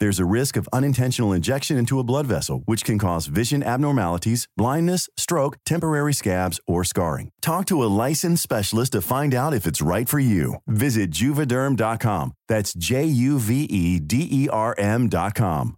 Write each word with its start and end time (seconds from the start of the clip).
There's 0.00 0.18
a 0.18 0.24
risk 0.24 0.56
of 0.56 0.68
unintentional 0.72 1.32
injection 1.32 1.76
into 1.76 1.98
a 2.00 2.04
blood 2.04 2.26
vessel, 2.26 2.62
which 2.64 2.84
can 2.84 2.98
cause 2.98 3.26
vision 3.26 3.62
abnormalities, 3.62 4.48
blindness, 4.56 5.08
stroke, 5.16 5.56
temporary 5.64 6.12
scabs, 6.14 6.60
or 6.66 6.82
scarring. 6.84 7.30
Talk 7.40 7.66
to 7.66 7.82
a 7.82 7.86
licensed 7.86 8.42
specialist 8.42 8.92
to 8.92 9.02
find 9.02 9.34
out 9.34 9.54
if 9.54 9.66
it's 9.66 9.80
right 9.82 10.08
for 10.08 10.18
you. 10.18 10.56
Visit 10.66 11.10
juvederm.com. 11.10 12.32
That's 12.48 12.74
J 12.74 13.04
U 13.04 13.38
V 13.38 13.64
E 13.64 14.00
D 14.00 14.28
E 14.30 14.48
R 14.48 14.74
M.com. 14.78 15.76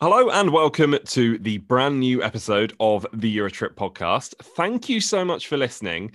Hello 0.00 0.30
and 0.30 0.50
welcome 0.50 0.96
to 1.08 1.36
the 1.36 1.58
brand 1.58 2.00
new 2.00 2.22
episode 2.22 2.72
of 2.80 3.04
the 3.12 3.36
Eurotrip 3.36 3.74
podcast. 3.74 4.34
Thank 4.56 4.88
you 4.88 4.98
so 4.98 5.26
much 5.26 5.46
for 5.46 5.58
listening, 5.58 6.12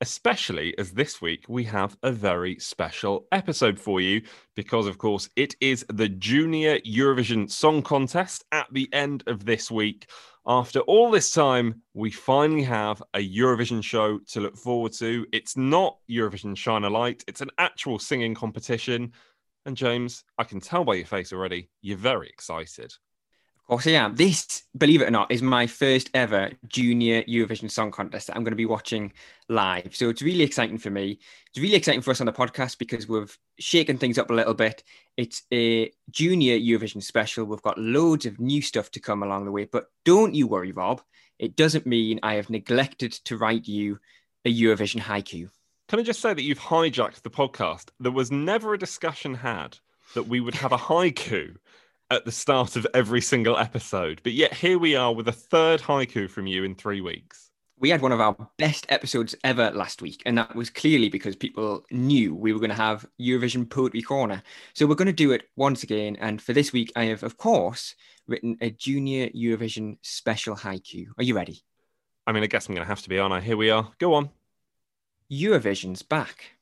especially 0.00 0.76
as 0.78 0.92
this 0.92 1.20
week 1.20 1.44
we 1.48 1.64
have 1.64 1.96
a 2.02 2.12
very 2.12 2.58
special 2.58 3.26
episode 3.32 3.78
for 3.78 4.00
you 4.00 4.22
because, 4.54 4.86
of 4.86 4.98
course, 4.98 5.28
it 5.36 5.54
is 5.60 5.84
the 5.92 6.08
Junior 6.08 6.78
Eurovision 6.80 7.50
Song 7.50 7.82
Contest 7.82 8.44
at 8.52 8.66
the 8.72 8.88
end 8.92 9.24
of 9.26 9.44
this 9.44 9.70
week. 9.70 10.08
After 10.46 10.80
all 10.80 11.10
this 11.10 11.30
time, 11.30 11.82
we 11.94 12.10
finally 12.10 12.62
have 12.62 13.02
a 13.14 13.18
Eurovision 13.18 13.82
show 13.82 14.18
to 14.30 14.40
look 14.40 14.56
forward 14.56 14.92
to. 14.94 15.26
It's 15.32 15.56
not 15.56 15.98
Eurovision 16.10 16.56
Shine 16.56 16.84
a 16.84 16.90
Light, 16.90 17.24
it's 17.26 17.40
an 17.40 17.50
actual 17.58 17.98
singing 17.98 18.34
competition. 18.34 19.12
And 19.66 19.76
James, 19.76 20.24
I 20.38 20.44
can 20.44 20.60
tell 20.60 20.84
by 20.84 20.94
your 20.94 21.06
face 21.06 21.32
already, 21.32 21.68
you're 21.82 21.98
very 21.98 22.28
excited. 22.28 22.94
Course 23.68 23.86
I 23.86 23.90
am. 23.90 24.14
This, 24.14 24.62
believe 24.78 25.02
it 25.02 25.08
or 25.08 25.10
not, 25.10 25.30
is 25.30 25.42
my 25.42 25.66
first 25.66 26.08
ever 26.14 26.52
junior 26.68 27.22
Eurovision 27.24 27.70
Song 27.70 27.90
Contest 27.90 28.26
that 28.26 28.34
I'm 28.34 28.42
going 28.42 28.52
to 28.52 28.56
be 28.56 28.64
watching 28.64 29.12
live. 29.50 29.94
So 29.94 30.08
it's 30.08 30.22
really 30.22 30.42
exciting 30.42 30.78
for 30.78 30.88
me. 30.88 31.18
It's 31.48 31.58
really 31.58 31.74
exciting 31.74 32.00
for 32.00 32.10
us 32.10 32.20
on 32.20 32.26
the 32.26 32.32
podcast 32.32 32.78
because 32.78 33.06
we've 33.06 33.36
shaken 33.58 33.98
things 33.98 34.16
up 34.16 34.30
a 34.30 34.34
little 34.34 34.54
bit. 34.54 34.82
It's 35.18 35.42
a 35.52 35.92
junior 36.10 36.58
Eurovision 36.58 37.02
special. 37.02 37.44
We've 37.44 37.60
got 37.60 37.76
loads 37.76 38.24
of 38.24 38.40
new 38.40 38.62
stuff 38.62 38.90
to 38.92 39.00
come 39.00 39.22
along 39.22 39.44
the 39.44 39.52
way. 39.52 39.66
But 39.66 39.88
don't 40.02 40.34
you 40.34 40.46
worry, 40.46 40.72
Rob. 40.72 41.02
It 41.38 41.54
doesn't 41.54 41.84
mean 41.84 42.20
I 42.22 42.36
have 42.36 42.48
neglected 42.48 43.12
to 43.26 43.36
write 43.36 43.68
you 43.68 43.98
a 44.46 44.50
Eurovision 44.50 45.02
haiku. 45.02 45.50
Can 45.88 46.00
I 46.00 46.04
just 46.04 46.22
say 46.22 46.32
that 46.32 46.42
you've 46.42 46.58
hijacked 46.58 47.20
the 47.20 47.28
podcast? 47.28 47.90
There 48.00 48.12
was 48.12 48.32
never 48.32 48.72
a 48.72 48.78
discussion 48.78 49.34
had 49.34 49.76
that 50.14 50.26
we 50.26 50.40
would 50.40 50.54
have 50.54 50.72
a 50.72 50.78
haiku 50.78 51.56
at 52.10 52.24
the 52.24 52.32
start 52.32 52.76
of 52.76 52.86
every 52.94 53.20
single 53.20 53.58
episode. 53.58 54.20
But 54.22 54.32
yet 54.32 54.54
here 54.54 54.78
we 54.78 54.96
are 54.96 55.14
with 55.14 55.28
a 55.28 55.32
third 55.32 55.80
haiku 55.80 56.30
from 56.30 56.46
you 56.46 56.64
in 56.64 56.74
three 56.74 57.00
weeks. 57.00 57.50
We 57.80 57.90
had 57.90 58.02
one 58.02 58.10
of 58.10 58.20
our 58.20 58.36
best 58.56 58.86
episodes 58.88 59.36
ever 59.44 59.70
last 59.70 60.02
week, 60.02 60.22
and 60.26 60.36
that 60.36 60.56
was 60.56 60.68
clearly 60.68 61.08
because 61.08 61.36
people 61.36 61.84
knew 61.92 62.34
we 62.34 62.52
were 62.52 62.58
going 62.58 62.70
to 62.70 62.76
have 62.76 63.06
Eurovision 63.20 63.70
Poetry 63.70 64.02
Corner. 64.02 64.42
So 64.74 64.84
we're 64.84 64.96
going 64.96 65.06
to 65.06 65.12
do 65.12 65.30
it 65.30 65.44
once 65.54 65.84
again. 65.84 66.16
And 66.18 66.42
for 66.42 66.52
this 66.52 66.72
week, 66.72 66.92
I 66.96 67.04
have, 67.04 67.22
of 67.22 67.36
course, 67.36 67.94
written 68.26 68.56
a 68.60 68.70
Junior 68.70 69.28
Eurovision 69.28 69.98
special 70.02 70.56
haiku. 70.56 71.06
Are 71.18 71.22
you 71.22 71.36
ready? 71.36 71.62
I 72.26 72.32
mean, 72.32 72.42
I 72.42 72.46
guess 72.46 72.68
I'm 72.68 72.74
going 72.74 72.84
to 72.84 72.88
have 72.88 73.02
to 73.02 73.08
be, 73.08 73.18
on. 73.18 73.32
I? 73.32 73.40
Here 73.40 73.56
we 73.56 73.70
are. 73.70 73.92
Go 73.98 74.14
on. 74.14 74.30
Eurovision's 75.30 76.02
back. 76.02 76.56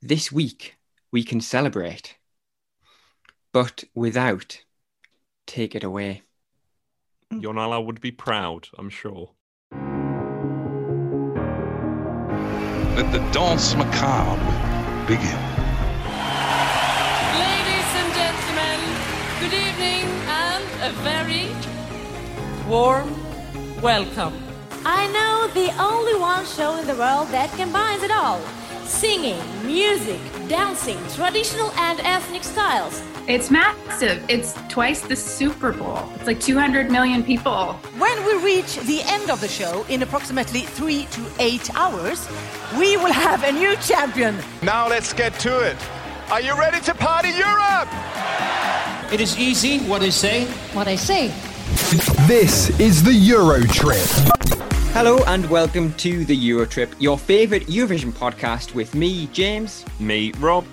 This 0.00 0.30
week, 0.30 0.76
we 1.10 1.24
can 1.24 1.40
celebrate 1.40 2.16
but 3.52 3.84
without 3.94 4.62
take 5.46 5.74
it 5.74 5.84
away. 5.84 6.22
Mm. 7.32 7.42
Jon 7.42 7.58
Ola 7.58 7.80
would 7.80 8.00
be 8.00 8.10
proud, 8.10 8.68
I'm 8.78 8.90
sure. 8.90 9.30
Let 12.96 13.10
the 13.12 13.20
danse 13.32 13.74
macabre 13.74 14.40
begin. 15.06 15.42
Ladies 17.44 17.90
and 18.00 18.10
gentlemen, 18.20 18.80
good 19.40 19.54
evening 19.54 20.04
and 20.28 20.64
a 20.82 20.92
very 21.02 21.48
warm 22.68 23.10
welcome. 23.80 24.34
I 24.84 25.06
know 25.08 25.48
the 25.54 25.70
only 25.80 26.18
one 26.18 26.44
show 26.46 26.76
in 26.76 26.86
the 26.86 26.94
world 26.94 27.28
that 27.28 27.50
combines 27.56 28.02
it 28.02 28.10
all 28.10 28.40
singing, 28.92 29.40
music, 29.64 30.20
dancing, 30.48 30.98
traditional 31.14 31.70
and 31.72 31.98
ethnic 32.00 32.44
styles. 32.44 33.02
It's 33.26 33.50
massive. 33.50 34.22
It's 34.28 34.52
twice 34.68 35.00
the 35.00 35.16
Super 35.16 35.72
Bowl. 35.72 35.98
It's 36.16 36.26
like 36.26 36.40
200 36.40 36.90
million 36.90 37.22
people. 37.24 37.72
When 37.96 38.26
we 38.26 38.44
reach 38.44 38.76
the 38.80 39.00
end 39.06 39.30
of 39.30 39.40
the 39.40 39.48
show 39.48 39.84
in 39.88 40.02
approximately 40.02 40.60
three 40.60 41.06
to 41.12 41.22
eight 41.38 41.74
hours, 41.74 42.28
we 42.78 42.96
will 42.98 43.12
have 43.12 43.42
a 43.44 43.52
new 43.52 43.76
champion. 43.76 44.36
Now 44.62 44.88
let's 44.88 45.12
get 45.12 45.38
to 45.40 45.60
it. 45.60 45.76
Are 46.30 46.40
you 46.40 46.56
ready 46.58 46.80
to 46.80 46.94
party 46.94 47.30
Europe? 47.30 47.88
It 49.10 49.20
is 49.20 49.38
easy 49.38 49.78
what 49.80 50.02
I 50.02 50.10
say. 50.10 50.44
What 50.74 50.86
I 50.86 50.96
say. 50.96 51.28
This 52.26 52.78
is 52.78 53.02
the 53.02 53.14
Euro 53.14 53.62
Trip. 53.62 54.61
Hello 54.92 55.24
and 55.26 55.48
welcome 55.48 55.94
to 55.94 56.26
the 56.26 56.36
Eurotrip, 56.36 56.92
your 56.98 57.16
favourite 57.18 57.66
Eurovision 57.66 58.12
podcast 58.12 58.74
with 58.74 58.94
me, 58.94 59.26
James. 59.28 59.86
Me, 59.98 60.32
Rob. 60.32 60.66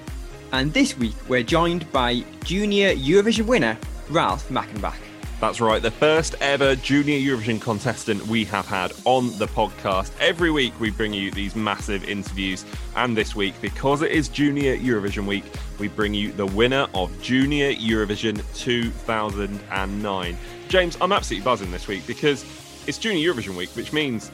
And 0.51 0.74
this 0.74 0.98
week 0.98 1.16
we're 1.30 1.42
joined 1.42 1.89
by 1.94 2.25
junior 2.44 2.94
Eurovision 2.94 3.45
winner 3.45 3.77
Ralf 4.10 4.50
Mackenbach. 4.50 4.98
That's 5.39 5.62
right, 5.62 5.81
the 5.81 5.89
first 5.89 6.36
ever 6.42 6.75
junior 6.75 7.18
Eurovision 7.18 7.62
contestant 7.62 8.27
we 8.27 8.44
have 8.44 8.66
had 8.68 8.92
on 9.06 9.38
the 9.38 9.48
podcast. 9.48 10.12
Every 10.19 10.51
week 10.51 10.77
we 10.81 10.89
bring 10.89 11.13
you 11.13 11.31
these 11.31 11.56
massive 11.56 12.04
interviews, 12.04 12.66
and 12.98 13.16
this 13.16 13.38
week, 13.38 13.54
because 13.62 14.01
it 14.01 14.12
is 14.12 14.27
Junior 14.27 14.75
Eurovision 14.75 15.25
week, 15.27 15.45
we 15.80 15.88
bring 15.88 16.13
you 16.13 16.33
the 16.33 16.45
winner 16.45 16.88
of 16.94 17.10
Junior 17.21 17.71
Eurovision 17.71 18.44
2009. 18.54 20.38
James, 20.68 20.98
I'm 21.00 21.13
absolutely 21.13 21.45
buzzing 21.45 21.71
this 21.71 21.88
week 21.88 22.06
because 22.06 22.44
it's 22.89 22.97
Junior 22.97 23.31
Eurovision 23.31 23.56
week, 23.56 23.69
which 23.75 23.94
means 23.94 24.31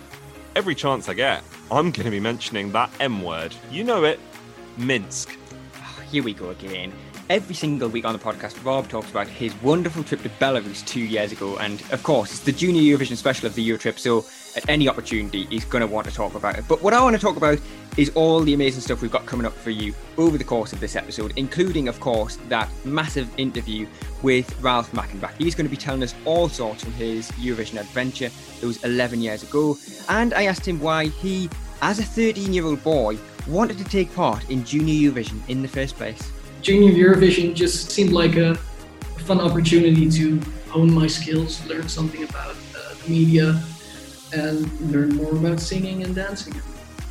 every 0.55 0.73
chance 0.73 1.09
I 1.09 1.13
get, 1.13 1.43
I'm 1.69 1.91
going 1.91 2.05
to 2.05 2.09
be 2.09 2.21
mentioning 2.21 2.71
that 2.71 2.89
M 3.01 3.21
word. 3.21 3.53
You 3.69 3.83
know 3.83 4.05
it, 4.05 4.17
Minsk. 4.77 5.37
Oh, 5.75 6.01
here 6.09 6.23
we 6.23 6.33
go 6.33 6.51
again. 6.51 6.93
Every 7.29 7.53
single 7.53 7.89
week 7.89 8.05
on 8.05 8.13
the 8.13 8.19
podcast, 8.19 8.63
Rob 8.63 8.87
talks 8.87 9.11
about 9.11 9.27
his 9.27 9.53
wonderful 9.61 10.05
trip 10.05 10.21
to 10.21 10.29
Belarus 10.29 10.87
two 10.87 11.01
years 11.01 11.33
ago. 11.33 11.57
And 11.57 11.81
of 11.91 12.01
course, 12.03 12.31
it's 12.31 12.39
the 12.39 12.53
Junior 12.53 12.81
Eurovision 12.81 13.17
special 13.17 13.45
of 13.45 13.55
the 13.55 13.61
Euro 13.63 13.77
trip. 13.77 13.99
So 13.99 14.23
at 14.55 14.67
any 14.69 14.87
opportunity, 14.87 15.45
he's 15.45 15.65
going 15.65 15.81
to 15.81 15.87
want 15.87 16.07
to 16.07 16.13
talk 16.13 16.35
about 16.35 16.57
it. 16.57 16.65
But 16.67 16.81
what 16.81 16.93
I 16.93 17.01
want 17.01 17.15
to 17.15 17.21
talk 17.21 17.37
about 17.37 17.59
is 17.97 18.09
all 18.15 18.39
the 18.41 18.53
amazing 18.53 18.81
stuff 18.81 19.01
we've 19.01 19.11
got 19.11 19.25
coming 19.25 19.45
up 19.45 19.53
for 19.53 19.69
you 19.69 19.93
over 20.17 20.37
the 20.37 20.43
course 20.43 20.73
of 20.73 20.79
this 20.79 20.95
episode, 20.95 21.33
including, 21.35 21.87
of 21.87 21.99
course, 21.99 22.37
that 22.49 22.69
massive 22.83 23.29
interview 23.37 23.87
with 24.21 24.59
Ralf 24.61 24.91
Mackenbach. 24.91 25.33
He's 25.37 25.55
going 25.55 25.65
to 25.65 25.71
be 25.71 25.77
telling 25.77 26.03
us 26.03 26.13
all 26.25 26.49
sorts 26.49 26.83
from 26.83 26.93
his 26.93 27.29
Eurovision 27.31 27.79
adventure 27.79 28.29
that 28.59 28.67
was 28.67 28.83
11 28.83 29.21
years 29.21 29.43
ago. 29.43 29.77
And 30.09 30.33
I 30.33 30.43
asked 30.43 30.67
him 30.67 30.79
why 30.79 31.05
he, 31.05 31.49
as 31.81 31.99
a 31.99 32.03
13 32.03 32.53
year 32.53 32.65
old 32.65 32.83
boy, 32.83 33.17
wanted 33.47 33.77
to 33.77 33.83
take 33.83 34.13
part 34.15 34.49
in 34.49 34.63
Junior 34.63 35.11
Eurovision 35.11 35.47
in 35.49 35.61
the 35.61 35.67
first 35.67 35.95
place. 35.95 36.31
Junior 36.61 36.91
Eurovision 36.91 37.53
just 37.53 37.91
seemed 37.91 38.11
like 38.11 38.35
a, 38.37 38.57
fun 39.25 39.41
opportunity 39.41 40.07
to 40.07 40.39
hone 40.69 40.93
my 40.93 41.07
skills, 41.07 41.65
learn 41.65 41.89
something 41.89 42.23
about 42.23 42.55
uh, 42.75 42.93
the 43.03 43.09
media, 43.09 43.59
and 44.33 44.91
learn 44.91 45.15
more 45.15 45.31
about 45.31 45.59
singing 45.59 46.03
and 46.03 46.15
dancing. 46.15 46.53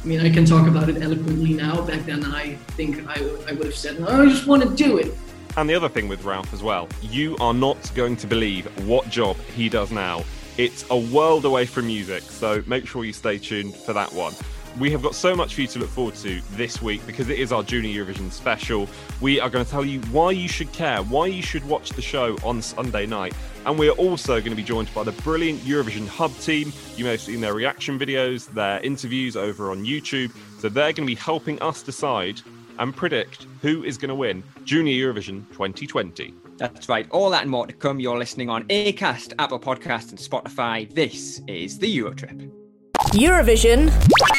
I 0.02 0.06
mean, 0.06 0.20
I 0.20 0.30
can 0.30 0.44
talk 0.44 0.68
about 0.68 0.88
it 0.88 1.00
eloquently 1.02 1.54
now. 1.54 1.80
Back 1.82 2.04
then, 2.04 2.24
I 2.24 2.54
think 2.76 3.08
I, 3.08 3.20
I 3.48 3.52
would 3.52 3.66
have 3.66 3.76
said, 3.76 4.02
I 4.02 4.26
just 4.26 4.46
want 4.46 4.62
to 4.62 4.68
do 4.68 4.98
it. 4.98 5.14
And 5.56 5.70
the 5.70 5.74
other 5.74 5.88
thing 5.88 6.08
with 6.08 6.24
Ralf 6.24 6.52
as 6.52 6.62
well, 6.62 6.88
you 7.00 7.36
are 7.40 7.54
not 7.54 7.78
going 7.94 8.16
to 8.16 8.26
believe 8.26 8.66
what 8.86 9.08
job 9.08 9.36
he 9.54 9.68
does 9.68 9.90
now. 9.92 10.24
It's 10.58 10.84
a 10.90 10.96
world 10.96 11.44
away 11.44 11.66
from 11.66 11.86
music, 11.86 12.22
so 12.22 12.62
make 12.66 12.86
sure 12.86 13.04
you 13.04 13.12
stay 13.12 13.38
tuned 13.38 13.74
for 13.74 13.92
that 13.92 14.12
one. 14.12 14.34
We 14.78 14.90
have 14.90 15.02
got 15.02 15.14
so 15.14 15.36
much 15.36 15.54
for 15.54 15.60
you 15.60 15.68
to 15.68 15.78
look 15.78 15.88
forward 15.88 16.16
to 16.16 16.40
this 16.56 16.82
week 16.82 17.06
because 17.06 17.28
it 17.28 17.38
is 17.38 17.52
our 17.52 17.62
Junior 17.62 18.04
Eurovision 18.04 18.32
special. 18.32 18.88
We 19.20 19.38
are 19.38 19.48
going 19.48 19.64
to 19.64 19.70
tell 19.70 19.84
you 19.84 20.00
why 20.10 20.32
you 20.32 20.48
should 20.48 20.72
care, 20.72 21.00
why 21.04 21.26
you 21.26 21.42
should 21.42 21.64
watch 21.68 21.90
the 21.90 22.02
show 22.02 22.36
on 22.42 22.60
Sunday 22.60 23.06
night. 23.06 23.34
And 23.66 23.78
we're 23.78 23.92
also 23.92 24.40
going 24.40 24.50
to 24.50 24.56
be 24.56 24.64
joined 24.64 24.92
by 24.92 25.04
the 25.04 25.12
brilliant 25.12 25.60
Eurovision 25.60 26.08
Hub 26.08 26.36
team. 26.38 26.72
You 26.96 27.04
may 27.04 27.12
have 27.12 27.20
seen 27.20 27.40
their 27.40 27.54
reaction 27.54 28.00
videos, 28.00 28.52
their 28.52 28.80
interviews 28.80 29.36
over 29.36 29.70
on 29.70 29.84
YouTube. 29.84 30.32
So 30.58 30.68
they're 30.68 30.92
going 30.92 31.06
to 31.06 31.06
be 31.06 31.14
helping 31.14 31.62
us 31.62 31.80
decide 31.80 32.40
and 32.80 32.94
predict 32.94 33.46
who 33.62 33.84
is 33.84 33.96
going 33.96 34.08
to 34.08 34.16
win 34.16 34.42
Junior 34.64 34.92
Eurovision 34.92 35.48
2020. 35.52 36.34
That's 36.56 36.88
right. 36.88 37.06
All 37.10 37.30
that 37.30 37.42
and 37.42 37.50
more 37.50 37.68
to 37.68 37.72
come. 37.72 38.00
You're 38.00 38.18
listening 38.18 38.50
on 38.50 38.64
Acast, 38.64 39.34
Apple 39.38 39.60
Podcasts, 39.60 40.10
and 40.10 40.18
Spotify. 40.18 40.92
This 40.92 41.40
is 41.46 41.78
the 41.78 41.96
Eurotrip. 41.96 42.63
Eurovision, 43.12 43.92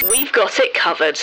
we've 0.10 0.32
got 0.34 0.60
it 0.60 0.74
covered. 0.74 1.20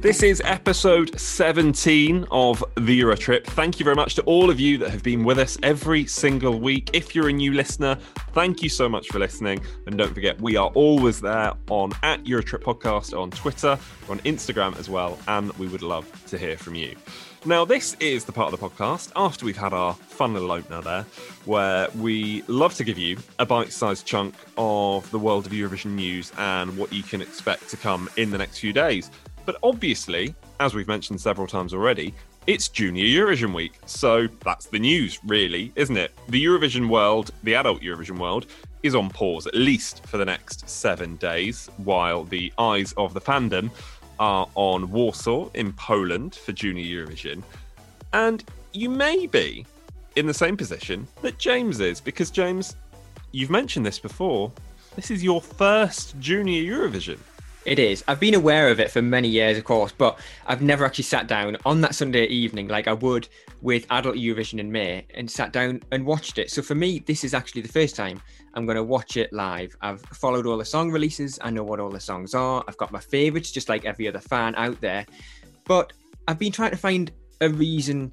This 0.00 0.22
is 0.22 0.40
episode 0.44 1.18
17 1.18 2.26
of 2.30 2.64
the 2.76 3.00
Eurotrip. 3.00 3.44
Thank 3.44 3.78
you 3.78 3.84
very 3.84 3.96
much 3.96 4.14
to 4.14 4.22
all 4.22 4.48
of 4.48 4.60
you 4.60 4.78
that 4.78 4.90
have 4.90 5.02
been 5.02 5.24
with 5.24 5.38
us 5.38 5.58
every 5.62 6.06
single 6.06 6.58
week. 6.58 6.90
If 6.92 7.14
you're 7.14 7.28
a 7.28 7.32
new 7.32 7.52
listener, 7.52 7.98
thank 8.32 8.62
you 8.62 8.68
so 8.68 8.88
much 8.88 9.08
for 9.08 9.18
listening. 9.18 9.60
And 9.86 9.98
don't 9.98 10.14
forget, 10.14 10.40
we 10.40 10.56
are 10.56 10.68
always 10.68 11.20
there 11.20 11.52
on 11.68 11.92
at 12.02 12.24
Eurotrip 12.24 12.62
Podcast 12.62 13.18
on 13.18 13.30
Twitter, 13.30 13.78
on 14.08 14.20
Instagram 14.20 14.78
as 14.78 14.88
well. 14.88 15.18
And 15.26 15.52
we 15.54 15.66
would 15.66 15.82
love 15.82 16.06
to 16.26 16.38
hear 16.38 16.56
from 16.56 16.76
you. 16.76 16.94
Now, 17.44 17.64
this 17.64 17.94
is 18.00 18.24
the 18.24 18.32
part 18.32 18.52
of 18.52 18.58
the 18.58 18.68
podcast 18.68 19.12
after 19.14 19.46
we've 19.46 19.56
had 19.56 19.72
our 19.72 19.94
fun 19.94 20.34
little 20.34 20.50
opener 20.50 20.82
there, 20.82 21.06
where 21.44 21.88
we 21.96 22.42
love 22.48 22.74
to 22.74 22.84
give 22.84 22.98
you 22.98 23.16
a 23.38 23.46
bite 23.46 23.72
sized 23.72 24.04
chunk 24.04 24.34
of 24.56 25.08
the 25.12 25.20
world 25.20 25.46
of 25.46 25.52
Eurovision 25.52 25.92
news 25.92 26.32
and 26.36 26.76
what 26.76 26.92
you 26.92 27.04
can 27.04 27.22
expect 27.22 27.68
to 27.70 27.76
come 27.76 28.10
in 28.16 28.30
the 28.30 28.38
next 28.38 28.58
few 28.58 28.72
days. 28.72 29.12
But 29.46 29.56
obviously, 29.62 30.34
as 30.58 30.74
we've 30.74 30.88
mentioned 30.88 31.20
several 31.20 31.46
times 31.46 31.72
already, 31.72 32.12
it's 32.48 32.68
Junior 32.68 33.04
Eurovision 33.04 33.54
week. 33.54 33.78
So 33.86 34.26
that's 34.42 34.66
the 34.66 34.80
news, 34.80 35.20
really, 35.24 35.72
isn't 35.76 35.96
it? 35.96 36.12
The 36.28 36.44
Eurovision 36.44 36.88
world, 36.88 37.30
the 37.44 37.54
adult 37.54 37.82
Eurovision 37.82 38.18
world, 38.18 38.46
is 38.82 38.96
on 38.96 39.10
pause, 39.10 39.46
at 39.46 39.54
least 39.54 40.04
for 40.06 40.18
the 40.18 40.24
next 40.24 40.68
seven 40.68 41.16
days, 41.16 41.70
while 41.76 42.24
the 42.24 42.52
eyes 42.58 42.92
of 42.96 43.14
the 43.14 43.20
fandom 43.20 43.70
are 44.18 44.48
on 44.54 44.90
Warsaw 44.90 45.50
in 45.54 45.72
Poland 45.72 46.34
for 46.34 46.52
Junior 46.52 46.84
Eurovision. 46.84 47.42
And 48.12 48.44
you 48.72 48.88
may 48.88 49.26
be 49.26 49.66
in 50.16 50.26
the 50.26 50.34
same 50.34 50.56
position 50.56 51.06
that 51.22 51.38
James 51.38 51.80
is, 51.80 52.00
because 52.00 52.30
James, 52.30 52.76
you've 53.32 53.50
mentioned 53.50 53.86
this 53.86 53.98
before. 53.98 54.50
This 54.96 55.10
is 55.10 55.22
your 55.22 55.40
first 55.40 56.18
Junior 56.18 56.62
Eurovision. 56.62 57.18
It 57.64 57.78
is. 57.78 58.02
I've 58.08 58.20
been 58.20 58.34
aware 58.34 58.70
of 58.70 58.80
it 58.80 58.90
for 58.90 59.02
many 59.02 59.28
years, 59.28 59.58
of 59.58 59.64
course, 59.64 59.92
but 59.96 60.18
I've 60.46 60.62
never 60.62 60.84
actually 60.86 61.04
sat 61.04 61.26
down 61.26 61.56
on 61.66 61.82
that 61.82 61.94
Sunday 61.94 62.24
evening 62.24 62.66
like 62.68 62.88
I 62.88 62.94
would 62.94 63.28
with 63.60 63.86
Adult 63.90 64.16
Eurovision 64.16 64.60
in 64.60 64.70
May 64.70 65.04
and 65.14 65.30
sat 65.30 65.52
down 65.52 65.82
and 65.90 66.06
watched 66.06 66.38
it. 66.38 66.50
So 66.50 66.62
for 66.62 66.74
me, 66.74 67.00
this 67.00 67.24
is 67.24 67.34
actually 67.34 67.62
the 67.62 67.68
first 67.68 67.96
time 67.96 68.20
I'm 68.54 68.66
going 68.66 68.76
to 68.76 68.84
watch 68.84 69.16
it 69.16 69.32
live. 69.32 69.76
I've 69.80 70.00
followed 70.00 70.46
all 70.46 70.58
the 70.58 70.64
song 70.64 70.90
releases. 70.90 71.38
I 71.42 71.50
know 71.50 71.64
what 71.64 71.80
all 71.80 71.90
the 71.90 72.00
songs 72.00 72.34
are. 72.34 72.64
I've 72.68 72.76
got 72.76 72.92
my 72.92 73.00
favorites, 73.00 73.50
just 73.50 73.68
like 73.68 73.84
every 73.84 74.06
other 74.06 74.20
fan 74.20 74.54
out 74.56 74.80
there. 74.80 75.06
But 75.64 75.92
I've 76.26 76.38
been 76.38 76.52
trying 76.52 76.70
to 76.70 76.76
find 76.76 77.10
a 77.40 77.48
reason 77.48 78.12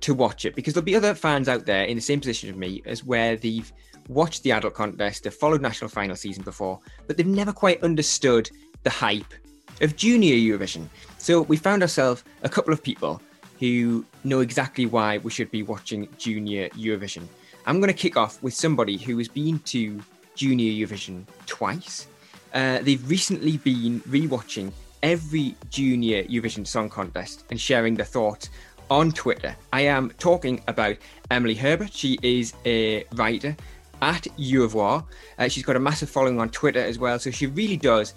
to 0.00 0.14
watch 0.14 0.44
it 0.44 0.54
because 0.54 0.74
there'll 0.74 0.84
be 0.84 0.96
other 0.96 1.14
fans 1.14 1.48
out 1.48 1.64
there 1.64 1.84
in 1.84 1.96
the 1.96 2.02
same 2.02 2.20
position 2.20 2.50
as 2.50 2.56
me 2.56 2.82
as 2.84 3.04
where 3.04 3.36
they've 3.36 3.72
watched 4.08 4.42
the 4.42 4.52
adult 4.52 4.74
contest, 4.74 5.24
they've 5.24 5.32
followed 5.32 5.62
national 5.62 5.88
final 5.88 6.14
season 6.14 6.42
before, 6.42 6.78
but 7.06 7.16
they've 7.16 7.26
never 7.26 7.52
quite 7.52 7.82
understood 7.82 8.50
the 8.82 8.90
hype 8.90 9.32
of 9.80 9.96
junior 9.96 10.34
Eurovision. 10.34 10.88
So 11.18 11.42
we 11.42 11.56
found 11.56 11.82
ourselves 11.82 12.22
a 12.42 12.48
couple 12.48 12.72
of 12.72 12.82
people 12.82 13.20
who 13.60 14.04
know 14.24 14.40
exactly 14.40 14.86
why 14.86 15.18
we 15.18 15.30
should 15.30 15.50
be 15.50 15.62
watching 15.62 16.08
junior 16.18 16.68
Eurovision. 16.70 17.26
I'm 17.66 17.80
going 17.80 17.92
to 17.92 17.98
kick 17.98 18.16
off 18.16 18.42
with 18.42 18.54
somebody 18.54 18.96
who 18.96 19.16
has 19.18 19.28
been 19.28 19.58
to 19.60 20.00
junior 20.34 20.86
Eurovision 20.86 21.24
twice. 21.46 22.06
Uh, 22.52 22.78
they've 22.82 23.08
recently 23.08 23.56
been 23.58 24.00
rewatching 24.00 24.72
every 25.02 25.56
junior 25.70 26.24
Eurovision 26.24 26.66
Song 26.66 26.88
Contest 26.88 27.44
and 27.50 27.60
sharing 27.60 27.94
their 27.94 28.06
thoughts 28.06 28.50
on 28.90 29.12
Twitter. 29.12 29.54
I 29.72 29.82
am 29.82 30.10
talking 30.18 30.62
about 30.68 30.96
Emily 31.30 31.54
Herbert. 31.54 31.92
She 31.92 32.18
is 32.22 32.54
a 32.64 33.04
writer 33.14 33.56
at 34.02 34.24
Eurovoix. 34.38 35.04
Uh, 35.38 35.48
she's 35.48 35.64
got 35.64 35.76
a 35.76 35.80
massive 35.80 36.10
following 36.10 36.38
on 36.38 36.50
Twitter 36.50 36.80
as 36.80 36.98
well, 36.98 37.18
so 37.18 37.30
she 37.30 37.46
really 37.46 37.76
does 37.76 38.14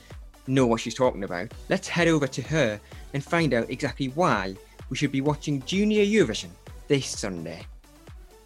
know 0.48 0.66
what 0.66 0.82
she's 0.82 0.96
talking 0.96 1.24
about. 1.24 1.52
Let's 1.70 1.88
head 1.88 2.08
over 2.08 2.28
to 2.28 2.42
her 2.44 2.80
and 3.14 3.24
find 3.24 3.54
out 3.54 3.70
exactly 3.70 4.08
why 4.10 4.56
we 4.90 4.98
should 4.98 5.12
be 5.12 5.22
watching 5.22 5.62
Junior 5.64 6.04
Eurovision 6.04 6.50
this 6.88 7.08
Sunday. 7.08 7.66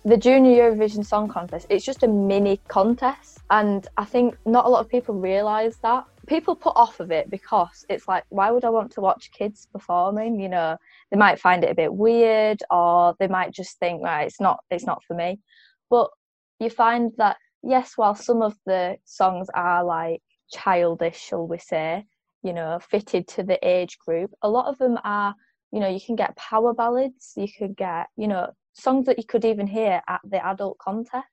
The 0.03 0.17
Junior 0.17 0.71
Eurovision 0.71 1.05
Song 1.05 1.27
Contest, 1.27 1.67
it's 1.69 1.85
just 1.85 2.03
a 2.03 2.07
mini 2.07 2.59
contest. 2.67 3.39
And 3.51 3.87
I 3.97 4.05
think 4.05 4.35
not 4.45 4.65
a 4.65 4.69
lot 4.69 4.79
of 4.79 4.89
people 4.89 5.13
realise 5.13 5.75
that. 5.77 6.05
People 6.27 6.55
put 6.55 6.75
off 6.75 6.99
of 6.99 7.11
it 7.11 7.29
because 7.29 7.85
it's 7.89 8.07
like, 8.07 8.23
why 8.29 8.49
would 8.49 8.65
I 8.65 8.69
want 8.69 8.91
to 8.93 9.01
watch 9.01 9.31
kids 9.31 9.67
performing? 9.71 10.39
You 10.39 10.49
know, 10.49 10.77
they 11.11 11.17
might 11.17 11.39
find 11.39 11.63
it 11.63 11.69
a 11.69 11.75
bit 11.75 11.93
weird 11.93 12.63
or 12.71 13.15
they 13.19 13.27
might 13.27 13.51
just 13.51 13.77
think, 13.79 14.01
right, 14.01 14.25
it's 14.25 14.39
not 14.39 14.63
it's 14.71 14.85
not 14.85 15.03
for 15.03 15.13
me. 15.13 15.39
But 15.89 16.09
you 16.59 16.69
find 16.69 17.11
that 17.17 17.37
yes, 17.63 17.93
while 17.95 18.15
some 18.15 18.41
of 18.41 18.55
the 18.65 18.97
songs 19.05 19.47
are 19.53 19.83
like 19.83 20.21
childish, 20.51 21.19
shall 21.19 21.47
we 21.47 21.57
say, 21.57 22.05
you 22.43 22.53
know, 22.53 22.79
fitted 22.79 23.27
to 23.29 23.43
the 23.43 23.59
age 23.67 23.97
group. 23.99 24.31
A 24.41 24.49
lot 24.49 24.67
of 24.67 24.77
them 24.77 24.97
are, 25.03 25.35
you 25.71 25.79
know, 25.79 25.87
you 25.87 25.99
can 25.99 26.15
get 26.15 26.35
power 26.35 26.73
ballads, 26.73 27.33
you 27.35 27.47
could 27.57 27.75
get, 27.75 28.07
you 28.17 28.27
know, 28.27 28.51
songs 28.73 29.05
that 29.05 29.17
you 29.17 29.25
could 29.25 29.45
even 29.45 29.67
hear 29.67 30.01
at 30.07 30.21
the 30.23 30.45
adult 30.45 30.77
contest. 30.77 31.25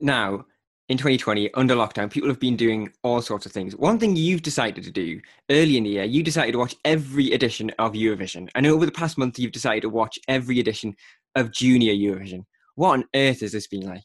Now, 0.00 0.46
in 0.88 0.98
2020, 0.98 1.52
under 1.54 1.74
lockdown, 1.74 2.10
people 2.10 2.28
have 2.28 2.40
been 2.40 2.56
doing 2.56 2.90
all 3.02 3.22
sorts 3.22 3.46
of 3.46 3.52
things. 3.52 3.74
One 3.74 3.98
thing 3.98 4.16
you've 4.16 4.42
decided 4.42 4.84
to 4.84 4.90
do 4.90 5.20
early 5.50 5.78
in 5.78 5.84
the 5.84 5.90
year, 5.90 6.04
you 6.04 6.22
decided 6.22 6.52
to 6.52 6.58
watch 6.58 6.74
every 6.84 7.32
edition 7.32 7.70
of 7.78 7.92
Eurovision. 7.92 8.48
And 8.54 8.66
over 8.66 8.84
the 8.84 8.92
past 8.92 9.16
month, 9.16 9.38
you've 9.38 9.52
decided 9.52 9.82
to 9.82 9.88
watch 9.88 10.18
every 10.28 10.60
edition 10.60 10.94
of 11.34 11.52
Junior 11.52 11.94
Eurovision. 11.94 12.44
What 12.74 12.90
on 12.90 13.04
earth 13.14 13.40
has 13.40 13.52
this 13.52 13.66
been 13.66 13.86
like? 13.86 14.02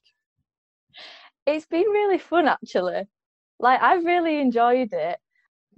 It's 1.46 1.66
been 1.66 1.88
really 1.88 2.18
fun, 2.18 2.48
actually. 2.48 3.04
Like 3.60 3.82
I've 3.82 4.06
really 4.06 4.40
enjoyed 4.40 4.94
it. 4.94 5.20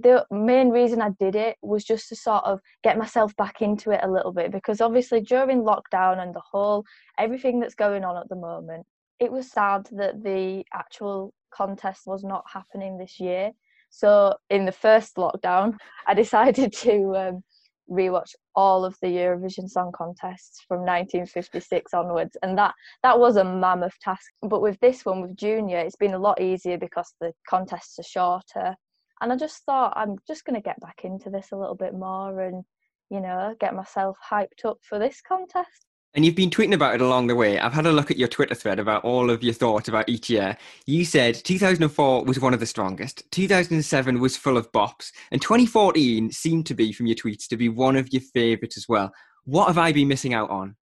The 0.01 0.25
main 0.31 0.69
reason 0.69 1.01
I 1.01 1.09
did 1.19 1.35
it 1.35 1.57
was 1.61 1.83
just 1.83 2.09
to 2.09 2.15
sort 2.15 2.43
of 2.45 2.59
get 2.83 2.97
myself 2.97 3.35
back 3.35 3.61
into 3.61 3.91
it 3.91 4.01
a 4.03 4.11
little 4.11 4.31
bit 4.31 4.51
because 4.51 4.81
obviously 4.81 5.21
during 5.21 5.63
lockdown 5.63 6.21
and 6.21 6.33
the 6.33 6.41
whole 6.51 6.85
everything 7.17 7.59
that's 7.59 7.75
going 7.75 8.03
on 8.03 8.17
at 8.17 8.29
the 8.29 8.35
moment, 8.35 8.85
it 9.19 9.31
was 9.31 9.51
sad 9.51 9.87
that 9.91 10.23
the 10.23 10.63
actual 10.73 11.33
contest 11.53 12.01
was 12.05 12.23
not 12.23 12.43
happening 12.51 12.97
this 12.97 13.19
year. 13.19 13.51
So 13.89 14.35
in 14.49 14.65
the 14.65 14.71
first 14.71 15.17
lockdown, 15.17 15.77
I 16.07 16.13
decided 16.13 16.73
to 16.77 17.15
um, 17.15 17.43
rewatch 17.91 18.33
all 18.55 18.85
of 18.85 18.95
the 19.01 19.07
Eurovision 19.07 19.69
Song 19.69 19.91
Contests 19.95 20.63
from 20.67 20.79
1956 20.79 21.93
onwards, 21.93 22.37
and 22.41 22.57
that 22.57 22.73
that 23.03 23.19
was 23.19 23.35
a 23.35 23.43
mammoth 23.43 23.99
task. 23.99 24.31
But 24.41 24.61
with 24.61 24.79
this 24.79 25.05
one, 25.05 25.21
with 25.21 25.35
Junior, 25.35 25.79
it's 25.79 25.95
been 25.95 26.13
a 26.13 26.19
lot 26.19 26.41
easier 26.41 26.77
because 26.77 27.13
the 27.19 27.33
contests 27.47 27.99
are 27.99 28.03
shorter. 28.03 28.75
And 29.21 29.31
I 29.31 29.37
just 29.37 29.63
thought 29.65 29.93
I'm 29.95 30.17
just 30.27 30.45
going 30.45 30.55
to 30.55 30.61
get 30.61 30.79
back 30.81 31.01
into 31.03 31.29
this 31.29 31.51
a 31.51 31.57
little 31.57 31.75
bit 31.75 31.93
more 31.93 32.41
and 32.41 32.63
you 33.11 33.19
know, 33.19 33.53
get 33.59 33.75
myself 33.75 34.17
hyped 34.31 34.65
up 34.65 34.77
for 34.81 34.97
this 34.97 35.21
contest. 35.21 35.85
And 36.13 36.25
you've 36.25 36.35
been 36.35 36.49
tweeting 36.49 36.73
about 36.73 36.95
it 36.95 37.01
along 37.01 37.27
the 37.27 37.35
way. 37.35 37.59
I've 37.59 37.73
had 37.73 37.85
a 37.85 37.91
look 37.91 38.09
at 38.09 38.17
your 38.17 38.27
Twitter 38.27 38.55
thread 38.55 38.79
about 38.79 39.03
all 39.03 39.29
of 39.29 39.43
your 39.43 39.53
thoughts 39.53 39.87
about 39.87 40.09
each 40.09 40.29
year. 40.29 40.57
You 40.85 41.05
said 41.05 41.35
2004 41.35 42.23
was 42.23 42.39
one 42.39 42.53
of 42.53 42.59
the 42.59 42.65
strongest, 42.65 43.29
2007 43.31 44.19
was 44.19 44.35
full 44.35 44.57
of 44.57 44.71
bops, 44.71 45.11
and 45.31 45.41
2014 45.41 46.31
seemed 46.31 46.65
to 46.65 46.73
be, 46.73 46.91
from 46.91 47.05
your 47.05 47.15
tweets, 47.15 47.47
to 47.49 47.57
be 47.57 47.69
one 47.69 47.95
of 47.97 48.11
your 48.11 48.21
favourites 48.33 48.77
as 48.77 48.87
well. 48.89 49.11
What 49.43 49.67
have 49.67 49.77
I 49.77 49.91
been 49.91 50.07
missing 50.07 50.33
out 50.33 50.49
on? 50.49 50.75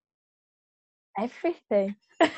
Everything. 1.19 1.95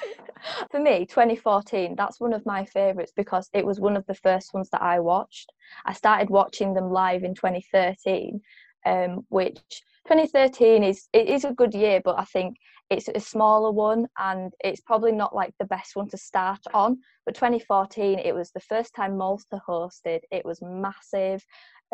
For 0.71 0.79
me, 0.79 1.05
2014, 1.05 1.95
that's 1.95 2.19
one 2.19 2.33
of 2.33 2.45
my 2.45 2.65
favourites 2.65 3.13
because 3.15 3.47
it 3.53 3.65
was 3.65 3.79
one 3.79 3.95
of 3.95 4.05
the 4.07 4.15
first 4.15 4.53
ones 4.53 4.69
that 4.71 4.81
I 4.81 4.99
watched. 4.99 5.51
I 5.85 5.93
started 5.93 6.29
watching 6.29 6.73
them 6.73 6.91
live 6.91 7.23
in 7.23 7.35
2013, 7.35 8.41
um, 8.85 9.25
which 9.29 9.61
2013 10.07 10.83
is 10.83 11.07
it 11.13 11.27
is 11.27 11.45
a 11.45 11.53
good 11.53 11.75
year, 11.75 12.01
but 12.03 12.17
I 12.17 12.25
think 12.25 12.55
it's 12.89 13.07
a 13.07 13.19
smaller 13.19 13.71
one 13.71 14.07
and 14.17 14.51
it's 14.63 14.81
probably 14.81 15.11
not 15.11 15.35
like 15.35 15.53
the 15.59 15.65
best 15.65 15.95
one 15.95 16.09
to 16.09 16.17
start 16.17 16.59
on. 16.73 16.97
But 17.25 17.35
2014, 17.35 18.17
it 18.19 18.33
was 18.33 18.51
the 18.51 18.59
first 18.59 18.95
time 18.95 19.15
Malta 19.15 19.61
hosted. 19.67 20.21
It 20.31 20.43
was 20.43 20.59
massive. 20.61 21.45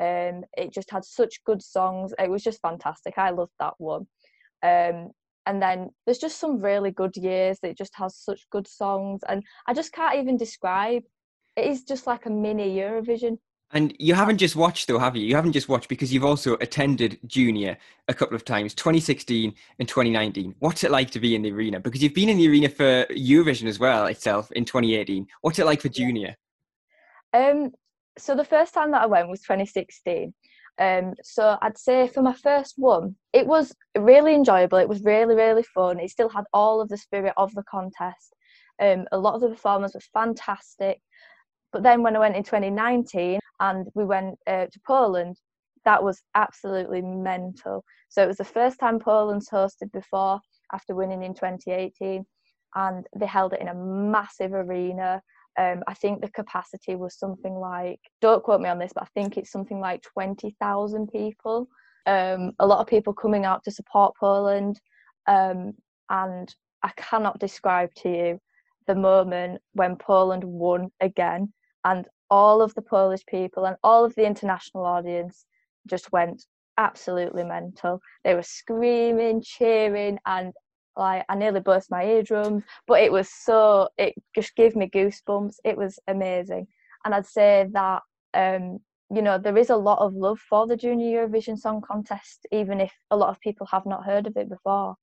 Um, 0.02 0.44
it 0.56 0.72
just 0.72 0.90
had 0.90 1.04
such 1.04 1.44
good 1.44 1.62
songs. 1.62 2.14
It 2.18 2.30
was 2.30 2.44
just 2.44 2.62
fantastic. 2.62 3.18
I 3.18 3.32
loved 3.32 3.54
that 3.60 3.74
one. 3.78 4.08
Um, 4.64 5.12
and 5.48 5.62
then 5.62 5.90
there's 6.06 6.18
just 6.18 6.40
some 6.40 6.60
really 6.60 6.92
good 6.92 7.16
years 7.16 7.58
that 7.62 7.78
just 7.78 7.96
has 7.96 8.18
such 8.18 8.46
good 8.52 8.68
songs. 8.68 9.22
And 9.28 9.42
i 9.66 9.74
just 9.74 9.94
can't 9.94 10.20
even 10.20 10.38
describe. 10.38 11.04
It 11.56 11.66
is 11.66 11.84
just 11.84 12.06
like 12.06 12.26
a 12.26 12.30
mini 12.30 12.76
eurovision. 12.76 13.38
And 13.72 13.96
you 13.98 14.14
haven't 14.14 14.38
just 14.38 14.56
watched 14.56 14.88
though 14.88 15.00
have 15.00 15.16
you? 15.16 15.26
You 15.26 15.36
haven't 15.36 15.54
just 15.54 15.70
watched 15.70 15.88
because 15.88 16.14
you've 16.14 16.26
also 16.26 16.56
attended 16.56 17.18
junior 17.26 17.78
a 18.10 18.14
couple 18.14 18.36
of 18.36 18.46
times 18.46 18.74
2016 18.74 19.54
and 19.80 19.88
2019 19.88 20.56
what's 20.60 20.84
it 20.84 20.92
like 20.92 21.10
to 21.12 21.20
be 21.20 21.34
in 21.34 21.42
the 21.42 21.52
arena? 21.52 21.80
Because 21.80 22.04
you've 22.04 22.14
been 22.14 22.30
in 22.30 22.38
the 22.38 22.50
arena 22.50 22.70
for 22.70 23.06
eurovision 23.06 23.68
as 23.68 23.80
well 23.80 24.06
itself 24.08 24.52
in 24.52 24.66
2018 24.66 25.26
what's 25.42 25.60
it 25.60 25.66
like 25.66 25.82
for 25.82 25.90
junior? 25.90 26.36
Um 27.34 27.72
so 28.18 28.36
the 28.36 28.44
first 28.44 28.74
time 28.74 28.92
that 28.92 29.04
i 29.04 29.06
went 29.06 29.30
was 29.30 29.42
2016 29.42 30.34
um, 30.80 31.14
so 31.24 31.58
I'd 31.62 31.78
say 31.78 32.08
for 32.08 32.22
my 32.22 32.34
first 32.34 32.76
one, 32.78 33.16
it 33.34 33.48
was 33.48 33.74
really 33.98 34.36
enjoyable. 34.36 34.78
It 34.78 34.90
was 34.90 35.04
really, 35.04 35.36
really 35.36 35.64
fun. 35.64 36.00
It 36.00 36.12
still 36.12 36.30
had 36.30 36.46
all 36.54 36.82
of 36.82 36.90
the 36.90 36.98
spirit 36.98 37.34
of 37.38 37.54
the 37.56 37.64
contest. 37.64 38.36
Um, 38.80 39.06
a 39.12 39.18
lot 39.18 39.36
of 39.36 39.42
the 39.42 39.50
performers 39.50 39.94
were 39.96 40.02
fantastic. 40.14 41.00
But 41.74 41.84
then 41.84 42.04
when 42.04 42.16
I 42.16 42.20
went 42.20 42.36
in 42.36 42.44
2019 42.44 43.40
and 43.60 43.88
we 43.96 44.06
went 44.06 44.38
uh, 44.46 44.68
to 44.68 44.80
Poland, 44.86 45.38
that 45.86 46.04
was 46.04 46.22
absolutely 46.36 47.02
mental. 47.02 47.84
So 48.10 48.24
it 48.24 48.28
was 48.28 48.38
the 48.38 48.44
first 48.44 48.80
time 48.80 49.00
Poland's 49.00 49.50
hosted 49.50 49.92
before 49.92 50.40
after 50.74 50.96
winning 50.96 51.24
in 51.24 51.34
2018, 51.34 52.26
and 52.76 53.08
they 53.18 53.26
held 53.26 53.54
it 53.54 53.62
in 53.62 53.70
a 53.70 53.74
massive 53.74 54.54
arena. 54.54 55.22
Um, 55.58 55.84
I 55.88 55.94
think 55.96 56.22
the 56.22 56.30
capacity 56.30 56.96
was 56.96 57.18
something 57.18 57.56
like, 57.56 58.00
don't 58.22 58.44
quote 58.44 58.62
me 58.62 58.70
on 58.70 58.78
this, 58.78 58.92
but 58.94 59.04
I 59.04 59.08
think 59.14 59.38
it's 59.38 59.52
something 59.52 59.80
like 59.80 60.04
20,000 60.04 61.08
people. 61.08 61.68
Um, 62.06 62.54
a 62.60 62.68
lot 62.68 62.80
of 62.80 62.88
people 62.88 63.14
coming 63.14 63.44
out 63.44 63.64
to 63.64 63.72
support 63.72 64.16
Poland. 64.20 64.80
Um, 65.26 65.74
and 66.10 66.54
I 66.84 66.92
cannot 66.96 67.40
describe 67.40 67.94
to 67.96 68.10
you 68.10 68.40
the 68.86 68.96
moment 68.96 69.62
when 69.74 69.96
Poland 69.96 70.44
won 70.44 70.90
again. 71.02 71.54
And 71.84 72.08
all 72.30 72.62
of 72.62 72.74
the 72.76 72.82
Polish 72.82 73.26
people 73.26 73.66
and 73.66 73.78
all 73.84 74.06
of 74.06 74.16
the 74.16 74.26
international 74.26 74.86
audience 74.86 75.46
just 75.88 76.12
went 76.12 76.46
absolutely 76.78 77.44
mental. 77.44 78.00
They 78.24 78.36
were 78.36 78.44
screaming, 78.44 79.42
cheering, 79.42 80.20
and 80.26 80.54
like 80.98 81.26
I 81.30 81.36
nearly 81.36 81.60
burst 81.60 81.92
my 81.92 82.04
eardrums, 82.04 82.64
but 82.88 83.02
it 83.02 83.12
was 83.12 83.30
so 83.30 83.90
it 83.98 84.16
just 84.36 84.56
gave 84.56 84.76
me 84.76 84.90
goosebumps. 84.90 85.56
It 85.64 85.78
was 85.78 86.00
amazing, 86.08 86.68
and 87.06 87.14
I'd 87.14 87.26
say 87.26 87.68
that 87.72 88.02
um, 88.34 88.80
you 89.14 89.22
know 89.22 89.38
there 89.38 89.58
is 89.58 89.70
a 89.70 89.76
lot 89.76 90.00
of 90.00 90.14
love 90.14 90.40
for 90.40 90.68
the 90.68 90.78
Junior 90.78 91.28
Eurovision 91.28 91.58
Song 91.58 91.82
Contest, 91.82 92.48
even 92.52 92.82
if 92.82 92.94
a 93.12 93.18
lot 93.18 93.30
of 93.30 93.40
people 93.40 93.68
have 93.68 93.86
not 93.86 94.06
heard 94.06 94.28
of 94.28 94.38
it 94.38 94.50
before. 94.50 94.96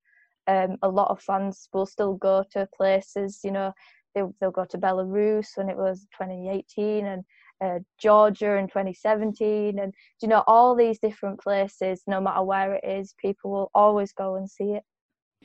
Um, 0.47 0.77
a 0.83 0.89
lot 0.89 1.09
of 1.09 1.21
fans 1.21 1.67
will 1.73 1.87
still 1.87 2.15
go 2.15 2.43
to 2.51 2.69
places. 2.77 3.39
You 3.43 3.51
know, 3.51 3.73
they, 4.13 4.21
they'll 4.39 4.51
go 4.51 4.65
to 4.65 4.77
Belarus 4.77 5.47
when 5.55 5.69
it 5.69 5.77
was 5.77 6.01
2018 6.19 7.05
and 7.07 7.23
uh, 7.63 7.79
Georgia 7.99 8.57
in 8.57 8.67
2017, 8.67 9.79
and 9.79 9.93
you 10.21 10.27
know 10.27 10.43
all 10.45 10.75
these 10.75 10.99
different 10.99 11.39
places. 11.39 12.03
No 12.05 12.21
matter 12.21 12.43
where 12.43 12.75
it 12.75 12.83
is, 12.83 13.15
people 13.17 13.51
will 13.51 13.71
always 13.73 14.11
go 14.13 14.35
and 14.35 14.49
see 14.49 14.73
it 14.73 14.83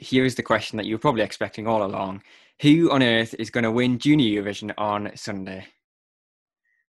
here's 0.00 0.34
the 0.34 0.42
question 0.42 0.76
that 0.78 0.86
you 0.86 0.94
were 0.94 1.00
probably 1.00 1.22
expecting 1.22 1.66
all 1.66 1.84
along. 1.84 2.22
Who 2.62 2.90
on 2.90 3.02
earth 3.02 3.34
is 3.38 3.50
going 3.50 3.64
to 3.64 3.70
win 3.70 3.98
Junior 3.98 4.42
Eurovision 4.42 4.72
on 4.76 5.12
Sunday? 5.14 5.66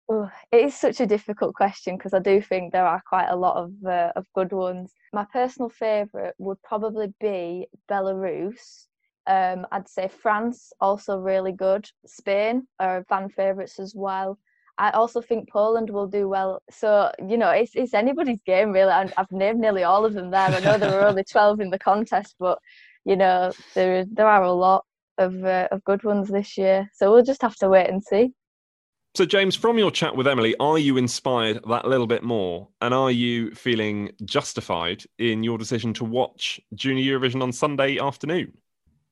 Oh, 0.09 0.29
it 0.50 0.64
is 0.64 0.75
such 0.75 1.00
a 1.00 1.07
difficult 1.07 1.55
question 1.55 1.97
because 1.97 2.14
I 2.14 2.19
do 2.19 2.40
think 2.40 2.73
there 2.73 2.87
are 2.87 3.02
quite 3.07 3.29
a 3.29 3.37
lot 3.37 3.57
of 3.57 3.73
uh, 3.85 4.12
of 4.17 4.26
good 4.35 4.52
ones. 4.52 4.93
My 5.12 5.25
personal 5.33 5.69
favourite 5.69 6.35
would 6.38 6.61
probably 6.62 7.14
be 7.21 7.69
Belarus. 7.88 8.87
Um, 9.29 9.67
I'd 9.71 9.88
say 9.88 10.09
France 10.09 10.73
also 10.81 11.19
really 11.19 11.52
good. 11.52 11.88
Spain 12.07 12.67
are 12.81 13.05
fan 13.05 13.29
favourites 13.29 13.79
as 13.79 13.95
well. 13.95 14.38
I 14.79 14.90
also 14.90 15.21
think 15.21 15.49
Poland 15.50 15.90
will 15.90 16.09
do 16.09 16.29
well. 16.29 16.61
So 16.71 17.12
you 17.29 17.37
know, 17.37 17.50
it's 17.50 17.76
it's 17.76 17.95
anybody's 17.95 18.43
game 18.43 18.73
really. 18.73 18.90
I've 18.90 19.31
named 19.31 19.61
nearly 19.61 19.85
all 19.85 20.05
of 20.05 20.14
them 20.14 20.31
there. 20.33 20.49
I 20.49 20.59
know 20.59 20.79
there 20.79 20.90
were 20.90 21.07
only 21.07 21.25
twelve 21.31 21.61
in 21.61 21.71
the 21.71 21.79
contest, 21.79 22.35
but 22.40 22.59
you 23.04 23.16
know 23.16 23.52
there 23.75 24.04
there 24.04 24.28
are 24.28 24.42
a 24.42 24.52
lot 24.52 24.85
of 25.19 25.45
uh, 25.45 25.69
of 25.71 25.85
good 25.85 26.02
ones 26.02 26.28
this 26.28 26.57
year. 26.59 26.90
So 26.95 27.12
we'll 27.12 27.25
just 27.25 27.42
have 27.42 27.57
to 27.57 27.69
wait 27.69 27.88
and 27.88 28.02
see. 28.02 28.33
So, 29.16 29.26
James, 29.26 29.57
from 29.57 29.76
your 29.76 29.90
chat 29.90 30.14
with 30.14 30.28
Emily, 30.28 30.54
are 30.61 30.78
you 30.78 30.97
inspired 30.97 31.61
that 31.69 31.85
little 31.85 32.07
bit 32.07 32.23
more? 32.23 32.69
And 32.80 32.95
are 32.95 33.11
you 33.11 33.50
feeling 33.57 34.12
justified 34.25 35.02
in 35.19 35.42
your 35.42 35.59
decision 35.59 35.92
to 35.95 36.04
watch 36.04 36.61
Junior 36.75 37.19
Eurovision 37.19 37.42
on 37.42 37.50
Sunday 37.50 37.99
afternoon? 37.99 38.52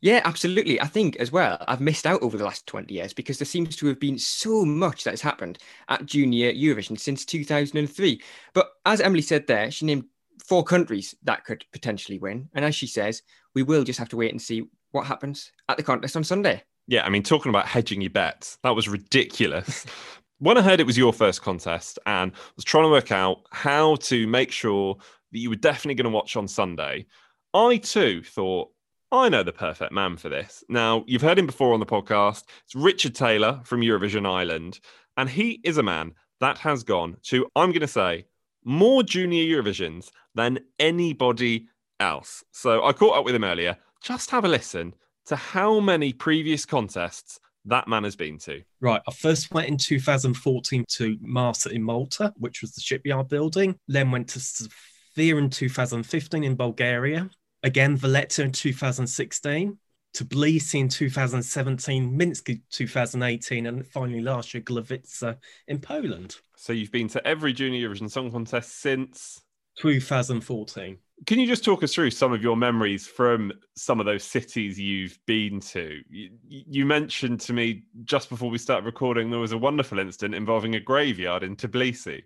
Yeah, 0.00 0.20
absolutely. 0.24 0.80
I 0.80 0.86
think 0.86 1.16
as 1.16 1.32
well, 1.32 1.58
I've 1.66 1.80
missed 1.80 2.06
out 2.06 2.22
over 2.22 2.38
the 2.38 2.44
last 2.44 2.64
20 2.68 2.94
years 2.94 3.12
because 3.12 3.38
there 3.38 3.46
seems 3.46 3.74
to 3.76 3.88
have 3.88 3.98
been 3.98 4.16
so 4.16 4.64
much 4.64 5.02
that 5.02 5.10
has 5.10 5.20
happened 5.20 5.58
at 5.88 6.06
Junior 6.06 6.52
Eurovision 6.52 6.98
since 6.98 7.24
2003. 7.24 8.22
But 8.54 8.70
as 8.86 9.00
Emily 9.00 9.22
said 9.22 9.48
there, 9.48 9.72
she 9.72 9.86
named 9.86 10.04
four 10.48 10.64
countries 10.64 11.14
that 11.24 11.44
could 11.44 11.64
potentially 11.72 12.18
win. 12.18 12.48
And 12.54 12.64
as 12.64 12.74
she 12.74 12.86
says, 12.86 13.22
we 13.54 13.62
will 13.62 13.84
just 13.84 13.98
have 13.98 14.08
to 14.10 14.16
wait 14.16 14.30
and 14.30 14.40
see 14.40 14.64
what 14.92 15.06
happens 15.06 15.52
at 15.68 15.76
the 15.76 15.82
contest 15.82 16.16
on 16.16 16.24
Sunday. 16.24 16.62
Yeah, 16.86 17.04
I 17.04 17.10
mean, 17.10 17.22
talking 17.22 17.50
about 17.50 17.66
hedging 17.66 18.00
your 18.00 18.10
bets, 18.10 18.58
that 18.62 18.74
was 18.74 18.88
ridiculous. 18.88 19.84
when 20.38 20.56
I 20.56 20.62
heard 20.62 20.80
it 20.80 20.86
was 20.86 20.96
your 20.96 21.12
first 21.12 21.42
contest 21.42 21.98
and 22.06 22.32
was 22.56 22.64
trying 22.64 22.84
to 22.84 22.90
work 22.90 23.12
out 23.12 23.42
how 23.50 23.96
to 23.96 24.26
make 24.26 24.50
sure 24.50 24.96
that 25.32 25.38
you 25.38 25.50
were 25.50 25.56
definitely 25.56 25.96
going 25.96 26.10
to 26.10 26.16
watch 26.16 26.34
on 26.34 26.48
Sunday, 26.48 27.06
I 27.52 27.76
too 27.76 28.22
thought, 28.22 28.70
I 29.12 29.28
know 29.28 29.42
the 29.42 29.52
perfect 29.52 29.92
man 29.92 30.16
for 30.16 30.30
this. 30.30 30.64
Now, 30.68 31.04
you've 31.06 31.22
heard 31.22 31.38
him 31.38 31.46
before 31.46 31.74
on 31.74 31.80
the 31.80 31.86
podcast. 31.86 32.44
It's 32.64 32.74
Richard 32.74 33.14
Taylor 33.14 33.60
from 33.64 33.80
Eurovision 33.80 34.26
Ireland. 34.26 34.80
And 35.16 35.28
he 35.28 35.60
is 35.64 35.76
a 35.76 35.82
man 35.82 36.12
that 36.40 36.58
has 36.58 36.84
gone 36.84 37.16
to, 37.24 37.46
I'm 37.56 37.70
going 37.70 37.80
to 37.80 37.86
say, 37.86 38.26
more 38.64 39.02
junior 39.02 39.44
Eurovisions 39.44 40.10
than 40.38 40.60
anybody 40.78 41.66
else. 41.98 42.44
So 42.52 42.84
I 42.84 42.92
caught 42.92 43.18
up 43.18 43.24
with 43.24 43.34
him 43.34 43.42
earlier. 43.42 43.76
Just 44.00 44.30
have 44.30 44.44
a 44.44 44.48
listen 44.48 44.94
to 45.26 45.34
how 45.34 45.80
many 45.80 46.12
previous 46.12 46.64
contests 46.64 47.40
that 47.64 47.88
man 47.88 48.04
has 48.04 48.14
been 48.14 48.38
to. 48.38 48.62
Right. 48.80 49.02
I 49.06 49.12
first 49.12 49.52
went 49.52 49.66
in 49.66 49.76
2014 49.76 50.84
to 50.90 51.18
Marsa 51.20 51.70
in 51.70 51.82
Malta, 51.82 52.32
which 52.36 52.62
was 52.62 52.72
the 52.72 52.80
shipyard 52.80 53.28
building. 53.28 53.76
Then 53.88 54.12
went 54.12 54.28
to 54.28 54.40
Sofia 54.40 55.36
in 55.36 55.50
2015 55.50 56.44
in 56.44 56.54
Bulgaria. 56.54 57.28
Again, 57.64 57.96
Valletta 57.96 58.44
in 58.44 58.52
2016. 58.52 59.76
Tbilisi 60.14 60.80
in 60.80 60.88
2017, 60.88 62.16
Minsk 62.16 62.48
in 62.48 62.62
2018, 62.70 63.66
and 63.66 63.86
finally 63.86 64.22
last 64.22 64.54
year, 64.54 64.62
Gliwice 64.62 65.36
in 65.66 65.80
Poland. 65.80 66.36
So 66.56 66.72
you've 66.72 66.92
been 66.92 67.08
to 67.08 67.26
every 67.26 67.52
Junior 67.52 67.88
Eurovision 67.88 68.10
Song 68.10 68.30
Contest 68.30 68.80
since 68.80 69.42
2014. 69.78 70.98
Can 71.26 71.40
you 71.40 71.46
just 71.46 71.64
talk 71.64 71.82
us 71.82 71.94
through 71.94 72.10
some 72.10 72.32
of 72.32 72.42
your 72.42 72.56
memories 72.56 73.06
from 73.06 73.52
some 73.74 73.98
of 73.98 74.06
those 74.06 74.22
cities 74.22 74.78
you've 74.78 75.18
been 75.26 75.60
to? 75.60 76.00
You, 76.08 76.30
you, 76.46 76.86
mentioned 76.86 77.40
to 77.40 77.52
me 77.52 77.84
just 78.04 78.28
before 78.28 78.50
we 78.50 78.58
started 78.58 78.86
recording 78.86 79.30
there 79.30 79.40
was 79.40 79.52
a 79.52 79.58
wonderful 79.58 79.98
incident 79.98 80.34
involving 80.34 80.76
a 80.76 80.80
graveyard 80.80 81.42
in 81.42 81.56
Tbilisi. 81.56 82.22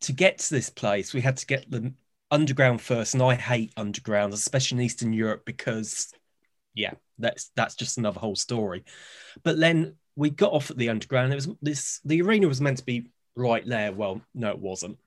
To 0.00 0.12
get 0.12 0.38
to 0.38 0.54
this 0.54 0.70
place, 0.70 1.14
we 1.14 1.20
had 1.20 1.36
to 1.36 1.46
get 1.46 1.70
the 1.70 1.92
underground 2.30 2.80
first, 2.80 3.14
and 3.14 3.22
I 3.22 3.34
hate 3.34 3.72
underground, 3.76 4.34
especially 4.34 4.78
in 4.78 4.84
Eastern 4.84 5.12
Europe, 5.12 5.44
because 5.46 6.12
yeah, 6.74 6.94
that's 7.18 7.50
that's 7.54 7.76
just 7.76 7.96
another 7.96 8.20
whole 8.20 8.36
story. 8.36 8.84
But 9.42 9.58
then 9.58 9.94
we 10.16 10.30
got 10.30 10.52
off 10.52 10.70
at 10.70 10.76
the 10.76 10.88
underground. 10.88 11.32
It 11.32 11.36
was 11.36 11.48
this 11.62 12.00
the 12.04 12.22
arena 12.22 12.48
was 12.48 12.60
meant 12.60 12.78
to 12.78 12.84
be 12.84 13.10
right 13.36 13.66
there. 13.66 13.92
Well, 13.92 14.20
no, 14.34 14.50
it 14.50 14.58
wasn't. 14.58 14.98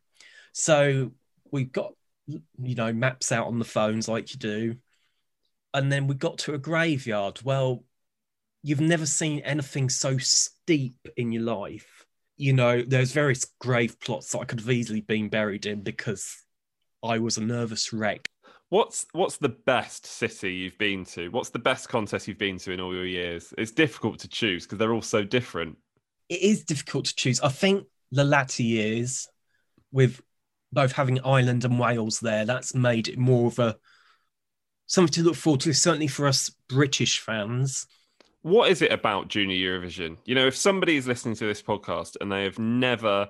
So 0.54 1.12
we 1.52 1.66
got 1.66 1.94
you 2.30 2.76
know, 2.76 2.94
maps 2.94 3.32
out 3.32 3.48
on 3.48 3.60
the 3.60 3.66
phones 3.66 4.08
like 4.08 4.34
you 4.34 4.40
do. 4.40 4.76
And 5.74 5.92
then 5.92 6.08
we 6.08 6.16
got 6.16 6.40
to 6.40 6.54
a 6.54 6.58
graveyard. 6.58 7.42
Well, 7.44 7.84
you've 8.64 8.82
never 8.82 9.06
seen 9.06 9.40
anything 9.40 9.90
so 9.90 10.18
steep 10.18 11.08
in 11.16 11.32
your 11.32 11.44
life. 11.44 12.06
You 12.38 12.54
know, 12.54 12.82
there's 12.82 13.12
various 13.12 13.46
grave 13.60 14.00
plots 14.00 14.32
that 14.32 14.40
I 14.40 14.46
could 14.46 14.60
have 14.60 14.70
easily 14.70 15.02
been 15.02 15.30
buried 15.30 15.66
in 15.66 15.82
because 15.82 16.44
I 17.04 17.20
was 17.20 17.38
a 17.38 17.42
nervous 17.42 17.94
wreck. 17.94 18.30
What's 18.70 19.08
what's 19.14 19.38
the 19.38 19.50
best 19.50 20.06
city 20.06 20.54
you've 20.54 20.78
been 20.78 21.04
to? 21.06 21.30
What's 21.30 21.50
the 21.50 21.60
best 21.60 21.90
contest 21.90 22.28
you've 22.28 22.38
been 22.38 22.60
to 22.60 22.72
in 22.72 22.80
all 22.80 22.94
your 22.94 23.06
years? 23.06 23.54
It's 23.58 23.72
difficult 23.72 24.20
to 24.20 24.28
choose 24.28 24.66
because 24.66 24.78
they're 24.78 24.94
all 24.94 25.02
so 25.02 25.24
different. 25.24 25.78
It 26.30 26.42
is 26.42 26.64
difficult 26.64 27.06
to 27.06 27.16
choose. 27.16 27.42
I 27.42 27.50
think 27.50 27.88
the 28.12 28.24
latter 28.24 28.62
years, 28.62 29.28
with 29.92 30.22
both 30.72 30.94
having 30.94 31.20
Ireland 31.26 31.66
and 31.66 31.80
Wales 31.80 32.20
there, 32.20 32.46
that's 32.46 32.76
made 32.76 33.08
it 33.08 33.18
more 33.18 33.48
of 33.48 33.60
a 33.60 33.78
something 34.88 35.14
to 35.14 35.24
look 35.24 35.36
forward 35.36 35.62
to. 35.62 35.74
Certainly 35.74 36.08
for 36.08 36.28
us 36.28 36.50
British 36.68 37.20
fans. 37.20 37.88
What 38.42 38.72
is 38.72 38.82
it 38.82 38.92
about 38.92 39.28
Junior 39.28 39.56
Eurovision? 39.56 40.18
You 40.26 40.36
know, 40.36 40.48
if 40.48 40.56
somebody 40.56 40.96
is 40.96 41.08
listening 41.08 41.36
to 41.36 41.46
this 41.46 41.62
podcast 41.62 42.16
and 42.22 42.32
they 42.32 42.44
have 42.44 42.58
never 42.58 43.30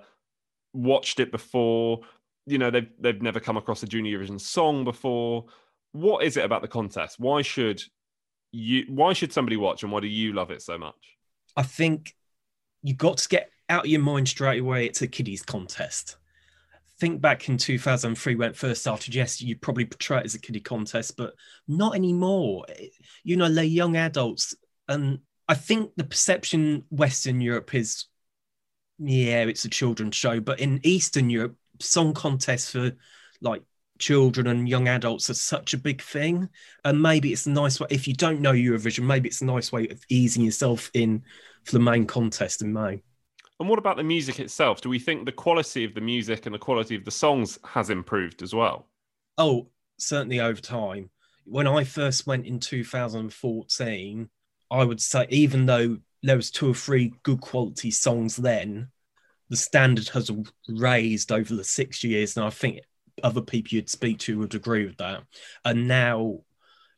watched 0.73 1.19
it 1.19 1.31
before, 1.31 2.01
you 2.45 2.57
know, 2.57 2.69
they've 2.69 2.89
they've 2.99 3.21
never 3.21 3.39
come 3.39 3.57
across 3.57 3.83
a 3.83 3.87
Junior 3.87 4.19
Eurovision 4.19 4.39
song 4.39 4.83
before. 4.83 5.45
What 5.91 6.23
is 6.23 6.37
it 6.37 6.45
about 6.45 6.61
the 6.61 6.67
contest? 6.67 7.19
Why 7.19 7.41
should 7.41 7.81
you 8.51 8.85
why 8.89 9.13
should 9.13 9.33
somebody 9.33 9.57
watch 9.57 9.83
and 9.83 9.91
why 9.91 9.99
do 9.99 10.07
you 10.07 10.33
love 10.33 10.51
it 10.51 10.61
so 10.61 10.77
much? 10.77 11.17
I 11.55 11.63
think 11.63 12.15
you 12.83 12.93
got 12.93 13.17
to 13.17 13.29
get 13.29 13.49
out 13.67 13.85
of 13.85 13.89
your 13.89 14.01
mind 14.01 14.27
straight 14.27 14.61
away 14.61 14.85
it's 14.85 15.01
a 15.01 15.07
kiddies 15.07 15.41
contest. 15.41 16.17
Think 16.99 17.21
back 17.21 17.47
in 17.47 17.57
2003 17.57 18.35
when 18.35 18.49
it 18.49 18.57
first 18.57 18.81
started, 18.81 19.15
yes, 19.15 19.41
you 19.41 19.55
probably 19.55 19.85
portray 19.85 20.19
it 20.19 20.25
as 20.25 20.35
a 20.35 20.39
kiddie 20.39 20.59
contest, 20.59 21.15
but 21.15 21.33
not 21.67 21.95
anymore. 21.95 22.65
You 23.23 23.37
know, 23.37 23.49
they're 23.49 23.63
young 23.63 23.95
adults. 23.95 24.53
And 24.87 25.19
I 25.47 25.53
think 25.53 25.91
the 25.95 26.03
perception 26.03 26.83
Western 26.89 27.39
Europe 27.39 27.73
is, 27.73 28.05
yeah, 28.97 29.43
it's 29.43 29.63
a 29.63 29.69
children's 29.69 30.15
show. 30.15 30.41
But 30.41 30.59
in 30.59 30.81
Eastern 30.83 31.29
Europe, 31.29 31.55
song 31.79 32.13
contests 32.13 32.71
for 32.71 32.91
like 33.39 33.61
children 33.97 34.47
and 34.47 34.67
young 34.67 34.89
adults 34.89 35.29
are 35.29 35.35
such 35.35 35.73
a 35.73 35.77
big 35.77 36.01
thing. 36.01 36.49
And 36.83 37.01
maybe 37.01 37.31
it's 37.31 37.45
a 37.45 37.51
nice 37.51 37.79
way, 37.79 37.87
if 37.89 38.09
you 38.09 38.13
don't 38.13 38.41
know 38.41 38.51
Eurovision, 38.51 39.05
maybe 39.05 39.29
it's 39.29 39.41
a 39.41 39.45
nice 39.45 39.71
way 39.71 39.87
of 39.87 40.01
easing 40.09 40.43
yourself 40.43 40.91
in 40.93 41.23
for 41.63 41.71
the 41.71 41.79
main 41.79 42.05
contest 42.07 42.61
in 42.61 42.73
May. 42.73 43.03
And 43.59 43.67
what 43.67 43.79
about 43.79 43.97
the 43.97 44.03
music 44.03 44.39
itself? 44.39 44.81
Do 44.81 44.89
we 44.89 44.99
think 44.99 45.25
the 45.25 45.31
quality 45.31 45.83
of 45.83 45.93
the 45.93 46.01
music 46.01 46.45
and 46.45 46.55
the 46.55 46.59
quality 46.59 46.95
of 46.95 47.03
the 47.03 47.11
songs 47.11 47.59
has 47.65 47.89
improved 47.89 48.41
as 48.41 48.53
well? 48.55 48.87
Oh, 49.37 49.67
certainly 49.97 50.39
over 50.39 50.61
time. 50.61 51.09
When 51.45 51.67
I 51.67 51.83
first 51.83 52.25
went 52.25 52.45
in 52.45 52.59
2014, 52.59 54.29
I 54.71 54.83
would 54.83 55.01
say 55.01 55.27
even 55.29 55.65
though 55.65 55.97
there 56.23 56.35
was 56.35 56.51
two 56.51 56.69
or 56.69 56.73
three 56.73 57.13
good 57.23 57.41
quality 57.41 57.91
songs 57.91 58.35
then, 58.35 58.89
the 59.49 59.57
standard 59.57 60.07
has 60.09 60.31
raised 60.67 61.31
over 61.31 61.55
the 61.55 61.63
six 61.63 62.03
years, 62.03 62.37
and 62.37 62.45
I 62.45 62.51
think 62.51 62.81
other 63.23 63.41
people 63.41 63.75
you'd 63.75 63.89
speak 63.89 64.19
to 64.19 64.39
would 64.39 64.55
agree 64.55 64.85
with 64.85 64.97
that. 64.97 65.23
And 65.65 65.87
now 65.87 66.41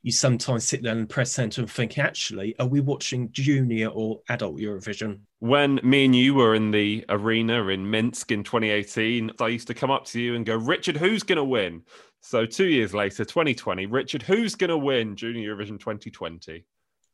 you 0.03 0.11
sometimes 0.11 0.67
sit 0.67 0.81
there 0.81 0.93
in 0.93 1.01
the 1.01 1.07
press 1.07 1.31
centre 1.31 1.61
and 1.61 1.69
think, 1.69 1.97
actually, 1.97 2.55
are 2.59 2.67
we 2.67 2.79
watching 2.79 3.31
junior 3.31 3.87
or 3.87 4.21
adult 4.29 4.57
Eurovision? 4.57 5.19
When 5.39 5.79
me 5.83 6.05
and 6.05 6.15
you 6.15 6.33
were 6.33 6.55
in 6.55 6.71
the 6.71 7.05
arena 7.09 7.67
in 7.67 7.89
Minsk 7.89 8.31
in 8.31 8.43
2018, 8.43 9.31
I 9.39 9.47
used 9.47 9.67
to 9.67 9.73
come 9.73 9.91
up 9.91 10.05
to 10.07 10.19
you 10.19 10.35
and 10.35 10.45
go, 10.45 10.55
Richard, 10.55 10.97
who's 10.97 11.23
going 11.23 11.37
to 11.37 11.43
win? 11.43 11.83
So 12.21 12.45
two 12.45 12.65
years 12.65 12.93
later, 12.93 13.25
2020, 13.25 13.85
Richard, 13.87 14.23
who's 14.23 14.55
going 14.55 14.69
to 14.69 14.77
win 14.77 15.15
Junior 15.15 15.55
Eurovision 15.55 15.79
2020? 15.79 16.65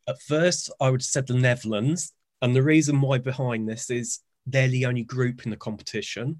At 0.07 0.21
first, 0.21 0.71
I 0.79 0.89
would 0.89 1.01
have 1.01 1.05
said 1.05 1.27
the 1.27 1.33
Netherlands. 1.33 2.13
And 2.41 2.55
the 2.55 2.63
reason 2.63 3.01
why 3.01 3.17
behind 3.17 3.67
this 3.67 3.89
is 3.89 4.19
they're 4.45 4.67
the 4.67 4.85
only 4.85 5.03
group 5.03 5.43
in 5.43 5.51
the 5.51 5.57
competition. 5.57 6.39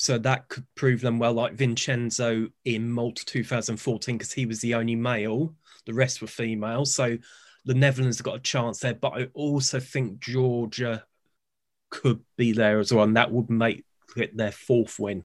So 0.00 0.16
that 0.16 0.46
could 0.46 0.64
prove 0.76 1.00
them 1.00 1.18
well, 1.18 1.32
like 1.32 1.54
Vincenzo 1.54 2.46
in 2.64 2.88
Malta 2.88 3.24
2014, 3.24 4.16
because 4.16 4.32
he 4.32 4.46
was 4.46 4.60
the 4.60 4.74
only 4.74 4.94
male, 4.94 5.56
the 5.86 5.92
rest 5.92 6.20
were 6.20 6.28
female. 6.28 6.84
So 6.84 7.18
the 7.64 7.74
Netherlands 7.74 8.18
have 8.18 8.24
got 8.24 8.36
a 8.36 8.40
chance 8.40 8.78
there. 8.78 8.94
But 8.94 9.14
I 9.14 9.28
also 9.34 9.80
think 9.80 10.20
Georgia 10.20 11.04
could 11.90 12.20
be 12.36 12.52
there 12.52 12.78
as 12.78 12.92
well, 12.94 13.02
and 13.02 13.16
that 13.16 13.32
would 13.32 13.50
make 13.50 13.84
it 14.16 14.36
their 14.36 14.52
fourth 14.52 15.00
win. 15.00 15.24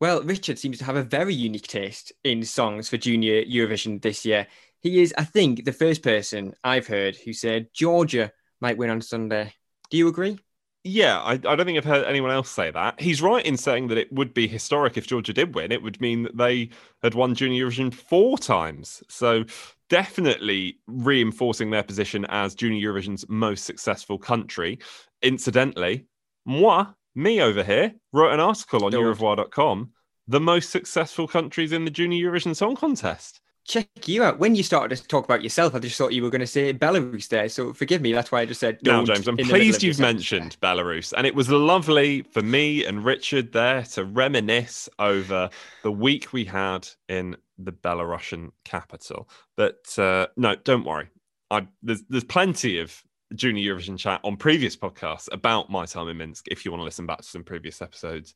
Well, 0.00 0.22
Richard 0.22 0.58
seems 0.58 0.78
to 0.78 0.84
have 0.86 0.96
a 0.96 1.02
very 1.02 1.34
unique 1.34 1.68
taste 1.68 2.10
in 2.24 2.44
songs 2.44 2.88
for 2.88 2.96
Junior 2.96 3.44
Eurovision 3.44 4.00
this 4.00 4.24
year. 4.24 4.46
He 4.80 5.02
is, 5.02 5.12
I 5.18 5.24
think, 5.24 5.66
the 5.66 5.72
first 5.72 6.02
person 6.02 6.54
I've 6.64 6.86
heard 6.86 7.14
who 7.14 7.34
said 7.34 7.68
Georgia 7.74 8.32
might 8.58 8.78
win 8.78 8.88
on 8.88 9.02
Sunday. 9.02 9.52
Do 9.90 9.98
you 9.98 10.08
agree? 10.08 10.38
Yeah, 10.86 11.20
I, 11.20 11.32
I, 11.32 11.36
don't 11.38 11.64
think 11.64 11.78
I've 11.78 11.84
heard 11.86 12.04
anyone 12.04 12.30
else 12.30 12.50
say 12.50 12.70
that. 12.70 13.00
He's 13.00 13.22
right 13.22 13.44
in 13.44 13.56
saying 13.56 13.88
that 13.88 13.96
it 13.96 14.12
would 14.12 14.34
be 14.34 14.46
historic 14.46 14.98
if 14.98 15.06
Georgia 15.06 15.32
did 15.32 15.54
win. 15.54 15.72
It 15.72 15.82
would 15.82 15.98
mean 15.98 16.24
that 16.24 16.36
they 16.36 16.68
had 17.02 17.14
won 17.14 17.34
Junior 17.34 17.66
Eurovision 17.66 17.92
four 17.92 18.36
times. 18.36 19.02
So 19.08 19.44
definitely 19.88 20.78
reinforcing 20.86 21.70
their 21.70 21.82
position 21.82 22.26
as 22.26 22.54
Junior 22.54 22.92
Eurovision's 22.92 23.26
most 23.30 23.64
successful 23.64 24.18
country. 24.18 24.78
Incidentally, 25.22 26.04
moi, 26.44 26.88
me 27.14 27.40
over 27.40 27.64
here, 27.64 27.94
wrote 28.12 28.34
an 28.34 28.40
article 28.40 28.84
on 28.84 28.92
Eurovoix.com, 28.92 29.90
the 30.28 30.40
most 30.40 30.68
successful 30.68 31.26
countries 31.26 31.72
in 31.72 31.86
the 31.86 31.90
Junior 31.90 32.30
Eurovision 32.30 32.54
Song 32.54 32.76
Contest 32.76 33.40
check 33.64 33.88
you 34.06 34.22
out. 34.22 34.38
When 34.38 34.54
you 34.54 34.62
started 34.62 34.96
to 34.96 35.06
talk 35.08 35.24
about 35.24 35.42
yourself, 35.42 35.74
I 35.74 35.78
just 35.78 35.96
thought 35.96 36.12
you 36.12 36.22
were 36.22 36.30
going 36.30 36.40
to 36.40 36.46
say 36.46 36.72
Belarus 36.72 37.28
there. 37.28 37.48
So 37.48 37.72
forgive 37.72 38.00
me. 38.02 38.12
That's 38.12 38.30
why 38.30 38.40
I 38.40 38.46
just 38.46 38.60
said. 38.60 38.78
No, 38.84 39.04
James, 39.04 39.26
I'm 39.26 39.36
pleased 39.36 39.82
you've 39.82 39.98
mentioned 39.98 40.56
Belarus. 40.62 41.12
And 41.16 41.26
it 41.26 41.34
was 41.34 41.48
lovely 41.50 42.22
for 42.22 42.42
me 42.42 42.84
and 42.84 43.04
Richard 43.04 43.52
there 43.52 43.82
to 43.82 44.04
reminisce 44.04 44.88
over 44.98 45.50
the 45.82 45.92
week 45.92 46.32
we 46.32 46.44
had 46.44 46.88
in 47.08 47.36
the 47.58 47.72
Belarusian 47.72 48.50
capital. 48.64 49.28
But 49.56 49.98
uh, 49.98 50.28
no, 50.36 50.56
don't 50.56 50.84
worry. 50.84 51.08
I, 51.50 51.66
there's, 51.82 52.02
there's 52.08 52.24
plenty 52.24 52.78
of 52.78 53.02
Junior 53.34 53.74
Eurovision 53.74 53.98
chat 53.98 54.20
on 54.24 54.36
previous 54.36 54.76
podcasts 54.76 55.28
about 55.32 55.70
my 55.70 55.86
time 55.86 56.08
in 56.08 56.16
Minsk 56.16 56.46
if 56.50 56.64
you 56.64 56.70
want 56.70 56.80
to 56.80 56.84
listen 56.84 57.06
back 57.06 57.18
to 57.18 57.24
some 57.24 57.44
previous 57.44 57.80
episodes. 57.80 58.34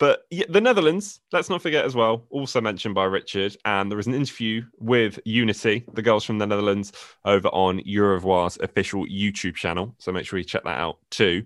But 0.00 0.26
yeah, 0.30 0.46
the 0.48 0.62
Netherlands, 0.62 1.20
let's 1.30 1.50
not 1.50 1.60
forget 1.60 1.84
as 1.84 1.94
well, 1.94 2.24
also 2.30 2.60
mentioned 2.60 2.94
by 2.94 3.04
Richard. 3.04 3.54
And 3.66 3.90
there 3.90 3.98
was 3.98 4.06
an 4.06 4.14
interview 4.14 4.64
with 4.78 5.20
Unity, 5.26 5.84
the 5.92 6.00
girls 6.00 6.24
from 6.24 6.38
the 6.38 6.46
Netherlands, 6.46 6.92
over 7.26 7.48
on 7.48 7.80
Eurovoix's 7.80 8.58
official 8.62 9.04
YouTube 9.04 9.54
channel. 9.54 9.94
So 9.98 10.10
make 10.10 10.24
sure 10.24 10.38
you 10.38 10.44
check 10.44 10.64
that 10.64 10.78
out 10.78 10.96
too. 11.10 11.44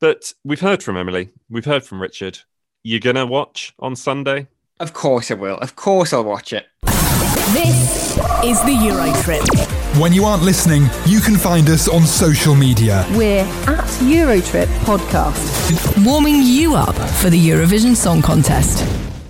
But 0.00 0.34
we've 0.42 0.60
heard 0.60 0.82
from 0.82 0.96
Emily, 0.96 1.30
we've 1.48 1.64
heard 1.64 1.84
from 1.84 2.02
Richard. 2.02 2.40
You're 2.82 3.00
going 3.00 3.16
to 3.16 3.26
watch 3.26 3.72
on 3.78 3.94
Sunday? 3.94 4.48
Of 4.80 4.92
course 4.92 5.30
I 5.30 5.34
will. 5.34 5.56
Of 5.58 5.76
course 5.76 6.12
I'll 6.12 6.24
watch 6.24 6.52
it. 6.52 6.66
This 7.54 8.16
is 8.42 8.60
the 8.62 8.72
Eurotrip. 8.72 9.46
When 10.00 10.12
you 10.12 10.24
aren't 10.24 10.42
listening, 10.42 10.88
you 11.06 11.20
can 11.20 11.36
find 11.36 11.68
us 11.68 11.86
on 11.86 12.02
social 12.02 12.56
media. 12.56 13.06
We're 13.12 13.44
at 13.68 13.84
Eurotrip 14.02 14.66
Podcast, 14.78 16.04
warming 16.04 16.42
you 16.42 16.74
up 16.74 16.96
for 17.20 17.30
the 17.30 17.38
Eurovision 17.38 17.94
Song 17.94 18.22
Contest. 18.22 18.84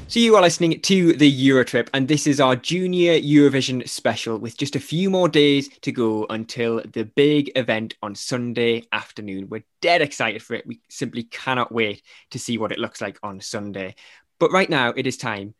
So 0.08 0.20
you 0.20 0.36
are 0.36 0.40
listening 0.40 0.80
to 0.80 1.12
the 1.12 1.30
Eurotrip, 1.30 1.90
and 1.92 2.08
this 2.08 2.26
is 2.26 2.40
our 2.40 2.56
Junior 2.56 3.20
Eurovision 3.20 3.86
special 3.86 4.38
with 4.38 4.56
just 4.56 4.74
a 4.74 4.80
few 4.80 5.10
more 5.10 5.28
days 5.28 5.68
to 5.82 5.92
go 5.92 6.24
until 6.30 6.80
the 6.80 7.04
big 7.04 7.52
event 7.56 7.94
on 8.02 8.14
Sunday 8.14 8.84
afternoon. 8.90 9.50
We're 9.50 9.66
dead 9.82 10.00
excited 10.00 10.42
for 10.42 10.54
it. 10.54 10.66
We 10.66 10.80
simply 10.88 11.24
cannot 11.24 11.72
wait 11.72 12.02
to 12.30 12.38
see 12.38 12.56
what 12.56 12.72
it 12.72 12.78
looks 12.78 13.02
like 13.02 13.18
on 13.22 13.42
Sunday. 13.42 13.96
But 14.38 14.50
right 14.50 14.70
now, 14.70 14.94
it 14.96 15.06
is 15.06 15.18
time 15.18 15.54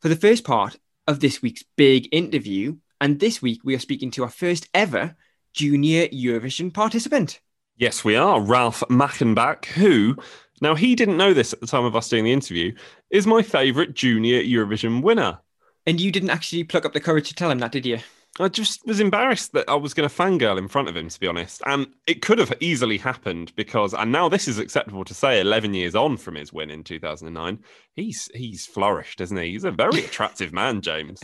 for 0.00 0.08
the 0.08 0.16
first 0.16 0.42
part 0.42 0.76
of 1.08 1.18
this 1.18 1.42
week's 1.42 1.64
big 1.76 2.08
interview 2.12 2.76
and 3.00 3.18
this 3.20 3.40
week, 3.40 3.60
we 3.64 3.74
are 3.74 3.80
speaking 3.80 4.10
to 4.12 4.24
our 4.24 4.28
first 4.28 4.68
ever 4.74 5.16
junior 5.52 6.08
Eurovision 6.08 6.72
participant. 6.72 7.40
Yes, 7.76 8.04
we 8.04 8.16
are. 8.16 8.40
Ralf 8.40 8.82
Mackenbach, 8.90 9.66
who, 9.66 10.16
now 10.60 10.74
he 10.74 10.94
didn't 10.94 11.16
know 11.16 11.32
this 11.32 11.52
at 11.52 11.60
the 11.60 11.66
time 11.66 11.84
of 11.84 11.94
us 11.94 12.08
doing 12.08 12.24
the 12.24 12.32
interview, 12.32 12.74
is 13.10 13.26
my 13.26 13.42
favourite 13.42 13.94
junior 13.94 14.42
Eurovision 14.42 15.02
winner. 15.02 15.38
And 15.86 16.00
you 16.00 16.10
didn't 16.10 16.30
actually 16.30 16.64
pluck 16.64 16.84
up 16.84 16.92
the 16.92 17.00
courage 17.00 17.28
to 17.28 17.34
tell 17.34 17.50
him 17.50 17.60
that, 17.60 17.72
did 17.72 17.86
you? 17.86 17.98
I 18.40 18.48
just 18.48 18.86
was 18.86 19.00
embarrassed 19.00 19.52
that 19.52 19.68
I 19.68 19.74
was 19.74 19.94
going 19.94 20.08
to 20.08 20.14
fangirl 20.14 20.58
in 20.58 20.68
front 20.68 20.88
of 20.88 20.96
him, 20.96 21.08
to 21.08 21.20
be 21.20 21.26
honest. 21.26 21.62
And 21.66 21.88
it 22.06 22.22
could 22.22 22.38
have 22.38 22.52
easily 22.60 22.98
happened 22.98 23.52
because, 23.56 23.94
and 23.94 24.12
now 24.12 24.28
this 24.28 24.48
is 24.48 24.58
acceptable 24.58 25.04
to 25.04 25.14
say, 25.14 25.40
11 25.40 25.74
years 25.74 25.94
on 25.94 26.16
from 26.16 26.36
his 26.36 26.52
win 26.52 26.70
in 26.70 26.84
2009, 26.84 27.58
he's 27.94 28.30
he's 28.34 28.66
flourished, 28.66 29.20
isn't 29.20 29.36
he? 29.36 29.52
He's 29.52 29.64
a 29.64 29.70
very 29.70 30.00
attractive 30.04 30.52
man, 30.52 30.80
James. 30.80 31.20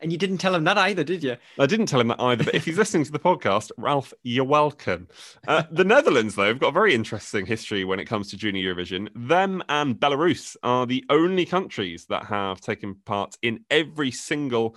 And 0.00 0.12
you 0.12 0.18
didn't 0.18 0.38
tell 0.38 0.54
him 0.54 0.64
that 0.64 0.78
either, 0.78 1.02
did 1.02 1.24
you? 1.24 1.36
I 1.58 1.66
didn't 1.66 1.86
tell 1.86 2.00
him 2.00 2.08
that 2.08 2.20
either. 2.20 2.44
But 2.44 2.54
if 2.54 2.64
he's 2.64 2.78
listening 2.78 3.04
to 3.04 3.12
the 3.12 3.18
podcast, 3.18 3.72
Ralf, 3.76 4.12
you're 4.22 4.44
welcome. 4.44 5.08
Uh, 5.46 5.64
the 5.70 5.84
Netherlands, 5.84 6.36
though, 6.36 6.46
have 6.46 6.60
got 6.60 6.68
a 6.68 6.72
very 6.72 6.94
interesting 6.94 7.46
history 7.46 7.84
when 7.84 7.98
it 7.98 8.04
comes 8.04 8.30
to 8.30 8.36
Junior 8.36 8.74
Eurovision. 8.74 9.08
Them 9.16 9.62
and 9.68 9.96
Belarus 9.96 10.56
are 10.62 10.86
the 10.86 11.04
only 11.10 11.44
countries 11.44 12.06
that 12.10 12.24
have 12.26 12.60
taken 12.60 12.94
part 13.06 13.36
in 13.42 13.64
every 13.70 14.12
single 14.12 14.76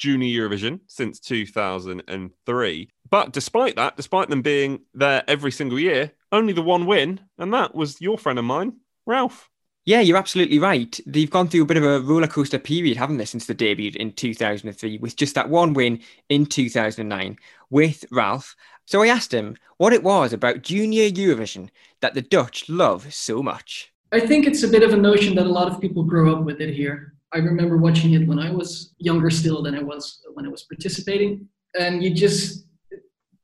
Junior 0.00 0.48
Eurovision 0.48 0.80
since 0.86 1.20
2003. 1.20 2.90
But 3.10 3.32
despite 3.32 3.76
that, 3.76 3.96
despite 3.96 4.30
them 4.30 4.40
being 4.42 4.80
there 4.94 5.22
every 5.28 5.52
single 5.52 5.78
year, 5.78 6.12
only 6.32 6.54
the 6.54 6.62
one 6.62 6.86
win, 6.86 7.20
and 7.38 7.52
that 7.52 7.74
was 7.74 8.00
your 8.00 8.16
friend 8.16 8.38
of 8.38 8.44
mine, 8.46 8.78
Ralf. 9.06 9.50
Yeah, 9.84 10.00
you're 10.00 10.16
absolutely 10.16 10.58
right. 10.58 10.98
They've 11.06 11.30
gone 11.30 11.48
through 11.48 11.62
a 11.62 11.66
bit 11.66 11.76
of 11.76 11.84
a 11.84 12.00
roller 12.00 12.26
coaster 12.26 12.58
period, 12.58 12.96
haven't 12.96 13.18
they, 13.18 13.24
since 13.24 13.46
the 13.46 13.54
debut 13.54 13.92
in 13.96 14.12
2003, 14.12 14.98
with 14.98 15.16
just 15.16 15.34
that 15.34 15.50
one 15.50 15.74
win 15.74 16.00
in 16.28 16.46
2009 16.46 17.36
with 17.70 18.04
Ralf. 18.10 18.56
So 18.86 19.02
I 19.02 19.08
asked 19.08 19.34
him 19.34 19.56
what 19.76 19.92
it 19.92 20.02
was 20.02 20.32
about 20.32 20.62
Junior 20.62 21.10
Eurovision 21.10 21.68
that 22.00 22.14
the 22.14 22.22
Dutch 22.22 22.68
love 22.68 23.12
so 23.12 23.42
much. 23.42 23.92
I 24.12 24.20
think 24.20 24.46
it's 24.46 24.62
a 24.62 24.68
bit 24.68 24.82
of 24.82 24.92
a 24.92 24.96
notion 24.96 25.34
that 25.36 25.46
a 25.46 25.52
lot 25.52 25.68
of 25.68 25.80
people 25.80 26.04
grow 26.04 26.34
up 26.34 26.44
with 26.44 26.60
it 26.60 26.74
here. 26.74 27.14
I 27.32 27.38
remember 27.38 27.76
watching 27.76 28.14
it 28.14 28.26
when 28.26 28.38
I 28.38 28.50
was 28.50 28.94
younger 28.98 29.30
still 29.30 29.62
than 29.62 29.74
I 29.74 29.82
was 29.82 30.20
when 30.34 30.46
I 30.46 30.48
was 30.48 30.64
participating. 30.64 31.48
And 31.78 32.02
you 32.02 32.12
just, 32.12 32.66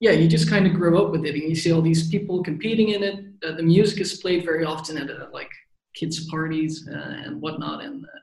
yeah, 0.00 0.10
you 0.10 0.26
just 0.26 0.50
kind 0.50 0.66
of 0.66 0.74
grow 0.74 1.04
up 1.04 1.12
with 1.12 1.24
it 1.24 1.34
and 1.34 1.44
you 1.44 1.54
see 1.54 1.72
all 1.72 1.82
these 1.82 2.08
people 2.08 2.42
competing 2.42 2.88
in 2.90 3.02
it. 3.02 3.24
Uh, 3.46 3.54
the 3.54 3.62
music 3.62 4.00
is 4.00 4.20
played 4.20 4.44
very 4.44 4.64
often 4.64 4.98
at 4.98 5.10
uh, 5.10 5.26
like 5.32 5.50
kids' 5.94 6.28
parties 6.28 6.88
uh, 6.92 7.22
and 7.24 7.40
whatnot 7.40 7.84
and 7.84 8.04
uh, 8.04 8.18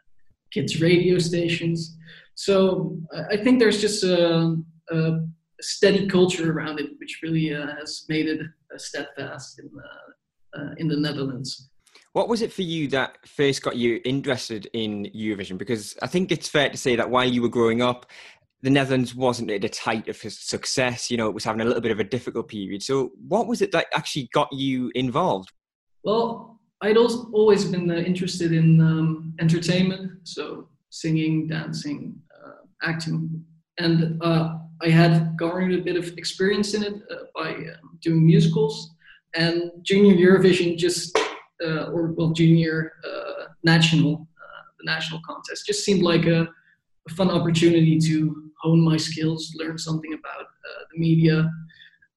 kids' 0.52 0.82
radio 0.82 1.17
stations. 1.17 1.97
So 2.36 2.97
I 3.30 3.38
think 3.38 3.60
there's 3.60 3.80
just 3.80 4.04
a, 4.04 4.58
a 4.89 5.19
steady 5.62 6.08
culture 6.08 6.52
around 6.52 6.80
it, 6.80 6.91
which 6.99 7.19
really 7.23 7.56
uh, 7.56 7.67
has 7.80 8.06
made 8.10 8.28
it 8.28 8.41
steadfast 8.76 9.60
in, 9.60 9.69
uh, 10.60 10.73
in 10.78 10.88
the 10.88 10.97
Netherlands. 10.97 11.69
What 12.13 12.30
was 12.30 12.43
it 12.43 12.54
for 12.54 12.62
you 12.62 12.88
that 12.89 13.17
first 13.26 13.63
got 13.63 13.76
you 13.76 13.99
interested 14.06 14.69
in 14.73 15.06
Eurovision? 15.15 15.58
Because 15.58 15.97
I 16.02 16.08
think 16.08 16.32
it's 16.32 16.47
fair 16.47 16.69
to 16.69 16.78
say 16.78 16.95
that 16.95 17.10
while 17.10 17.28
you 17.28 17.41
were 17.41 17.49
growing 17.49 17.82
up, 17.82 18.06
the 18.62 18.69
Netherlands 18.69 19.15
wasn't 19.15 19.49
at 19.49 19.65
its 19.65 19.80
height 19.80 20.08
of 20.08 20.15
success. 20.15 21.10
You 21.10 21.17
know, 21.17 21.28
it 21.28 21.34
was 21.34 21.43
having 21.43 21.62
a 21.62 21.65
little 21.65 21.82
bit 21.82 21.91
of 21.91 21.99
a 21.99 22.04
difficult 22.04 22.47
period. 22.47 22.84
So, 22.84 23.12
what 23.28 23.47
was 23.47 23.62
it 23.62 23.71
that 23.71 23.88
actually 23.93 24.30
got 24.32 24.47
you 24.54 24.91
involved? 24.93 25.52
Well, 26.04 26.60
I'd 26.82 26.97
always 26.97 27.65
been 27.65 27.89
uh, 27.89 27.95
interested 27.95 28.52
in 28.52 28.80
um, 28.80 29.34
entertainment, 29.39 30.12
so 30.23 30.69
singing, 30.91 31.47
dancing, 31.47 32.15
uh, 32.45 32.88
acting, 32.88 33.43
and 33.80 34.21
uh, 34.21 34.58
I 34.82 34.89
had 34.89 35.36
garnered 35.36 35.80
a 35.80 35.82
bit 35.82 35.95
of 35.95 36.15
experience 36.17 36.73
in 36.73 36.84
it 36.84 36.93
uh, 37.10 37.15
by 37.34 37.49
um, 37.54 37.97
doing 38.02 38.26
musicals. 38.26 38.93
And 39.36 39.71
Junior 39.82 40.13
Eurovision 40.15 40.78
just 40.78 41.17
or 41.91 42.13
well, 42.13 42.32
junior 42.32 42.93
uh, 43.06 43.45
national, 43.63 44.28
uh, 44.38 44.63
the 44.80 44.86
national 44.86 45.21
contest. 45.26 45.65
Just 45.65 45.84
seemed 45.84 46.04
like 46.04 46.26
a, 46.26 46.47
a, 47.10 47.13
fun 47.13 47.30
opportunity 47.30 47.99
to 47.99 48.52
hone 48.62 48.82
my 48.82 48.97
skills, 48.97 49.54
learn 49.58 49.78
something 49.78 50.13
about 50.13 50.47
the 50.93 50.99
media, 50.99 51.49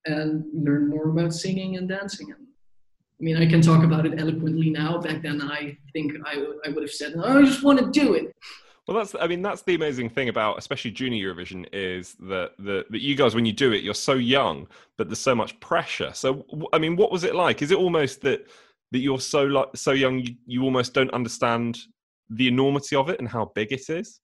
and 0.07 0.45
learn 0.53 0.89
more 0.89 1.09
about 1.09 1.33
singing 1.33 1.77
and 1.77 1.89
dancing. 1.89 2.31
And 2.31 2.47
I 3.21 3.25
mean, 3.25 3.37
I 3.37 3.47
can 3.47 3.63
talk 3.63 3.83
about 3.83 4.07
it 4.07 4.21
eloquently 4.21 4.71
now. 4.71 4.99
Back 4.99 5.23
then, 5.23 5.41
I 5.43 5.77
think 5.93 6.13
I, 6.25 6.45
I 6.65 6.69
would 6.69 6.83
have 6.83 6.91
said, 6.91 7.17
I 7.17 7.43
just 7.43 7.63
want 7.63 7.79
to 7.79 7.91
do 7.91 8.15
it. 8.15 8.33
Well, 8.87 8.97
that's 8.97 9.17
I 9.21 9.27
mean 9.27 9.43
that's 9.43 9.63
the 9.63 9.75
amazing 9.75 10.11
thing 10.11 10.29
about 10.29 10.59
especially 10.59 10.93
junior 10.93 11.35
Eurovision 11.35 11.67
is 11.73 12.15
that 12.21 12.53
the 12.57 12.87
that 12.89 13.01
you 13.01 13.17
guys 13.17 13.35
when 13.35 13.45
you 13.45 13.53
do 13.53 13.73
it 13.73 13.83
you're 13.83 13.95
so 13.95 14.13
young 14.13 14.69
but 14.97 15.09
there's 15.09 15.19
so 15.19 15.35
much 15.35 15.59
pressure. 15.59 16.13
So 16.15 16.47
I 16.73 16.79
mean, 16.79 16.95
what 16.95 17.11
was 17.11 17.25
it 17.25 17.35
like? 17.35 17.63
Is 17.63 17.73
it 17.73 17.79
almost 17.79 18.21
that 18.21 18.47
that 18.97 19.03
you're 19.03 19.21
so 19.21 19.45
like 19.45 19.69
so 19.75 19.93
young 19.93 20.19
you, 20.19 20.35
you 20.47 20.63
almost 20.63 20.95
don't 20.95 21.13
understand 21.13 21.79
the 22.31 22.49
enormity 22.49 22.97
of 22.97 23.09
it 23.11 23.21
and 23.21 23.29
how 23.29 23.53
big 23.55 23.71
it 23.73 23.89
is? 23.89 24.21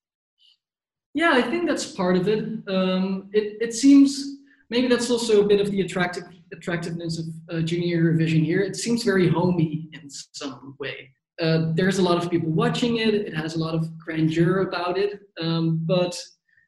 Yeah 1.15 1.33
i 1.35 1.43
think 1.43 1.69
that's 1.69 1.87
part 1.93 2.17
of 2.17 2.27
it. 2.27 2.43
Um, 2.69 3.29
it, 3.33 3.59
it 3.61 3.75
seems 3.75 4.39
maybe 4.71 4.89
that's 4.89 5.11
also 5.11 5.45
a 5.45 5.47
bit 5.47 5.61
of 5.61 5.71
the 5.71 5.83
attractive 5.83 6.25
attractiveness 6.53 7.19
of 7.19 7.27
uh, 7.51 7.61
junior 7.63 8.03
Eurovision 8.03 8.45
here. 8.45 8.61
It 8.61 8.77
seems 8.77 9.05
very 9.05 9.29
homey 9.29 9.89
in 9.93 10.11
some 10.11 10.77
way. 10.79 11.11
Uh, 11.41 11.73
there's 11.75 11.99
a 11.99 12.03
lot 12.03 12.23
of 12.23 12.31
people 12.31 12.51
watching 12.51 12.99
it. 12.99 13.15
It 13.15 13.35
has 13.35 13.55
a 13.55 13.59
lot 13.59 13.75
of 13.75 13.99
grandeur 13.99 14.61
about 14.61 14.99
it. 14.99 15.21
Um, 15.41 15.81
but 15.85 16.15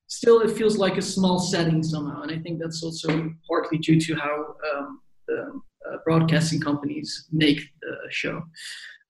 still 0.06 0.40
it 0.40 0.56
feels 0.56 0.78
like 0.78 0.96
a 0.96 1.02
small 1.02 1.38
setting 1.38 1.82
somehow. 1.82 2.22
And 2.22 2.32
i 2.32 2.38
think 2.38 2.60
that's 2.60 2.82
also 2.82 3.32
partly 3.48 3.78
due 3.78 4.00
to 4.00 4.14
how 4.14 4.54
um, 4.70 5.00
broadcasting 6.04 6.60
companies 6.60 7.28
make 7.32 7.60
the 7.82 7.96
show. 8.10 8.42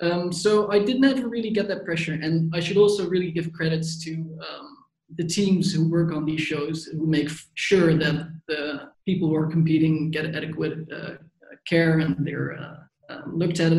Um, 0.00 0.32
so 0.32 0.70
I 0.70 0.80
did 0.80 1.00
not 1.00 1.18
really 1.18 1.50
get 1.50 1.68
that 1.68 1.84
pressure, 1.84 2.14
and 2.14 2.52
I 2.54 2.60
should 2.60 2.76
also 2.76 3.08
really 3.08 3.30
give 3.30 3.52
credits 3.52 4.02
to 4.04 4.12
um, 4.12 4.76
the 5.16 5.24
teams 5.24 5.72
who 5.72 5.88
work 5.88 6.12
on 6.12 6.24
these 6.24 6.40
shows 6.40 6.86
who 6.86 7.06
make 7.06 7.26
f- 7.26 7.46
sure 7.54 7.94
that 7.94 8.28
the 8.48 8.90
people 9.06 9.28
who 9.28 9.36
are 9.36 9.46
competing 9.46 10.10
get 10.10 10.34
adequate 10.34 10.78
uh, 10.92 11.14
care 11.66 11.98
and 12.00 12.16
they're 12.26 12.58
uh, 12.58 12.76
um, 13.10 13.36
looked 13.38 13.60
at 13.60 13.72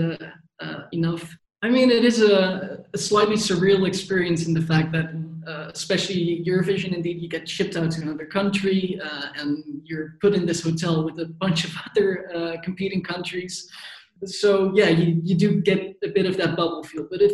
uh, 0.61 0.81
enough. 0.91 1.35
I 1.61 1.69
mean, 1.69 1.89
it 1.89 2.05
is 2.05 2.21
a, 2.21 2.83
a, 2.93 2.97
slightly 2.97 3.35
surreal 3.35 3.87
experience 3.87 4.45
in 4.45 4.53
the 4.53 4.61
fact 4.61 4.91
that, 4.91 5.07
uh, 5.47 5.71
especially 5.73 6.43
Eurovision, 6.45 6.93
indeed, 6.93 7.21
you 7.21 7.29
get 7.29 7.47
shipped 7.47 7.75
out 7.75 7.91
to 7.91 8.01
another 8.01 8.25
country 8.25 8.99
uh, 9.03 9.27
and 9.35 9.63
you're 9.83 10.17
put 10.21 10.33
in 10.33 10.45
this 10.45 10.63
hotel 10.63 11.03
with 11.03 11.19
a 11.19 11.25
bunch 11.25 11.65
of 11.65 11.71
other 11.89 12.29
uh, 12.35 12.61
competing 12.63 13.03
countries. 13.03 13.69
So, 14.25 14.71
yeah, 14.75 14.89
you, 14.89 15.21
you 15.23 15.35
do 15.35 15.61
get 15.61 15.97
a 16.03 16.09
bit 16.09 16.25
of 16.25 16.37
that 16.37 16.55
bubble 16.55 16.83
feel. 16.83 17.07
But 17.09 17.21
if 17.21 17.33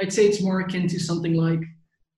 I'd 0.00 0.12
say 0.12 0.26
it's 0.26 0.42
more 0.42 0.60
akin 0.60 0.88
to 0.88 0.98
something 0.98 1.34
like 1.34 1.60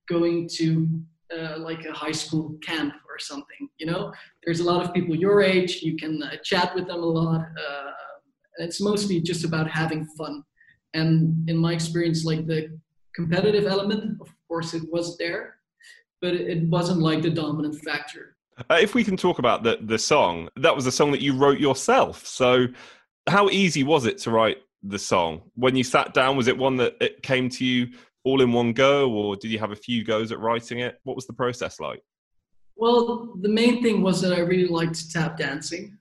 going 0.08 0.48
to 0.54 0.88
uh, 1.36 1.58
like 1.58 1.84
a 1.84 1.92
high 1.92 2.12
school 2.12 2.56
camp 2.62 2.94
or 3.08 3.18
something, 3.18 3.68
you 3.78 3.86
know? 3.86 4.12
There's 4.44 4.60
a 4.60 4.64
lot 4.64 4.84
of 4.84 4.94
people 4.94 5.14
your 5.14 5.42
age, 5.42 5.82
you 5.82 5.96
can 5.96 6.22
uh, 6.22 6.36
chat 6.42 6.74
with 6.74 6.86
them 6.86 7.02
a 7.02 7.06
lot. 7.06 7.42
Uh, 7.42 7.92
it's 8.58 8.80
mostly 8.80 9.20
just 9.20 9.44
about 9.44 9.70
having 9.70 10.04
fun 10.16 10.42
and 10.94 11.48
in 11.48 11.56
my 11.56 11.72
experience, 11.72 12.24
like 12.24 12.46
the 12.46 12.78
competitive 13.14 13.66
element, 13.66 14.20
of 14.20 14.28
course, 14.48 14.74
it 14.74 14.82
was 14.90 15.16
there, 15.18 15.56
but 16.20 16.34
it 16.34 16.64
wasn't 16.64 17.00
like 17.00 17.22
the 17.22 17.30
dominant 17.30 17.76
factor. 17.76 18.36
Uh, 18.70 18.78
if 18.80 18.94
we 18.94 19.04
can 19.04 19.16
talk 19.16 19.38
about 19.38 19.62
the 19.62 19.78
the 19.82 19.98
song, 19.98 20.48
that 20.56 20.74
was 20.74 20.86
a 20.86 20.92
song 20.92 21.12
that 21.12 21.20
you 21.20 21.36
wrote 21.36 21.60
yourself. 21.60 22.26
So, 22.26 22.66
how 23.28 23.48
easy 23.50 23.84
was 23.84 24.06
it 24.06 24.18
to 24.18 24.30
write 24.30 24.58
the 24.82 24.98
song 24.98 25.42
when 25.54 25.76
you 25.76 25.84
sat 25.84 26.12
down? 26.14 26.36
Was 26.36 26.48
it 26.48 26.56
one 26.56 26.76
that 26.76 26.96
it 27.00 27.22
came 27.22 27.48
to 27.50 27.64
you 27.64 27.88
all 28.24 28.40
in 28.42 28.52
one 28.52 28.72
go, 28.72 29.10
or 29.12 29.36
did 29.36 29.50
you 29.50 29.58
have 29.58 29.70
a 29.70 29.76
few 29.76 30.04
goes 30.04 30.32
at 30.32 30.40
writing 30.40 30.80
it? 30.80 30.98
What 31.04 31.16
was 31.16 31.26
the 31.26 31.32
process 31.32 31.78
like? 31.78 32.02
Well, 32.76 33.32
the 33.40 33.48
main 33.48 33.82
thing 33.82 34.02
was 34.02 34.20
that 34.22 34.32
I 34.32 34.40
really 34.40 34.68
liked 34.68 35.10
tap 35.12 35.36
dancing. 35.36 35.96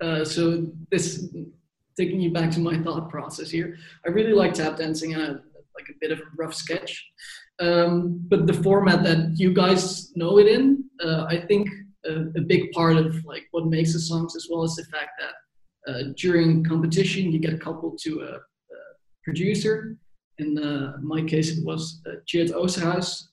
Uh, 0.00 0.24
so 0.24 0.66
this 0.90 1.28
taking 1.96 2.20
you 2.20 2.32
back 2.32 2.50
to 2.52 2.60
my 2.60 2.78
thought 2.78 3.10
process 3.10 3.50
here. 3.50 3.76
I 4.06 4.10
really 4.10 4.32
like 4.32 4.54
tap 4.54 4.76
dancing 4.78 5.12
and 5.12 5.22
I 5.22 5.26
like 5.26 5.88
a 5.90 5.98
bit 6.00 6.10
of 6.10 6.20
a 6.20 6.22
rough 6.38 6.54
sketch. 6.54 7.10
Um, 7.60 8.24
but 8.28 8.46
the 8.46 8.54
format 8.54 9.02
that 9.04 9.38
you 9.38 9.52
guys 9.52 10.16
know 10.16 10.38
it 10.38 10.46
in, 10.46 10.84
uh, 11.04 11.26
I 11.28 11.36
think 11.40 11.68
a, 12.06 12.26
a, 12.34 12.40
big 12.40 12.72
part 12.72 12.96
of 12.96 13.22
like 13.26 13.46
what 13.50 13.66
makes 13.66 13.92
the 13.92 13.98
songs 13.98 14.34
as 14.34 14.46
well 14.50 14.62
as 14.62 14.74
the 14.76 14.84
fact 14.84 15.10
that 15.20 15.92
uh, 15.92 16.02
during 16.16 16.64
competition 16.64 17.30
you 17.30 17.38
get 17.38 17.60
coupled 17.60 17.98
to 18.04 18.20
a, 18.20 18.32
a 18.36 18.80
producer. 19.22 19.98
In 20.38 20.56
uh, 20.56 20.96
my 21.02 21.22
case, 21.22 21.58
it 21.58 21.64
was 21.66 22.00
uh, 22.06 22.12
Geert 22.26 22.48
Oosterhuis, 22.48 23.24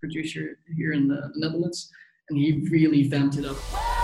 producer 0.00 0.58
here 0.76 0.92
in 0.92 1.08
the 1.08 1.30
Netherlands, 1.34 1.90
and 2.28 2.38
he 2.38 2.66
really 2.70 3.08
vamped 3.08 3.36
it 3.36 3.46
up. 3.46 4.03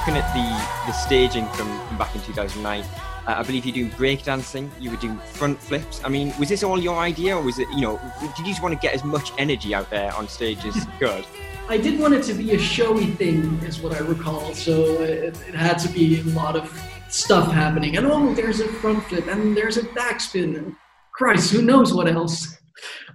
Looking 0.00 0.16
at 0.16 0.32
the 0.32 0.86
the 0.86 0.92
staging 0.92 1.46
from, 1.48 1.68
from 1.86 1.98
back 1.98 2.14
in 2.14 2.22
2009, 2.22 2.80
uh, 2.80 2.84
I 3.26 3.42
believe 3.42 3.66
you're 3.66 3.74
doing 3.74 3.90
breakdancing, 3.90 4.70
you 4.80 4.90
were 4.90 4.96
doing 4.96 5.18
front 5.18 5.60
flips. 5.60 6.00
I 6.02 6.08
mean, 6.08 6.32
was 6.38 6.48
this 6.48 6.62
all 6.62 6.80
your 6.80 6.96
idea, 6.98 7.36
or 7.36 7.42
was 7.42 7.58
it, 7.58 7.68
you 7.68 7.82
know, 7.82 8.00
did 8.18 8.38
you 8.38 8.44
just 8.46 8.62
want 8.62 8.72
to 8.72 8.80
get 8.80 8.94
as 8.94 9.04
much 9.04 9.30
energy 9.36 9.74
out 9.74 9.90
there 9.90 10.10
on 10.14 10.26
stage 10.26 10.64
as 10.64 10.86
good? 10.98 11.26
I 11.68 11.76
did 11.76 12.00
want 12.00 12.14
it 12.14 12.22
to 12.24 12.32
be 12.32 12.52
a 12.54 12.58
showy 12.58 13.08
thing, 13.08 13.60
is 13.62 13.82
what 13.82 13.94
I 13.94 13.98
recall. 13.98 14.54
So 14.54 15.02
it, 15.02 15.38
it 15.46 15.54
had 15.54 15.78
to 15.80 15.88
be 15.90 16.20
a 16.20 16.24
lot 16.32 16.56
of 16.56 16.72
stuff 17.10 17.52
happening. 17.52 17.98
And 17.98 18.06
oh, 18.06 18.32
there's 18.32 18.60
a 18.60 18.68
front 18.68 19.04
flip, 19.04 19.26
and 19.26 19.54
there's 19.54 19.76
a 19.76 19.82
backspin, 19.82 20.74
Christ, 21.12 21.52
who 21.52 21.60
knows 21.60 21.92
what 21.92 22.08
else. 22.08 22.56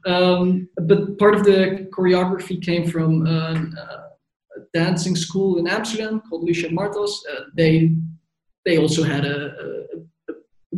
um, 0.06 0.70
but 0.84 1.18
part 1.18 1.34
of 1.34 1.44
the 1.46 1.90
choreography 1.92 2.64
came 2.64 2.88
from 2.88 3.26
uh, 3.26 3.56
a 3.56 4.05
dancing 4.74 5.16
school 5.16 5.58
in 5.58 5.68
Amsterdam 5.68 6.22
called 6.22 6.44
Lucia 6.44 6.70
Marthas. 6.70 7.12
Uh, 7.32 7.46
they 7.56 7.92
they 8.66 8.78
also 8.78 9.04
had 9.04 9.26
a, 9.26 9.38
a, 9.64 10.32
a, 10.32 10.36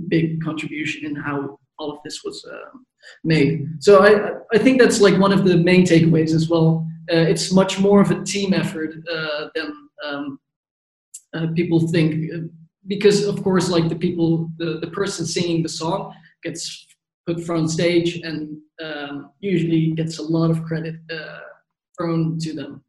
big 0.09 0.43
contribution 0.43 1.05
in 1.05 1.15
how 1.15 1.57
all 1.79 1.91
of 1.91 1.99
this 2.03 2.23
was 2.23 2.45
uh, 2.45 2.77
made. 3.23 3.67
So 3.79 4.03
I 4.03 4.11
I 4.55 4.57
think 4.57 4.79
that's 4.79 5.01
like 5.01 5.17
one 5.19 5.33
of 5.33 5.45
the 5.45 5.57
main 5.57 5.85
takeaways 5.85 6.33
as 6.33 6.49
well. 6.49 6.87
Uh, 7.11 7.25
it's 7.31 7.51
much 7.51 7.79
more 7.79 8.01
of 8.01 8.11
a 8.11 8.23
team 8.23 8.53
effort 8.53 8.93
uh, 9.11 9.47
than 9.55 9.73
um, 10.05 10.39
people 11.55 11.79
think 11.87 12.31
because 12.87 13.25
of 13.25 13.43
course 13.43 13.69
like 13.69 13.89
the 13.89 13.95
people 13.95 14.49
the, 14.57 14.79
the 14.79 14.87
person 14.87 15.25
singing 15.25 15.61
the 15.61 15.69
song 15.69 16.13
gets 16.43 16.87
put 17.25 17.43
front 17.43 17.69
stage 17.69 18.21
and 18.21 18.57
um, 18.83 19.31
usually 19.39 19.91
gets 19.91 20.17
a 20.19 20.23
lot 20.23 20.49
of 20.49 20.63
credit 20.63 20.95
uh, 21.11 21.39
thrown 21.97 22.37
to 22.39 22.53
them 22.53 22.81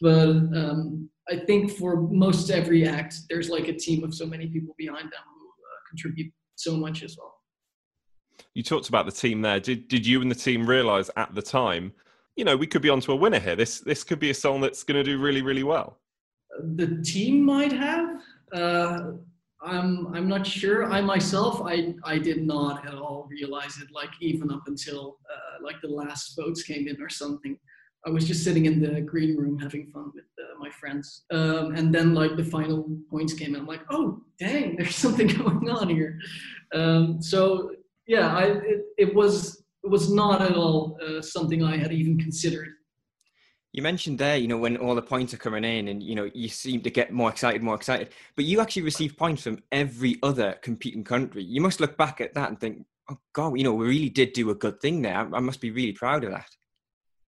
but 0.00 0.28
um, 0.28 1.08
i 1.28 1.36
think 1.36 1.70
for 1.70 2.00
most 2.00 2.50
every 2.50 2.86
act 2.86 3.14
there's 3.28 3.48
like 3.48 3.68
a 3.68 3.72
team 3.72 4.04
of 4.04 4.14
so 4.14 4.26
many 4.26 4.46
people 4.46 4.74
behind 4.78 5.04
them 5.04 5.24
who 5.38 5.46
uh, 5.46 5.80
contribute 5.88 6.32
so 6.60 6.76
much 6.76 7.02
as 7.02 7.16
well. 7.18 7.34
You 8.54 8.62
talked 8.62 8.88
about 8.88 9.06
the 9.06 9.12
team 9.12 9.42
there. 9.42 9.60
Did, 9.60 9.88
did 9.88 10.06
you 10.06 10.20
and 10.22 10.30
the 10.30 10.34
team 10.34 10.66
realize 10.66 11.10
at 11.16 11.34
the 11.34 11.42
time 11.42 11.92
you 12.36 12.44
know 12.44 12.56
we 12.56 12.66
could 12.66 12.82
be 12.82 12.88
onto 12.88 13.12
a 13.12 13.16
winner 13.16 13.38
here. 13.38 13.56
This 13.56 13.80
this 13.80 14.04
could 14.04 14.18
be 14.18 14.30
a 14.30 14.34
song 14.34 14.60
that's 14.60 14.82
going 14.82 15.02
to 15.02 15.04
do 15.10 15.18
really 15.18 15.42
really 15.42 15.62
well. 15.62 15.98
The 16.76 17.02
team 17.02 17.44
might 17.44 17.72
have. 17.72 18.22
Uh, 18.52 19.12
I'm 19.62 20.14
I'm 20.14 20.28
not 20.28 20.46
sure. 20.46 20.90
I 20.90 21.00
myself, 21.00 21.60
I 21.64 21.94
I 22.04 22.18
did 22.18 22.46
not 22.46 22.86
at 22.86 22.94
all 22.94 23.28
realize 23.30 23.78
it. 23.78 23.88
Like 23.92 24.10
even 24.20 24.50
up 24.50 24.62
until 24.66 25.18
uh, 25.32 25.62
like 25.62 25.80
the 25.82 25.88
last 25.88 26.34
votes 26.36 26.62
came 26.62 26.88
in 26.88 27.00
or 27.02 27.10
something, 27.10 27.58
I 28.06 28.10
was 28.10 28.26
just 28.26 28.44
sitting 28.44 28.66
in 28.66 28.80
the 28.80 29.00
green 29.00 29.36
room 29.36 29.58
having 29.58 29.86
fun 29.86 30.10
with 30.14 30.24
uh, 30.38 30.58
my 30.58 30.70
friends. 30.70 31.24
Um, 31.30 31.74
and 31.74 31.94
then 31.94 32.14
like 32.14 32.36
the 32.36 32.44
final 32.44 32.88
points 33.10 33.34
came 33.34 33.54
in, 33.54 33.60
I'm 33.60 33.66
like, 33.66 33.82
oh 33.90 34.22
dang, 34.38 34.76
there's 34.78 34.96
something 34.96 35.26
going 35.44 35.68
on 35.70 35.88
here. 35.88 36.18
Um, 36.74 37.22
so 37.22 37.72
yeah, 38.06 38.34
I 38.34 38.44
it, 38.44 38.84
it 38.98 39.14
was 39.14 39.62
it 39.82 39.90
was 39.90 40.12
not 40.12 40.42
at 40.42 40.56
all 40.56 40.98
uh, 41.06 41.22
something 41.22 41.62
I 41.62 41.76
had 41.76 41.92
even 41.92 42.18
considered 42.18 42.68
you 43.72 43.82
mentioned 43.82 44.18
there, 44.18 44.36
you 44.36 44.48
know, 44.48 44.58
when 44.58 44.76
all 44.76 44.94
the 44.94 45.02
points 45.02 45.32
are 45.32 45.38
coming 45.38 45.64
in 45.64 45.88
and, 45.88 46.02
you 46.02 46.14
know, 46.14 46.28
you 46.34 46.48
seem 46.48 46.80
to 46.82 46.90
get 46.90 47.12
more 47.12 47.30
excited, 47.30 47.62
more 47.62 47.76
excited, 47.76 48.10
but 48.34 48.44
you 48.44 48.60
actually 48.60 48.82
receive 48.82 49.16
points 49.16 49.42
from 49.42 49.62
every 49.70 50.18
other 50.22 50.58
competing 50.62 51.04
country. 51.04 51.44
You 51.44 51.60
must 51.60 51.80
look 51.80 51.96
back 51.96 52.20
at 52.20 52.34
that 52.34 52.48
and 52.48 52.58
think, 52.58 52.84
oh, 53.10 53.18
God, 53.32 53.56
you 53.56 53.64
know, 53.64 53.72
we 53.72 53.86
really 53.86 54.08
did 54.08 54.32
do 54.32 54.50
a 54.50 54.56
good 54.56 54.80
thing 54.80 55.02
there. 55.02 55.16
I 55.16 55.40
must 55.40 55.60
be 55.60 55.70
really 55.70 55.92
proud 55.92 56.24
of 56.24 56.32
that. 56.32 56.48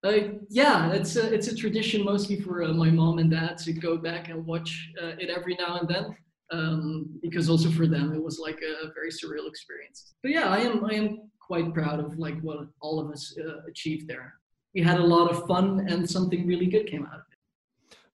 Uh, 0.04 0.34
yeah, 0.48 0.92
it's 0.92 1.16
a, 1.16 1.32
it's 1.32 1.48
a 1.48 1.54
tradition 1.54 2.04
mostly 2.04 2.40
for 2.40 2.64
uh, 2.64 2.72
my 2.72 2.90
mom 2.90 3.18
and 3.18 3.30
dad 3.30 3.56
to 3.58 3.72
go 3.72 3.96
back 3.96 4.28
and 4.28 4.44
watch 4.44 4.90
uh, 5.00 5.14
it 5.18 5.30
every 5.30 5.56
now 5.58 5.78
and 5.78 5.88
then. 5.88 6.16
Um, 6.50 7.18
because 7.22 7.48
also 7.48 7.70
for 7.70 7.86
them 7.86 8.12
it 8.12 8.22
was 8.22 8.38
like 8.38 8.60
a 8.60 8.92
very 8.92 9.10
surreal 9.10 9.48
experience. 9.48 10.12
But 10.22 10.32
yeah, 10.32 10.48
I 10.50 10.58
am 10.58 10.84
I 10.84 10.94
am 10.94 11.30
quite 11.40 11.72
proud 11.72 11.98
of 11.98 12.18
like 12.18 12.38
what 12.40 12.66
all 12.80 13.00
of 13.00 13.10
us 13.10 13.34
uh, 13.38 13.62
achieved 13.68 14.06
there 14.06 14.34
we 14.74 14.82
had 14.82 14.98
a 14.98 15.04
lot 15.04 15.30
of 15.30 15.46
fun 15.46 15.86
and 15.88 16.08
something 16.08 16.46
really 16.46 16.66
good 16.66 16.86
came 16.86 17.06
out 17.06 17.14
of 17.14 17.20
it. 17.30 17.31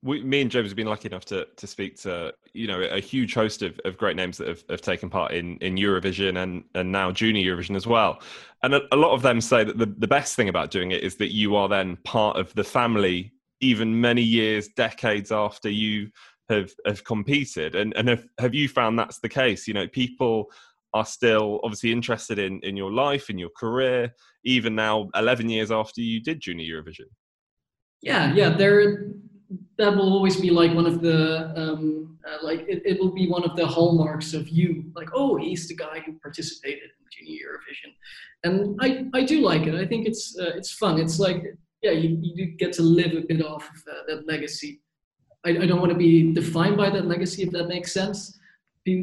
We, 0.02 0.22
me 0.22 0.42
and 0.42 0.50
James 0.50 0.68
have 0.68 0.76
been 0.76 0.86
lucky 0.86 1.08
enough 1.08 1.24
to 1.26 1.46
to 1.56 1.66
speak 1.66 2.00
to 2.02 2.32
you 2.52 2.68
know 2.68 2.80
a 2.80 3.00
huge 3.00 3.34
host 3.34 3.62
of, 3.62 3.80
of 3.84 3.96
great 3.96 4.14
names 4.14 4.38
that 4.38 4.46
have, 4.46 4.62
have 4.70 4.80
taken 4.80 5.10
part 5.10 5.32
in, 5.32 5.56
in 5.58 5.74
Eurovision 5.74 6.42
and 6.42 6.64
and 6.74 6.92
now 6.92 7.10
Junior 7.10 7.56
Eurovision 7.56 7.74
as 7.74 7.86
well, 7.86 8.20
and 8.62 8.74
a, 8.74 8.82
a 8.92 8.96
lot 8.96 9.12
of 9.12 9.22
them 9.22 9.40
say 9.40 9.64
that 9.64 9.76
the, 9.76 9.86
the 9.86 10.06
best 10.06 10.36
thing 10.36 10.48
about 10.48 10.70
doing 10.70 10.92
it 10.92 11.02
is 11.02 11.16
that 11.16 11.34
you 11.34 11.56
are 11.56 11.68
then 11.68 11.96
part 12.04 12.36
of 12.36 12.54
the 12.54 12.64
family 12.64 13.32
even 13.60 14.00
many 14.00 14.22
years, 14.22 14.68
decades 14.76 15.32
after 15.32 15.68
you 15.68 16.10
have 16.48 16.70
have 16.86 17.02
competed, 17.04 17.74
and 17.74 17.92
and 17.96 18.08
have, 18.08 18.24
have 18.38 18.54
you 18.54 18.68
found 18.68 18.98
that's 18.98 19.18
the 19.18 19.28
case? 19.28 19.66
You 19.66 19.74
know, 19.74 19.88
people 19.88 20.48
are 20.94 21.04
still 21.04 21.60
obviously 21.64 21.92
interested 21.92 22.38
in 22.38 22.60
in 22.62 22.76
your 22.76 22.92
life 22.92 23.30
in 23.30 23.38
your 23.38 23.50
career 23.50 24.14
even 24.44 24.74
now 24.74 25.08
11 25.14 25.48
years 25.48 25.70
after 25.70 26.00
you 26.00 26.20
did 26.20 26.40
junior 26.40 26.64
eurovision. 26.64 27.04
Yeah 28.00 28.32
yeah 28.34 28.50
there 28.50 28.80
that 29.78 29.94
will 29.94 30.12
always 30.12 30.36
be 30.36 30.50
like 30.50 30.74
one 30.74 30.86
of 30.86 31.00
the 31.00 31.52
um, 31.56 32.18
uh, 32.28 32.38
like 32.42 32.60
it, 32.68 32.82
it 32.84 33.00
will 33.00 33.12
be 33.12 33.28
one 33.28 33.44
of 33.44 33.56
the 33.56 33.66
hallmarks 33.66 34.34
of 34.34 34.48
you. 34.48 34.84
Like 34.94 35.08
oh 35.14 35.36
he's 35.36 35.68
the 35.68 35.76
guy 35.76 36.02
who 36.04 36.18
participated 36.18 36.84
in 36.84 37.26
junior 37.26 37.46
eurovision. 37.46 37.90
And 38.44 38.78
i 38.80 39.18
i 39.18 39.24
do 39.24 39.40
like 39.40 39.66
it. 39.66 39.74
I 39.74 39.86
think 39.86 40.06
it's 40.06 40.38
uh, 40.38 40.52
it's 40.56 40.72
fun. 40.72 40.98
It's 40.98 41.18
like 41.18 41.42
yeah 41.82 41.92
you, 41.92 42.18
you 42.20 42.46
get 42.58 42.72
to 42.74 42.82
live 42.82 43.12
a 43.12 43.22
bit 43.26 43.44
off 43.44 43.64
of 43.64 43.82
uh, 43.90 44.02
that 44.08 44.26
legacy. 44.26 44.80
I, 45.46 45.50
I 45.50 45.66
don't 45.66 45.80
want 45.80 45.92
to 45.92 45.98
be 45.98 46.32
defined 46.32 46.76
by 46.76 46.90
that 46.90 47.06
legacy 47.06 47.42
if 47.42 47.50
that 47.52 47.68
makes 47.68 47.92
sense. 47.92 48.38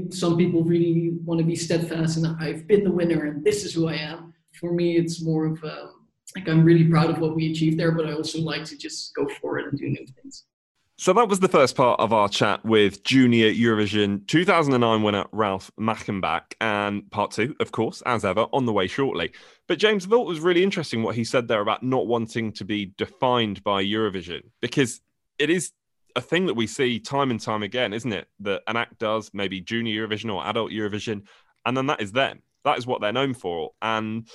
Some 0.09 0.35
people 0.35 0.63
really 0.63 1.11
want 1.23 1.39
to 1.39 1.45
be 1.45 1.55
steadfast 1.55 2.17
and 2.17 2.25
I've 2.39 2.67
been 2.67 2.83
the 2.83 2.91
winner 2.91 3.25
and 3.25 3.43
this 3.43 3.63
is 3.63 3.73
who 3.75 3.87
I 3.87 3.93
am. 3.93 4.33
For 4.59 4.73
me, 4.73 4.97
it's 4.97 5.21
more 5.21 5.45
of 5.45 5.63
a, 5.63 5.83
um, 5.83 5.94
like 6.35 6.47
I'm 6.47 6.63
really 6.63 6.85
proud 6.85 7.09
of 7.09 7.19
what 7.19 7.35
we 7.35 7.51
achieved 7.51 7.77
there, 7.77 7.91
but 7.91 8.07
I 8.07 8.13
also 8.13 8.39
like 8.39 8.63
to 8.65 8.77
just 8.77 9.13
go 9.15 9.27
forward 9.27 9.65
and 9.65 9.77
do 9.77 9.87
new 9.87 10.05
things. 10.21 10.45
So 10.97 11.11
that 11.11 11.27
was 11.27 11.41
the 11.41 11.49
first 11.49 11.75
part 11.75 11.99
of 11.99 12.13
our 12.13 12.29
chat 12.29 12.63
with 12.63 13.03
Junior 13.03 13.51
Eurovision 13.51 14.25
2009 14.27 15.03
winner 15.03 15.25
Ralf 15.33 15.69
Mackenbach, 15.77 16.53
and 16.61 17.11
part 17.11 17.31
two, 17.31 17.53
of 17.59 17.73
course, 17.73 18.01
as 18.05 18.23
ever, 18.23 18.47
on 18.53 18.65
the 18.65 18.71
way 18.71 18.87
shortly. 18.87 19.33
But 19.67 19.77
James, 19.77 20.05
it 20.05 20.09
was 20.09 20.39
really 20.39 20.63
interesting 20.63 21.03
what 21.03 21.15
he 21.15 21.25
said 21.25 21.49
there 21.49 21.59
about 21.59 21.83
not 21.83 22.07
wanting 22.07 22.53
to 22.53 22.63
be 22.63 22.93
defined 22.97 23.61
by 23.61 23.83
Eurovision, 23.83 24.43
because 24.61 25.01
it 25.37 25.49
is 25.49 25.73
a 26.15 26.21
thing 26.21 26.45
that 26.45 26.53
we 26.53 26.65
see 26.65 27.01
time 27.01 27.29
and 27.29 27.41
time 27.41 27.61
again, 27.61 27.91
isn't 27.91 28.13
it? 28.13 28.29
That 28.39 28.61
an 28.67 28.77
act 28.77 28.97
does 28.97 29.29
maybe 29.33 29.59
junior 29.59 30.07
Eurovision 30.07 30.33
or 30.33 30.45
adult 30.47 30.71
Eurovision, 30.71 31.23
and 31.65 31.75
then 31.75 31.87
that 31.87 32.01
is 32.01 32.13
them. 32.13 32.41
That 32.63 32.77
is 32.77 32.87
what 32.87 33.01
they're 33.01 33.11
known 33.11 33.33
for. 33.33 33.71
And 33.81 34.29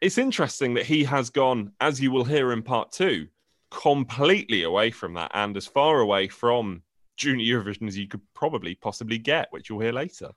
it's 0.00 0.18
interesting 0.18 0.74
that 0.74 0.86
he 0.86 1.04
has 1.04 1.30
gone, 1.30 1.72
as 1.80 2.00
you 2.00 2.10
will 2.10 2.24
hear 2.24 2.52
in 2.52 2.62
part 2.62 2.92
two, 2.92 3.28
completely 3.70 4.62
away 4.62 4.90
from 4.90 5.14
that 5.14 5.30
and 5.34 5.56
as 5.56 5.66
far 5.66 6.00
away 6.00 6.28
from 6.28 6.82
junior 7.16 7.60
Eurovision 7.60 7.86
as 7.86 7.96
you 7.96 8.08
could 8.08 8.22
probably 8.34 8.74
possibly 8.74 9.18
get, 9.18 9.48
which 9.50 9.68
you'll 9.68 9.80
hear 9.80 9.92
later. 9.92 10.30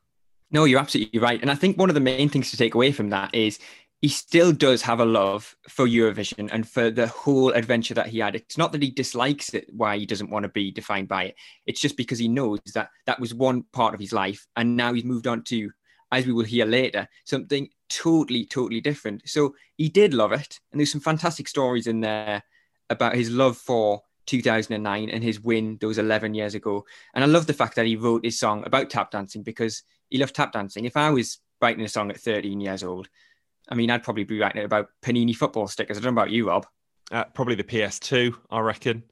No, 0.51 0.65
you're 0.65 0.79
absolutely 0.79 1.19
right. 1.19 1.41
And 1.41 1.49
I 1.49 1.55
think 1.55 1.77
one 1.77 1.89
of 1.89 1.95
the 1.95 2.01
main 2.01 2.29
things 2.29 2.51
to 2.51 2.57
take 2.57 2.75
away 2.75 2.91
from 2.91 3.09
that 3.09 3.33
is 3.33 3.57
he 4.01 4.09
still 4.09 4.51
does 4.51 4.81
have 4.81 4.99
a 4.99 5.05
love 5.05 5.55
for 5.69 5.87
Eurovision 5.87 6.49
and 6.51 6.67
for 6.67 6.91
the 6.91 7.07
whole 7.07 7.51
adventure 7.51 7.93
that 7.93 8.07
he 8.07 8.19
had. 8.19 8.35
It's 8.35 8.57
not 8.57 8.73
that 8.73 8.83
he 8.83 8.91
dislikes 8.91 9.53
it, 9.53 9.65
why 9.71 9.97
he 9.97 10.05
doesn't 10.05 10.29
want 10.29 10.43
to 10.43 10.49
be 10.49 10.71
defined 10.71 11.07
by 11.07 11.23
it. 11.23 11.35
It's 11.65 11.79
just 11.79 11.95
because 11.95 12.19
he 12.19 12.27
knows 12.27 12.59
that 12.75 12.89
that 13.05 13.19
was 13.19 13.33
one 13.33 13.63
part 13.71 13.93
of 13.93 14.01
his 14.01 14.11
life. 14.11 14.45
And 14.57 14.75
now 14.75 14.93
he's 14.93 15.05
moved 15.05 15.25
on 15.25 15.41
to, 15.45 15.71
as 16.13 16.25
we 16.25 16.33
will 16.33 16.45
hear 16.45 16.65
later, 16.65 17.07
something 17.25 17.69
totally, 17.89 18.45
totally 18.45 18.81
different. 18.81 19.27
So 19.27 19.55
he 19.77 19.89
did 19.89 20.13
love 20.13 20.31
it. 20.31 20.59
And 20.71 20.79
there's 20.79 20.91
some 20.91 21.01
fantastic 21.01 21.47
stories 21.47 21.87
in 21.87 22.01
there 22.01 22.43
about 22.89 23.15
his 23.15 23.29
love 23.29 23.57
for 23.57 24.01
2009 24.27 25.09
and 25.09 25.23
his 25.23 25.41
win 25.41 25.77
those 25.81 25.97
11 25.97 26.33
years 26.33 26.55
ago. 26.55 26.85
And 27.13 27.23
I 27.23 27.27
love 27.27 27.47
the 27.47 27.53
fact 27.53 27.75
that 27.75 27.85
he 27.85 27.95
wrote 27.95 28.25
his 28.25 28.39
song 28.39 28.63
about 28.65 28.89
tap 28.89 29.11
dancing 29.11 29.43
because 29.43 29.83
he 30.09 30.17
loved 30.17 30.35
tap 30.35 30.51
dancing. 30.53 30.85
If 30.85 30.97
I 30.97 31.09
was 31.09 31.39
writing 31.61 31.83
a 31.83 31.89
song 31.89 32.09
at 32.09 32.19
13 32.19 32.59
years 32.59 32.83
old, 32.83 33.09
I 33.69 33.75
mean, 33.75 33.89
I'd 33.89 34.03
probably 34.03 34.23
be 34.23 34.39
writing 34.39 34.61
it 34.61 34.65
about 34.65 34.89
Panini 35.01 35.35
football 35.35 35.67
stickers. 35.67 35.97
I 35.97 36.01
don't 36.01 36.13
know 36.13 36.21
about 36.21 36.31
you, 36.31 36.49
Rob. 36.49 36.65
Uh, 37.11 37.25
probably 37.25 37.55
the 37.55 37.63
PS2, 37.63 38.35
I 38.49 38.59
reckon. 38.59 39.03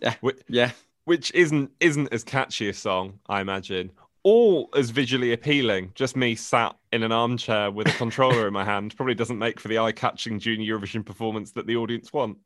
Yeah, 0.00 0.14
which, 0.20 0.40
yeah. 0.48 0.70
Which 1.04 1.32
isn't 1.34 1.70
isn't 1.80 2.12
as 2.12 2.22
catchy 2.22 2.68
a 2.68 2.74
song, 2.74 3.20
I 3.26 3.40
imagine, 3.40 3.90
or 4.30 4.68
as 4.76 4.90
visually 4.90 5.32
appealing. 5.32 5.90
Just 5.94 6.14
me 6.14 6.34
sat 6.34 6.76
in 6.92 7.02
an 7.02 7.12
armchair 7.12 7.70
with 7.70 7.88
a 7.88 7.92
controller 7.92 8.46
in 8.46 8.52
my 8.52 8.62
hand 8.62 8.94
probably 8.94 9.14
doesn't 9.14 9.38
make 9.38 9.58
for 9.58 9.68
the 9.68 9.78
eye-catching 9.78 10.38
Junior 10.38 10.78
Eurovision 10.78 11.02
performance 11.02 11.52
that 11.52 11.66
the 11.66 11.76
audience 11.76 12.12
want. 12.12 12.34
Do 12.36 12.40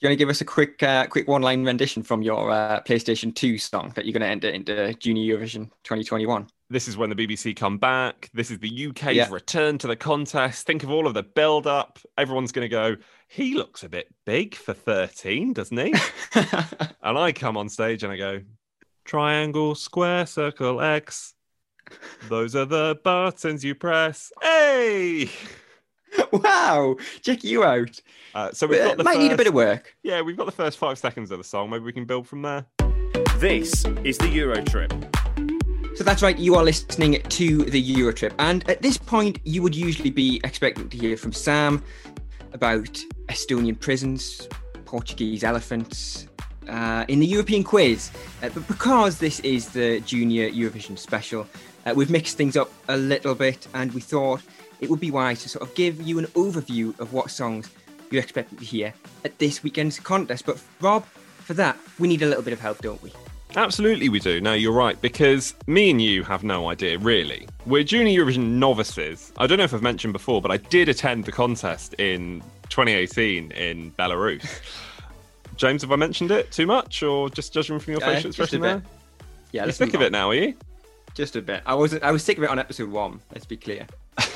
you 0.00 0.08
want 0.08 0.12
to 0.12 0.16
give 0.16 0.30
us 0.30 0.40
a 0.40 0.46
quick, 0.46 0.82
uh, 0.82 1.06
quick 1.08 1.28
one-line 1.28 1.62
rendition 1.62 2.02
from 2.02 2.22
your 2.22 2.50
uh, 2.50 2.80
PlayStation 2.86 3.34
2 3.34 3.58
song 3.58 3.92
that 3.96 4.06
you're 4.06 4.14
going 4.14 4.22
to 4.22 4.28
enter 4.28 4.48
into 4.48 4.94
Junior 4.94 5.36
Eurovision 5.36 5.70
2021? 5.84 6.46
this 6.68 6.88
is 6.88 6.96
when 6.96 7.10
the 7.10 7.16
BBC 7.16 7.54
come 7.54 7.78
back. 7.78 8.28
This 8.34 8.50
is 8.50 8.58
the 8.58 8.88
UK's 8.88 9.14
yeah. 9.14 9.28
return 9.30 9.78
to 9.78 9.86
the 9.86 9.94
contest. 9.94 10.66
Think 10.66 10.82
of 10.82 10.90
all 10.90 11.06
of 11.06 11.14
the 11.14 11.22
build 11.22 11.66
up. 11.66 11.98
Everyone's 12.18 12.50
going 12.50 12.64
to 12.64 12.68
go, 12.68 12.96
he 13.28 13.54
looks 13.54 13.84
a 13.84 13.88
bit 13.88 14.12
big 14.24 14.54
for 14.56 14.74
13, 14.74 15.52
doesn't 15.52 15.76
he? 15.76 15.94
and 16.34 17.18
I 17.18 17.32
come 17.32 17.56
on 17.56 17.68
stage 17.68 18.02
and 18.02 18.12
I 18.12 18.16
go, 18.16 18.40
triangle, 19.06 19.74
square, 19.74 20.26
circle, 20.26 20.80
X. 20.80 21.34
Those 22.28 22.54
are 22.54 22.64
the 22.64 22.98
buttons 23.02 23.64
you 23.64 23.74
press. 23.74 24.32
Hey! 24.42 25.30
Wow, 26.32 26.96
check 27.20 27.44
you 27.44 27.62
out. 27.62 28.00
Uh, 28.34 28.50
so 28.52 28.66
we 28.66 28.78
might 28.78 29.02
first, 29.02 29.18
need 29.18 29.32
a 29.32 29.36
bit 29.36 29.46
of 29.46 29.54
work. 29.54 29.94
Yeah, 30.02 30.22
we've 30.22 30.36
got 30.36 30.46
the 30.46 30.52
first 30.52 30.78
five 30.78 30.98
seconds 30.98 31.30
of 31.30 31.38
the 31.38 31.44
song. 31.44 31.68
Maybe 31.70 31.84
we 31.84 31.92
can 31.92 32.04
build 32.04 32.26
from 32.26 32.42
there. 32.42 32.64
This 33.36 33.84
is 34.02 34.16
the 34.16 34.28
Euro 34.28 34.62
Trip. 34.64 34.92
So 35.94 36.04
that's 36.04 36.22
right, 36.22 36.38
you 36.38 36.54
are 36.54 36.64
listening 36.64 37.22
to 37.22 37.64
the 37.64 37.94
Eurotrip. 37.94 38.34
And 38.38 38.68
at 38.68 38.82
this 38.82 38.98
point, 38.98 39.40
you 39.44 39.62
would 39.62 39.74
usually 39.74 40.10
be 40.10 40.40
expecting 40.44 40.88
to 40.90 40.96
hear 40.96 41.16
from 41.16 41.32
Sam 41.32 41.82
about 42.52 43.02
Estonian 43.28 43.78
prisons, 43.80 44.46
Portuguese 44.84 45.42
elephants, 45.42 46.28
uh, 46.68 47.04
in 47.08 47.20
the 47.20 47.26
European 47.26 47.64
quiz. 47.64 48.10
Uh, 48.42 48.48
but 48.50 48.66
because 48.68 49.18
this 49.18 49.40
is 49.40 49.70
the 49.70 50.00
Junior 50.00 50.50
Eurovision 50.50 50.98
special, 50.98 51.46
uh, 51.84 51.92
we've 51.94 52.10
mixed 52.10 52.36
things 52.36 52.56
up 52.56 52.70
a 52.88 52.96
little 52.96 53.34
bit 53.34 53.66
and 53.74 53.92
we 53.92 54.00
thought 54.00 54.42
it 54.80 54.90
would 54.90 55.00
be 55.00 55.10
wise 55.10 55.42
to 55.42 55.48
sort 55.48 55.68
of 55.68 55.74
give 55.74 56.02
you 56.02 56.18
an 56.18 56.26
overview 56.26 56.98
of 57.00 57.12
what 57.12 57.30
songs 57.30 57.70
you're 58.10 58.22
expected 58.22 58.58
to 58.58 58.64
hear 58.64 58.92
at 59.24 59.38
this 59.38 59.62
weekend's 59.62 59.98
contest. 59.98 60.46
But 60.46 60.60
Rob, 60.80 61.04
for 61.38 61.54
that, 61.54 61.76
we 61.98 62.08
need 62.08 62.22
a 62.22 62.26
little 62.26 62.42
bit 62.42 62.52
of 62.52 62.60
help, 62.60 62.78
don't 62.78 63.02
we? 63.02 63.12
Absolutely, 63.54 64.08
we 64.10 64.18
do. 64.18 64.40
Now, 64.40 64.52
you're 64.52 64.72
right, 64.72 65.00
because 65.00 65.54
me 65.66 65.90
and 65.90 66.02
you 66.02 66.24
have 66.24 66.44
no 66.44 66.68
idea, 66.68 66.98
really. 66.98 67.48
We're 67.64 67.84
Junior 67.84 68.24
Eurovision 68.24 68.58
novices. 68.58 69.32
I 69.38 69.46
don't 69.46 69.56
know 69.56 69.64
if 69.64 69.72
I've 69.72 69.82
mentioned 69.82 70.12
before, 70.12 70.42
but 70.42 70.50
I 70.50 70.58
did 70.58 70.90
attend 70.90 71.24
the 71.24 71.32
contest 71.32 71.94
in 71.94 72.42
2018 72.68 73.52
in 73.52 73.92
Belarus. 73.92 74.46
James, 75.56 75.82
have 75.82 75.92
I 75.92 75.96
mentioned 75.96 76.30
it 76.30 76.50
too 76.52 76.66
much, 76.66 77.02
or 77.02 77.30
just 77.30 77.52
judging 77.52 77.78
from 77.78 77.92
your 77.94 78.02
Uh, 78.02 78.06
facial 78.06 78.30
just 78.30 78.38
a 78.38 78.42
expression 78.42 78.60
bit. 78.62 78.66
there? 78.68 78.82
Yeah, 79.52 79.60
You're 79.62 79.66
let's 79.66 79.78
sick 79.78 79.94
of 79.94 80.02
it 80.02 80.12
now, 80.12 80.30
are 80.30 80.34
you? 80.34 80.54
Just 81.14 81.36
a 81.36 81.42
bit. 81.42 81.62
I 81.64 81.74
was 81.74 81.94
I 81.94 82.10
was 82.10 82.22
sick 82.22 82.36
of 82.36 82.44
it 82.44 82.50
on 82.50 82.58
episode 82.58 82.90
one. 82.90 83.20
Let's 83.32 83.46
be 83.46 83.56
clear. 83.56 83.86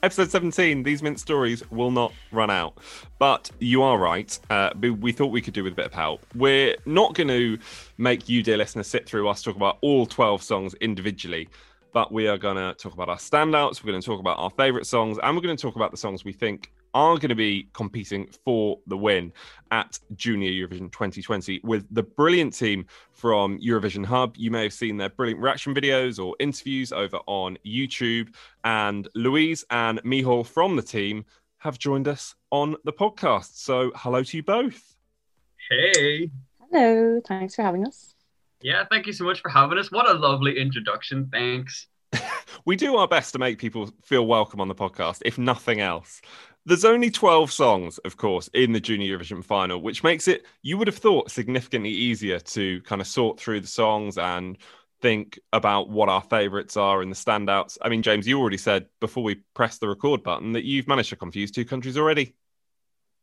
Episode 0.00 0.30
17, 0.30 0.84
these 0.84 1.02
mint 1.02 1.18
stories 1.18 1.68
will 1.72 1.90
not 1.90 2.12
run 2.30 2.50
out. 2.50 2.78
But 3.18 3.50
you 3.58 3.82
are 3.82 3.98
right. 3.98 4.38
Uh, 4.48 4.70
we, 4.78 5.10
thought 5.10 5.32
we 5.32 5.40
could 5.40 5.54
do 5.54 5.64
with 5.64 5.72
a 5.72 5.76
bit 5.76 5.86
of 5.86 5.92
help. 5.92 6.24
We're 6.36 6.76
not 6.86 7.14
going 7.14 7.26
to 7.26 7.58
make 7.96 8.28
you, 8.28 8.44
dear 8.44 8.56
listeners, 8.56 8.86
sit 8.86 9.08
through 9.08 9.26
us 9.28 9.42
talk 9.42 9.56
about 9.56 9.78
all 9.80 10.06
12 10.06 10.40
songs 10.40 10.74
individually, 10.74 11.48
but 11.92 12.12
we 12.12 12.28
are 12.28 12.38
going 12.38 12.54
to 12.54 12.74
talk 12.80 12.94
about 12.94 13.08
our 13.08 13.16
standouts. 13.16 13.82
We're 13.82 13.90
going 13.90 14.00
to 14.00 14.06
talk 14.06 14.20
about 14.20 14.38
our 14.38 14.50
favourite 14.50 14.86
songs, 14.86 15.18
and 15.20 15.34
we're 15.34 15.42
going 15.42 15.56
to 15.56 15.60
talk 15.60 15.74
about 15.74 15.90
the 15.90 15.96
songs 15.96 16.24
we 16.24 16.32
think 16.32 16.70
are 16.98 17.14
going 17.14 17.28
to 17.28 17.36
be 17.36 17.68
competing 17.74 18.26
for 18.44 18.80
the 18.88 18.96
win 18.96 19.32
at 19.70 20.00
Junior 20.16 20.50
Eurovision 20.50 20.90
2020 20.90 21.60
with 21.62 21.86
the 21.92 22.02
brilliant 22.02 22.52
team 22.52 22.86
from 23.12 23.56
Eurovision 23.60 24.04
Hub. 24.04 24.34
You 24.36 24.50
may 24.50 24.64
have 24.64 24.72
seen 24.72 24.96
their 24.96 25.08
brilliant 25.08 25.40
reaction 25.40 25.72
videos 25.72 26.18
or 26.22 26.34
interviews 26.40 26.90
over 26.90 27.18
on 27.26 27.56
YouTube. 27.64 28.34
And 28.64 29.06
Louise 29.14 29.64
and 29.70 30.02
Mihal 30.02 30.44
from 30.44 30.74
the 30.74 30.82
team 30.82 31.24
have 31.58 31.78
joined 31.78 32.08
us 32.08 32.34
on 32.50 32.74
the 32.82 32.92
podcast. 32.92 33.56
So, 33.58 33.92
hello 33.94 34.24
to 34.24 34.36
you 34.36 34.42
both. 34.42 34.96
Hey. 35.70 36.32
Hello, 36.72 37.20
thanks 37.28 37.54
for 37.54 37.62
having 37.62 37.86
us. 37.86 38.16
Yeah, 38.60 38.84
thank 38.90 39.06
you 39.06 39.12
so 39.12 39.24
much 39.24 39.40
for 39.40 39.50
having 39.50 39.78
us. 39.78 39.92
What 39.92 40.10
a 40.10 40.14
lovely 40.14 40.58
introduction. 40.58 41.28
Thanks. 41.30 41.86
We 42.64 42.76
do 42.76 42.96
our 42.96 43.08
best 43.08 43.32
to 43.32 43.38
make 43.38 43.58
people 43.58 43.90
feel 44.02 44.26
welcome 44.26 44.60
on 44.60 44.68
the 44.68 44.74
podcast, 44.74 45.22
if 45.24 45.38
nothing 45.38 45.80
else. 45.80 46.20
There's 46.66 46.84
only 46.84 47.10
12 47.10 47.50
songs, 47.50 47.98
of 47.98 48.16
course, 48.16 48.48
in 48.52 48.72
the 48.72 48.80
Junior 48.80 49.18
Eurovision 49.18 49.42
final, 49.42 49.80
which 49.80 50.02
makes 50.04 50.28
it, 50.28 50.44
you 50.62 50.76
would 50.76 50.86
have 50.86 50.98
thought, 50.98 51.30
significantly 51.30 51.90
easier 51.90 52.40
to 52.40 52.82
kind 52.82 53.00
of 53.00 53.06
sort 53.06 53.40
through 53.40 53.60
the 53.60 53.66
songs 53.66 54.18
and 54.18 54.58
think 55.00 55.38
about 55.52 55.88
what 55.88 56.08
our 56.08 56.22
favourites 56.22 56.76
are 56.76 57.00
and 57.00 57.10
the 57.10 57.16
standouts. 57.16 57.78
I 57.80 57.88
mean, 57.88 58.02
James, 58.02 58.26
you 58.26 58.38
already 58.38 58.58
said 58.58 58.86
before 59.00 59.22
we 59.22 59.36
press 59.54 59.78
the 59.78 59.88
record 59.88 60.22
button 60.22 60.52
that 60.52 60.64
you've 60.64 60.88
managed 60.88 61.10
to 61.10 61.16
confuse 61.16 61.50
two 61.50 61.64
countries 61.64 61.96
already. 61.96 62.34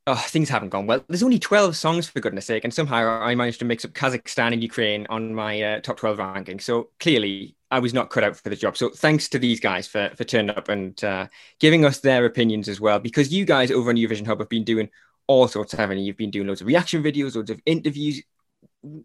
Oh, 0.08 0.14
things 0.16 0.50
haven't 0.50 0.70
gone 0.70 0.86
well. 0.86 1.04
There's 1.08 1.24
only 1.24 1.40
12 1.40 1.76
songs, 1.76 2.08
for 2.08 2.20
goodness 2.20 2.46
sake, 2.46 2.64
and 2.64 2.72
somehow 2.72 3.20
I 3.24 3.34
managed 3.34 3.58
to 3.60 3.66
mix 3.66 3.84
up 3.86 3.94
Kazakhstan 3.94 4.54
and 4.54 4.62
Ukraine 4.62 5.08
on 5.10 5.34
my 5.34 5.60
uh, 5.62 5.80
top 5.82 5.98
12 5.98 6.20
ranking. 6.20 6.60
So 6.60 6.90
clearly, 7.00 7.56
I 7.72 7.80
was 7.80 7.92
not 7.92 8.12
cut 8.12 8.24
out 8.24 8.38
for 8.38 8.50
the 8.50 8.56
job. 8.56 8.78
So 8.78 8.90
thanks 8.90 9.28
to 9.30 9.40
these 9.40 9.60
guys 9.60 9.88
for, 9.88 10.12
for 10.16 10.24
turning 10.24 10.56
up 10.56 10.70
and 10.70 11.04
uh, 11.04 11.28
giving 11.60 11.86
us 11.86 12.02
their 12.02 12.26
opinions 12.26 12.70
as 12.70 12.80
well, 12.80 13.00
because 13.00 13.34
you 13.34 13.46
guys 13.46 13.72
over 13.72 13.90
on 13.90 13.96
Eurovision 13.96 14.28
Hub 14.28 14.40
have 14.40 14.50
been 14.50 14.64
doing 14.64 14.90
all 15.26 15.48
sorts, 15.48 15.72
haven't 15.72 15.98
you? 15.98 16.06
You've 16.06 16.18
been 16.18 16.30
doing 16.30 16.48
loads 16.48 16.62
of 16.62 16.68
reaction 16.68 17.02
videos, 17.02 17.36
loads 17.36 17.50
of 17.50 17.60
interviews. 17.66 18.22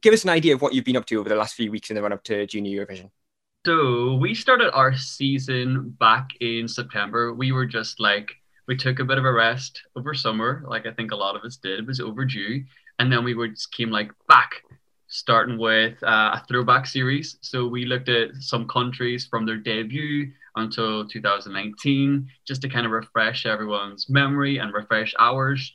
Give 0.03 0.13
us 0.13 0.25
an 0.25 0.31
idea 0.31 0.55
of 0.55 0.61
what 0.61 0.75
you've 0.75 0.85
been 0.85 0.99
up 0.99 1.07
to 1.07 1.17
over 1.17 1.31
the 1.31 1.35
last 1.35 1.55
few 1.55 1.71
weeks 1.71 1.89
in 1.89 1.97
the 1.97 2.03
run 2.03 2.13
up 2.13 2.25
to 2.25 2.47
Junior 2.47 2.85
Eurovision. 2.85 3.11
So 3.65 4.17
we 4.17 4.35
started 4.35 4.71
our 4.73 4.95
season 4.97 5.97
back 5.99 6.29
in 6.41 6.69
September. 6.69 7.33
We 7.33 7.53
were 7.53 7.67
just 7.67 8.01
like, 8.01 8.33
we 8.71 8.77
took 8.77 9.01
a 9.01 9.05
bit 9.05 9.19
of 9.19 9.25
a 9.25 9.33
rest 9.33 9.83
over 9.97 10.15
summer, 10.15 10.63
like 10.65 10.87
I 10.87 10.93
think 10.93 11.11
a 11.11 11.17
lot 11.17 11.35
of 11.35 11.43
us 11.43 11.57
did. 11.57 11.81
It 11.81 11.87
was 11.89 11.99
overdue. 11.99 12.63
And 13.01 13.13
then 13.13 13.25
we 13.25 13.35
just 13.49 13.73
came 13.73 13.91
like 13.91 14.13
back, 14.29 14.63
starting 15.09 15.59
with 15.59 16.01
uh, 16.05 16.39
a 16.39 16.45
throwback 16.47 16.87
series. 16.87 17.37
So 17.41 17.67
we 17.67 17.85
looked 17.85 18.09
at 18.09 18.29
some 18.39 18.69
countries 18.69 19.27
from 19.27 19.45
their 19.45 19.57
debut 19.57 20.31
until 20.55 21.05
2019, 21.09 22.29
just 22.47 22.63
to 22.63 22.69
kind 22.69 22.87
of 22.87 22.93
refresh 22.93 23.45
everyone's 23.45 24.09
memory 24.09 24.59
and 24.59 24.73
refresh 24.73 25.15
ours. 25.19 25.73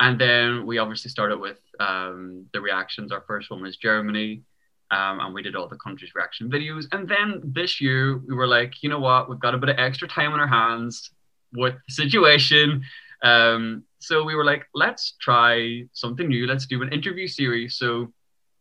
And 0.00 0.20
then 0.20 0.66
we 0.66 0.78
obviously 0.78 1.12
started 1.12 1.38
with 1.38 1.60
um, 1.78 2.46
the 2.52 2.60
reactions. 2.60 3.12
Our 3.12 3.22
first 3.28 3.48
one 3.48 3.62
was 3.62 3.76
Germany. 3.76 4.42
Um, 4.90 5.20
and 5.20 5.32
we 5.32 5.42
did 5.42 5.54
all 5.54 5.68
the 5.68 5.76
countries' 5.76 6.16
reaction 6.16 6.50
videos. 6.50 6.86
And 6.90 7.08
then 7.08 7.42
this 7.44 7.80
year, 7.80 8.18
we 8.18 8.34
were 8.34 8.48
like, 8.48 8.82
you 8.82 8.88
know 8.88 8.98
what? 8.98 9.30
We've 9.30 9.38
got 9.38 9.54
a 9.54 9.58
bit 9.58 9.68
of 9.68 9.78
extra 9.78 10.08
time 10.08 10.32
on 10.32 10.40
our 10.40 10.48
hands 10.48 11.12
the 11.54 11.92
situation. 11.92 12.82
Um, 13.22 13.84
so 13.98 14.22
we 14.22 14.34
were 14.34 14.44
like, 14.44 14.66
let's 14.74 15.14
try 15.20 15.84
something 15.92 16.28
new. 16.28 16.46
Let's 16.46 16.66
do 16.66 16.82
an 16.82 16.92
interview 16.92 17.26
series. 17.26 17.76
So 17.76 18.12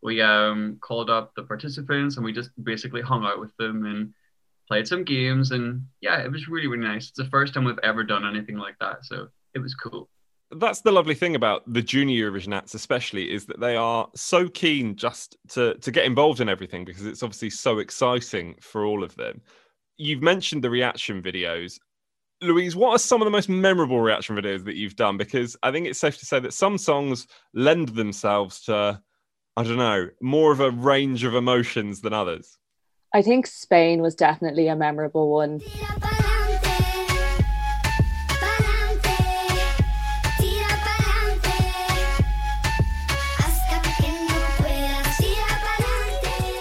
we 0.02 0.22
um, 0.22 0.78
called 0.82 1.10
up 1.10 1.34
the 1.36 1.44
participants 1.44 2.16
and 2.16 2.26
we 2.26 2.34
just 2.34 2.52
basically 2.64 3.02
hung 3.02 3.26
out 3.26 3.40
with 3.40 3.56
them 3.58 3.86
and 3.86 4.14
played 4.68 4.88
some 4.88 5.04
games. 5.04 5.52
And 5.52 5.86
yeah, 6.02 6.20
it 6.20 6.32
was 6.32 6.48
really, 6.48 6.68
really 6.68 6.88
nice. 6.88 7.10
It's 7.10 7.18
the 7.18 7.26
first 7.26 7.54
time 7.54 7.66
we've 7.66 7.80
ever 7.84 8.04
done 8.04 8.26
anything 8.26 8.58
like 8.58 8.78
that. 8.80 9.06
So 9.06 9.28
it 9.54 9.60
was 9.60 9.76
cool 9.76 10.10
that's 10.60 10.82
the 10.82 10.92
lovely 10.92 11.16
thing 11.16 11.36
about 11.36 11.64
the 11.72 11.82
junior 11.82 12.32
Eurovision 12.32 12.56
acts, 12.56 12.74
especially, 12.74 13.32
is 13.32 13.46
that 13.46 13.60
they 13.60 13.76
are 13.76 14.10
so 14.16 14.48
keen 14.48 14.96
just 14.96 15.38
to 15.50 15.76
to 15.76 15.92
get 15.92 16.06
involved 16.06 16.40
in 16.42 16.50
everything 16.50 16.86
because 16.86 17.06
it's 17.06 17.24
obviously 17.24 17.50
so 17.50 17.80
exciting 17.80 18.56
for 18.60 18.86
all 18.86 19.04
of 19.04 19.16
them. 19.16 19.42
You've 19.98 20.22
mentioned 20.22 20.64
the 20.64 20.70
reaction 20.70 21.22
videos. 21.22 21.80
Louise, 22.44 22.76
what 22.76 22.92
are 22.92 23.00
some 23.00 23.22
of 23.22 23.26
the 23.26 23.32
most 23.32 23.48
memorable 23.48 24.02
reaction 24.02 24.36
videos 24.36 24.66
that 24.66 24.76
you've 24.76 24.96
done? 24.96 25.18
Because 25.18 25.56
I 25.64 25.72
think 25.72 25.88
it's 25.88 26.00
safe 26.00 26.18
to 26.20 26.26
say 26.26 26.40
that 26.40 26.54
some 26.54 26.78
songs 26.78 27.28
lend 27.54 27.90
themselves 27.90 28.62
to, 28.66 29.02
I 29.56 29.64
don't 29.64 29.78
know, 29.78 30.10
more 30.22 30.52
of 30.52 30.60
a 30.60 30.72
range 30.72 31.24
of 31.24 31.36
emotions 31.36 32.02
than 32.02 32.14
others. 32.14 32.58
I 33.14 33.22
think 33.22 33.48
Spain 33.48 34.02
was 34.02 34.16
definitely 34.16 34.68
a 34.68 34.76
memorable 34.76 35.32
one. 35.32 35.62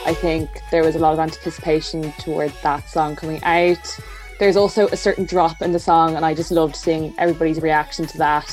I 0.04 0.14
think 0.14 0.62
there 0.70 0.84
was 0.84 0.94
a 0.94 0.98
lot 0.98 1.14
of 1.14 1.18
anticipation 1.18 2.12
toward 2.18 2.52
that 2.62 2.88
song 2.88 3.16
coming 3.16 3.42
out. 3.44 3.98
There's 4.42 4.56
also 4.56 4.88
a 4.88 4.96
certain 4.96 5.24
drop 5.24 5.62
in 5.62 5.70
the 5.70 5.78
song, 5.78 6.16
and 6.16 6.24
I 6.26 6.34
just 6.34 6.50
loved 6.50 6.74
seeing 6.74 7.14
everybody's 7.16 7.60
reaction 7.60 8.06
to 8.06 8.18
that. 8.18 8.52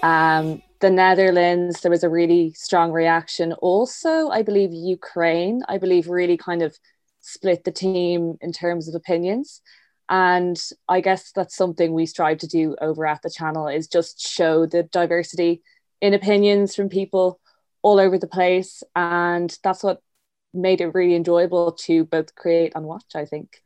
Um, 0.00 0.62
the 0.78 0.90
Netherlands, 0.90 1.80
there 1.80 1.90
was 1.90 2.04
a 2.04 2.08
really 2.08 2.52
strong 2.52 2.92
reaction. 2.92 3.52
Also, 3.54 4.28
I 4.28 4.42
believe 4.42 4.72
Ukraine, 4.72 5.62
I 5.66 5.78
believe 5.78 6.08
really 6.08 6.36
kind 6.36 6.62
of 6.62 6.78
split 7.20 7.64
the 7.64 7.72
team 7.72 8.38
in 8.40 8.52
terms 8.52 8.86
of 8.86 8.94
opinions. 8.94 9.60
And 10.08 10.56
I 10.88 11.00
guess 11.00 11.32
that's 11.32 11.56
something 11.56 11.92
we 11.92 12.06
strive 12.06 12.38
to 12.38 12.46
do 12.46 12.76
over 12.80 13.04
at 13.04 13.20
the 13.22 13.28
channel 13.28 13.66
is 13.66 13.88
just 13.88 14.20
show 14.20 14.66
the 14.66 14.84
diversity 14.84 15.62
in 16.00 16.14
opinions 16.14 16.76
from 16.76 16.88
people 16.88 17.40
all 17.82 17.98
over 17.98 18.18
the 18.18 18.28
place. 18.28 18.84
And 18.94 19.58
that's 19.64 19.82
what 19.82 20.00
made 20.54 20.80
it 20.80 20.94
really 20.94 21.16
enjoyable 21.16 21.72
to 21.72 22.04
both 22.04 22.36
create 22.36 22.70
and 22.76 22.84
watch, 22.84 23.16
I 23.16 23.24
think. 23.24 23.64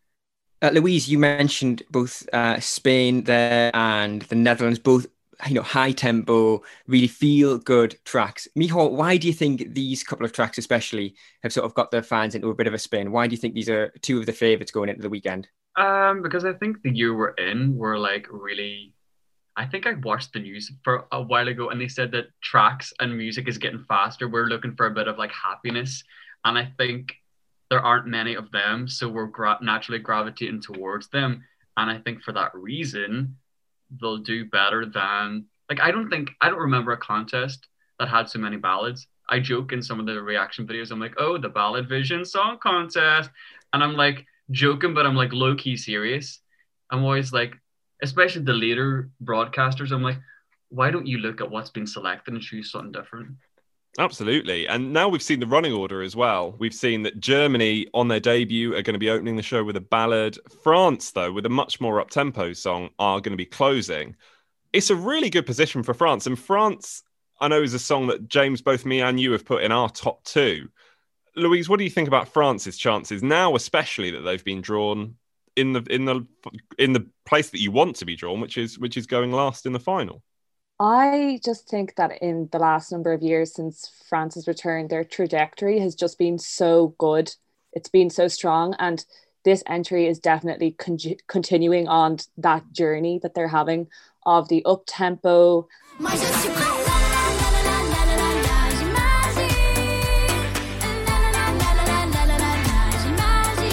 Uh, 0.63 0.71
Louise, 0.71 1.09
you 1.09 1.19
mentioned 1.19 1.83
both 1.91 2.27
uh, 2.33 2.61
Spain 2.61 3.25
there 3.25 3.75
and 3.75 4.23
the 4.23 4.37
Netherlands, 4.37 4.79
both 4.79 5.07
you 5.49 5.55
know 5.55 5.63
high 5.63 5.91
tempo, 5.91 6.63
really 6.87 7.09
feel 7.09 7.59
good 7.59 7.99
tracks. 8.05 8.47
Mijo, 8.57 8.93
why 8.93 9.17
do 9.17 9.27
you 9.27 9.33
think 9.33 9.75
these 9.75 10.05
couple 10.05 10.25
of 10.25 10.33
tracks, 10.33 10.59
especially, 10.59 11.17
have 11.43 11.53
sort 11.53 11.67
of 11.67 11.75
got 11.75 11.91
their 11.91 12.03
fans 12.03 12.37
into 12.37 12.49
a 12.49 12.55
bit 12.55 12.69
of 12.69 12.75
a 12.75 12.79
spin? 12.79 13.11
Why 13.11 13.27
do 13.27 13.33
you 13.33 13.39
think 13.39 13.55
these 13.55 13.69
are 13.69 13.93
two 14.03 14.21
of 14.21 14.27
the 14.27 14.33
favourites 14.33 14.71
going 14.71 14.89
into 14.89 15.03
the 15.03 15.11
weekend? 15.11 15.49
Um, 15.75 16.23
because 16.23 16.45
I 16.45 16.53
think 16.53 16.81
the 16.83 16.95
year 16.95 17.17
we're 17.17 17.31
in, 17.31 17.77
we're 17.77 17.99
like 17.99 18.29
really. 18.31 18.95
I 19.55 19.67
think 19.67 19.87
I 19.87 19.95
watched 19.95 20.33
the 20.33 20.41
news 20.41 20.73
for 20.85 21.07
a 21.11 21.21
while 21.21 21.49
ago, 21.49 21.71
and 21.71 21.81
they 21.81 21.89
said 21.89 22.13
that 22.13 22.27
tracks 22.41 22.93
and 23.01 23.19
music 23.19 23.49
is 23.49 23.59
getting 23.59 23.85
faster. 23.89 24.29
We're 24.29 24.47
looking 24.47 24.77
for 24.77 24.87
a 24.87 24.95
bit 24.95 25.09
of 25.09 25.19
like 25.19 25.33
happiness, 25.33 26.05
and 26.45 26.57
I 26.57 26.73
think 26.79 27.17
there 27.73 27.81
aren't 27.81 28.07
many 28.07 28.35
of 28.35 28.51
them, 28.51 28.87
so 28.87 29.09
we're 29.09 29.25
gra- 29.25 29.59
naturally 29.63 29.99
gravitating 29.99 30.61
towards 30.61 31.09
them. 31.09 31.43
And 31.79 31.91
I 31.91 31.97
think 31.97 32.21
for 32.21 32.33
that 32.33 32.55
reason, 32.55 33.35
they'll 33.99 34.19
do 34.19 34.45
better 34.45 34.85
than 34.85 35.47
like 35.71 35.81
I 35.81 35.91
don't 35.91 36.11
think 36.11 36.33
I 36.43 36.51
don't 36.51 36.59
remember 36.59 36.93
a 36.93 36.99
contest 36.99 37.69
that 37.99 38.09
had 38.09 38.29
so 38.29 38.39
many 38.39 38.59
ballads. 38.59 39.07
I 39.31 39.41
joke 39.41 39.73
in 39.73 39.81
some 39.81 39.99
of 39.99 40.05
the 40.05 40.21
reaction 40.21 40.67
videos. 40.67 40.91
I'm 40.91 41.01
like, 41.01 41.15
oh, 41.17 41.39
the 41.39 41.49
ballad 41.49 41.89
vision 41.89 42.27
song 42.27 42.59
contest, 42.63 43.31
and 43.73 43.83
I'm 43.83 43.95
like 43.95 44.27
joking, 44.51 44.93
but 44.93 45.07
I'm 45.07 45.17
like 45.17 45.33
low 45.33 45.55
key 45.55 45.79
serious. 45.79 46.41
I'm 46.91 47.03
always 47.03 47.33
like, 47.33 47.55
especially 48.03 48.43
the 48.43 48.53
later 48.53 49.09
broadcasters. 49.25 49.93
I'm 49.93 50.03
like, 50.03 50.19
why 50.69 50.91
don't 50.91 51.07
you 51.07 51.17
look 51.17 51.41
at 51.41 51.51
what's 51.51 51.71
been 51.71 51.87
selected 51.87 52.35
and 52.35 52.43
choose 52.43 52.71
something 52.71 52.93
different? 52.93 53.29
Absolutely. 53.99 54.67
And 54.67 54.93
now 54.93 55.09
we've 55.09 55.23
seen 55.23 55.41
the 55.41 55.47
running 55.47 55.75
order 55.75 56.01
as 56.01 56.17
well. 56.17 56.55
We've 56.59 56.73
seen 56.73 57.03
that 57.03 57.21
Germany 57.21 57.87
on 57.93 58.09
their 58.09 58.21
debut 58.21 58.75
are 58.75 58.83
going 58.83 58.95
to 58.95 58.99
be 58.99 59.11
opening 59.11 59.37
the 59.37 59.43
show 59.43 59.63
with 59.63 59.77
a 59.77 59.83
ballad. 59.83 60.39
France, 60.63 61.11
though, 61.11 61.31
with 61.31 61.45
a 61.45 61.51
much 61.51 61.81
more 61.81 62.01
up 62.01 62.09
tempo 62.09 62.55
song, 62.55 62.89
are 62.99 63.21
going 63.21 63.33
to 63.33 63.37
be 63.37 63.45
closing. 63.45 64.17
It's 64.73 64.89
a 64.89 64.97
really 64.97 65.29
good 65.29 65.45
position 65.45 65.83
for 65.83 65.93
France. 65.93 66.27
And 66.27 66.39
France, 66.39 67.03
I 67.39 67.49
know, 67.49 67.63
is 67.63 67.75
a 67.75 67.79
song 67.79 68.07
that 68.07 68.29
James, 68.29 68.63
both 68.63 68.87
me 68.87 69.03
and 69.03 69.21
you 69.21 69.33
have 69.33 69.45
put 69.45 69.63
in 69.63 69.73
our 69.73 69.91
top 69.91 70.25
two. 70.25 70.69
Louise, 71.37 71.69
what 71.69 71.79
do 71.79 71.85
you 71.85 71.91
think 71.91 72.09
about 72.09 72.29
France's 72.29 72.79
chances 72.79 73.23
now, 73.23 73.55
especially 73.57 74.11
that 74.13 74.21
they've 74.21 74.45
been 74.45 74.63
drawn 74.63 75.17
in 75.55 75.75
the 75.75 75.83
in 75.91 76.07
the 76.07 76.27
in 76.79 76.95
the 76.95 77.07
place 77.27 77.51
that 77.51 77.61
you 77.61 77.71
want 77.71 77.97
to 77.97 78.07
be 78.07 78.17
drawn, 78.17 78.41
which 78.41 78.57
is 78.57 78.79
which 78.79 78.97
is 78.97 79.07
going 79.07 79.33
last 79.33 79.67
in 79.67 79.73
the 79.73 79.81
final? 79.81 80.23
I 80.85 81.39
just 81.45 81.69
think 81.69 81.95
that 81.95 82.21
in 82.23 82.49
the 82.51 82.59
last 82.59 82.91
number 82.91 83.13
of 83.13 83.23
years 83.23 83.55
since 83.55 83.89
France's 84.09 84.49
return, 84.49 84.89
their 84.89 85.05
trajectory 85.05 85.79
has 85.79 85.95
just 85.95 86.19
been 86.19 86.41
so 86.41 86.97
good. 86.99 87.33
It's 87.73 87.89
been 87.89 88.11
so 88.11 88.27
strong. 88.27 88.75
And 88.81 89.07
this 89.45 89.63
entry 89.69 90.09
is 90.09 90.19
definitely 90.19 90.73
con- 90.73 90.99
continuing 91.29 91.87
on 91.87 92.19
that 92.37 92.65
journey 92.73 93.21
that 93.23 93.33
they're 93.33 93.47
having 93.47 93.87
of 94.27 94.49
the 94.49 94.65
up 94.65 94.83
tempo. 94.89 95.69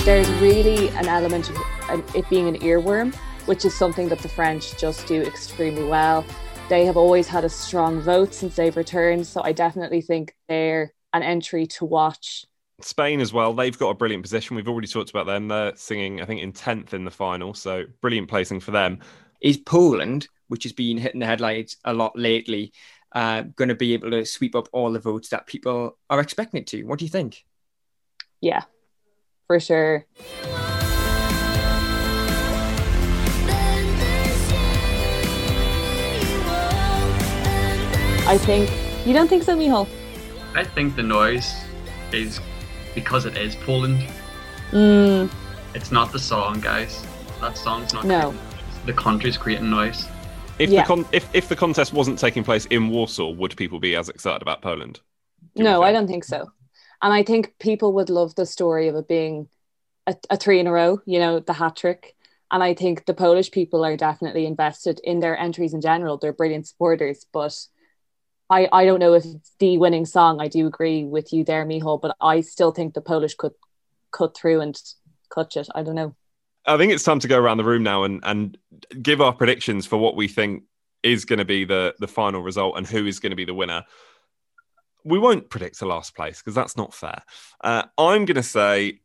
There's 0.06 0.30
really 0.40 0.90
an 0.90 1.08
element 1.08 1.50
of 1.90 2.16
it 2.16 2.30
being 2.30 2.48
an 2.48 2.60
earworm, 2.60 3.16
which 3.48 3.66
is 3.66 3.76
something 3.76 4.10
that 4.10 4.20
the 4.20 4.30
French 4.30 4.78
just 4.78 5.08
do 5.08 5.24
extremely 5.24 5.86
well. 5.86 6.24
They 6.70 6.86
have 6.86 6.98
always 6.98 7.28
had 7.28 7.44
a 7.44 7.50
strong 7.50 8.00
vote 8.00 8.32
since 8.32 8.56
they've 8.56 8.78
returned. 8.78 9.26
So 9.26 9.42
I 9.44 9.54
definitely 9.54 10.02
think 10.02 10.36
they're 10.48 10.94
an 11.14 11.24
entry 11.24 11.66
to 11.66 11.86
watch. 11.86 12.46
Spain 12.82 13.22
as 13.22 13.34
well. 13.34 13.56
They've 13.56 13.78
got 13.78 13.90
a 13.90 13.96
brilliant 13.96 14.22
position. 14.22 14.56
We've 14.56 14.68
already 14.68 14.88
talked 14.88 15.10
about 15.10 15.26
them. 15.26 15.48
They're 15.48 15.76
singing, 15.76 16.22
I 16.22 16.26
think, 16.26 16.42
in 16.42 16.54
10th 16.54 16.94
in 16.94 17.06
the 17.06 17.12
final. 17.12 17.56
So 17.56 17.86
brilliant 18.02 18.30
placing 18.30 18.60
for 18.60 18.70
them. 18.70 19.00
Is 19.42 19.58
Poland, 19.58 20.28
which 20.48 20.62
has 20.62 20.72
been 20.72 21.00
hitting 21.00 21.20
the 21.20 21.26
headlines 21.26 21.76
a 21.86 21.94
lot 21.94 22.12
lately, 22.16 22.72
uh, 23.14 23.42
going 23.56 23.70
to 23.70 23.76
be 23.76 23.96
able 23.96 24.12
to 24.12 24.24
sweep 24.24 24.54
up 24.54 24.70
all 24.72 24.92
the 24.92 25.00
votes 25.00 25.30
that 25.30 25.48
people 25.48 25.98
are 26.08 26.20
expecting 26.20 26.62
it 26.62 26.68
to? 26.68 26.84
What 26.84 27.00
do 27.00 27.06
you 27.06 27.10
think? 27.10 27.46
Yeah, 28.42 28.62
for 29.48 29.60
sure. 29.60 30.06
I 38.30 38.38
think 38.38 38.70
you 39.08 39.14
don't 39.14 39.28
think 39.28 39.42
so, 39.42 39.56
Michal? 39.56 39.88
I 40.54 40.64
think 40.64 40.96
the 40.96 41.02
noise 41.02 41.52
is 42.12 42.40
because 42.94 43.26
it 43.26 43.36
is 43.36 43.56
Poland. 43.56 44.08
Mm. 44.70 45.32
It's 45.74 45.92
not 45.92 46.12
the 46.12 46.20
song, 46.20 46.60
guys. 46.60 47.04
That 47.42 47.58
song's 47.58 47.92
not. 47.92 48.06
No. 48.06 48.36
The 48.86 48.94
country's 48.94 49.36
creating 49.36 49.72
noise. 49.72 50.08
If 50.60 50.70
Yeah. 50.70 50.84
the 50.84 50.88
con- 50.88 51.06
if 51.12 51.28
if 51.34 51.50
the 51.50 51.56
contest 51.56 51.92
wasn't 51.92 52.20
taking 52.20 52.44
place 52.44 52.68
in 52.68 52.90
Warsaw, 52.92 53.32
would 53.32 53.58
people 53.58 53.80
be 53.80 53.96
as 53.96 54.10
excited 54.10 54.44
about 54.44 54.62
Poland? 54.62 55.00
No, 55.56 55.82
I 55.82 55.92
don't 55.92 56.06
think 56.06 56.24
so. 56.24 56.52
And 57.02 57.12
I 57.12 57.24
think 57.24 57.56
people 57.58 57.94
would 57.94 58.12
love 58.12 58.36
the 58.36 58.46
story 58.46 58.90
of 58.90 58.96
it 58.96 59.08
being 59.08 59.48
a, 60.06 60.16
a 60.30 60.38
three 60.38 60.60
in 60.60 60.68
a 60.68 60.72
row, 60.72 61.02
you 61.08 61.18
know, 61.18 61.40
the 61.40 61.54
hat 61.54 61.78
trick. 61.78 62.16
And 62.52 62.62
I 62.62 62.76
think 62.76 63.06
the 63.06 63.16
Polish 63.16 63.50
people 63.50 63.84
are 63.84 63.98
definitely 63.98 64.46
invested 64.46 65.00
in 65.04 65.20
their 65.20 65.36
entries 65.36 65.74
in 65.74 65.82
general. 65.82 66.18
They're 66.18 66.32
brilliant 66.42 66.68
supporters, 66.68 67.26
but 67.34 67.58
I, 68.50 68.68
I 68.72 68.86
don't 68.86 69.00
know 69.00 69.14
if 69.14 69.26
it's 69.26 69.52
the 69.60 69.78
winning 69.78 70.06
song. 70.06 70.42
I 70.42 70.48
do 70.48 70.66
agree 70.66 71.04
with 71.04 71.32
you 71.32 71.44
there, 71.44 71.66
Michal, 71.66 71.98
but 72.00 72.16
I 72.20 72.42
still 72.42 72.72
think 72.72 72.94
the 72.94 73.02
Polish 73.02 73.36
could 73.36 73.54
cut 74.12 74.36
through 74.36 74.62
and 74.62 74.80
clutch 75.30 75.56
it. 75.56 75.68
I 75.76 75.84
don't 75.84 75.96
know. 75.96 76.16
I 76.66 76.78
think 76.78 76.92
it's 76.92 77.04
time 77.04 77.20
to 77.20 77.28
go 77.28 77.40
around 77.40 77.58
the 77.58 77.64
room 77.64 77.84
now 77.84 78.04
and 78.04 78.22
and 78.24 78.58
give 79.02 79.22
our 79.22 79.34
predictions 79.34 79.86
for 79.86 79.98
what 79.98 80.16
we 80.16 80.28
think 80.28 80.64
is 81.04 81.26
going 81.26 81.40
to 81.40 81.46
be 81.46 81.64
the 81.64 81.96
the 82.00 82.08
final 82.08 82.42
result 82.42 82.78
and 82.78 82.86
who 82.86 83.06
is 83.06 83.20
going 83.20 83.32
to 83.32 83.36
be 83.36 83.46
the 83.46 83.54
winner. 83.54 83.84
We 85.04 85.20
won't 85.20 85.50
predict 85.50 85.80
the 85.80 85.86
last 85.86 86.16
place 86.16 86.40
because 86.40 86.56
that's 86.56 86.76
not 86.76 86.94
fair. 86.94 87.22
Uh, 87.64 87.84
I'm 87.98 88.26
going 88.26 88.36
to 88.36 88.44
say 88.44 89.00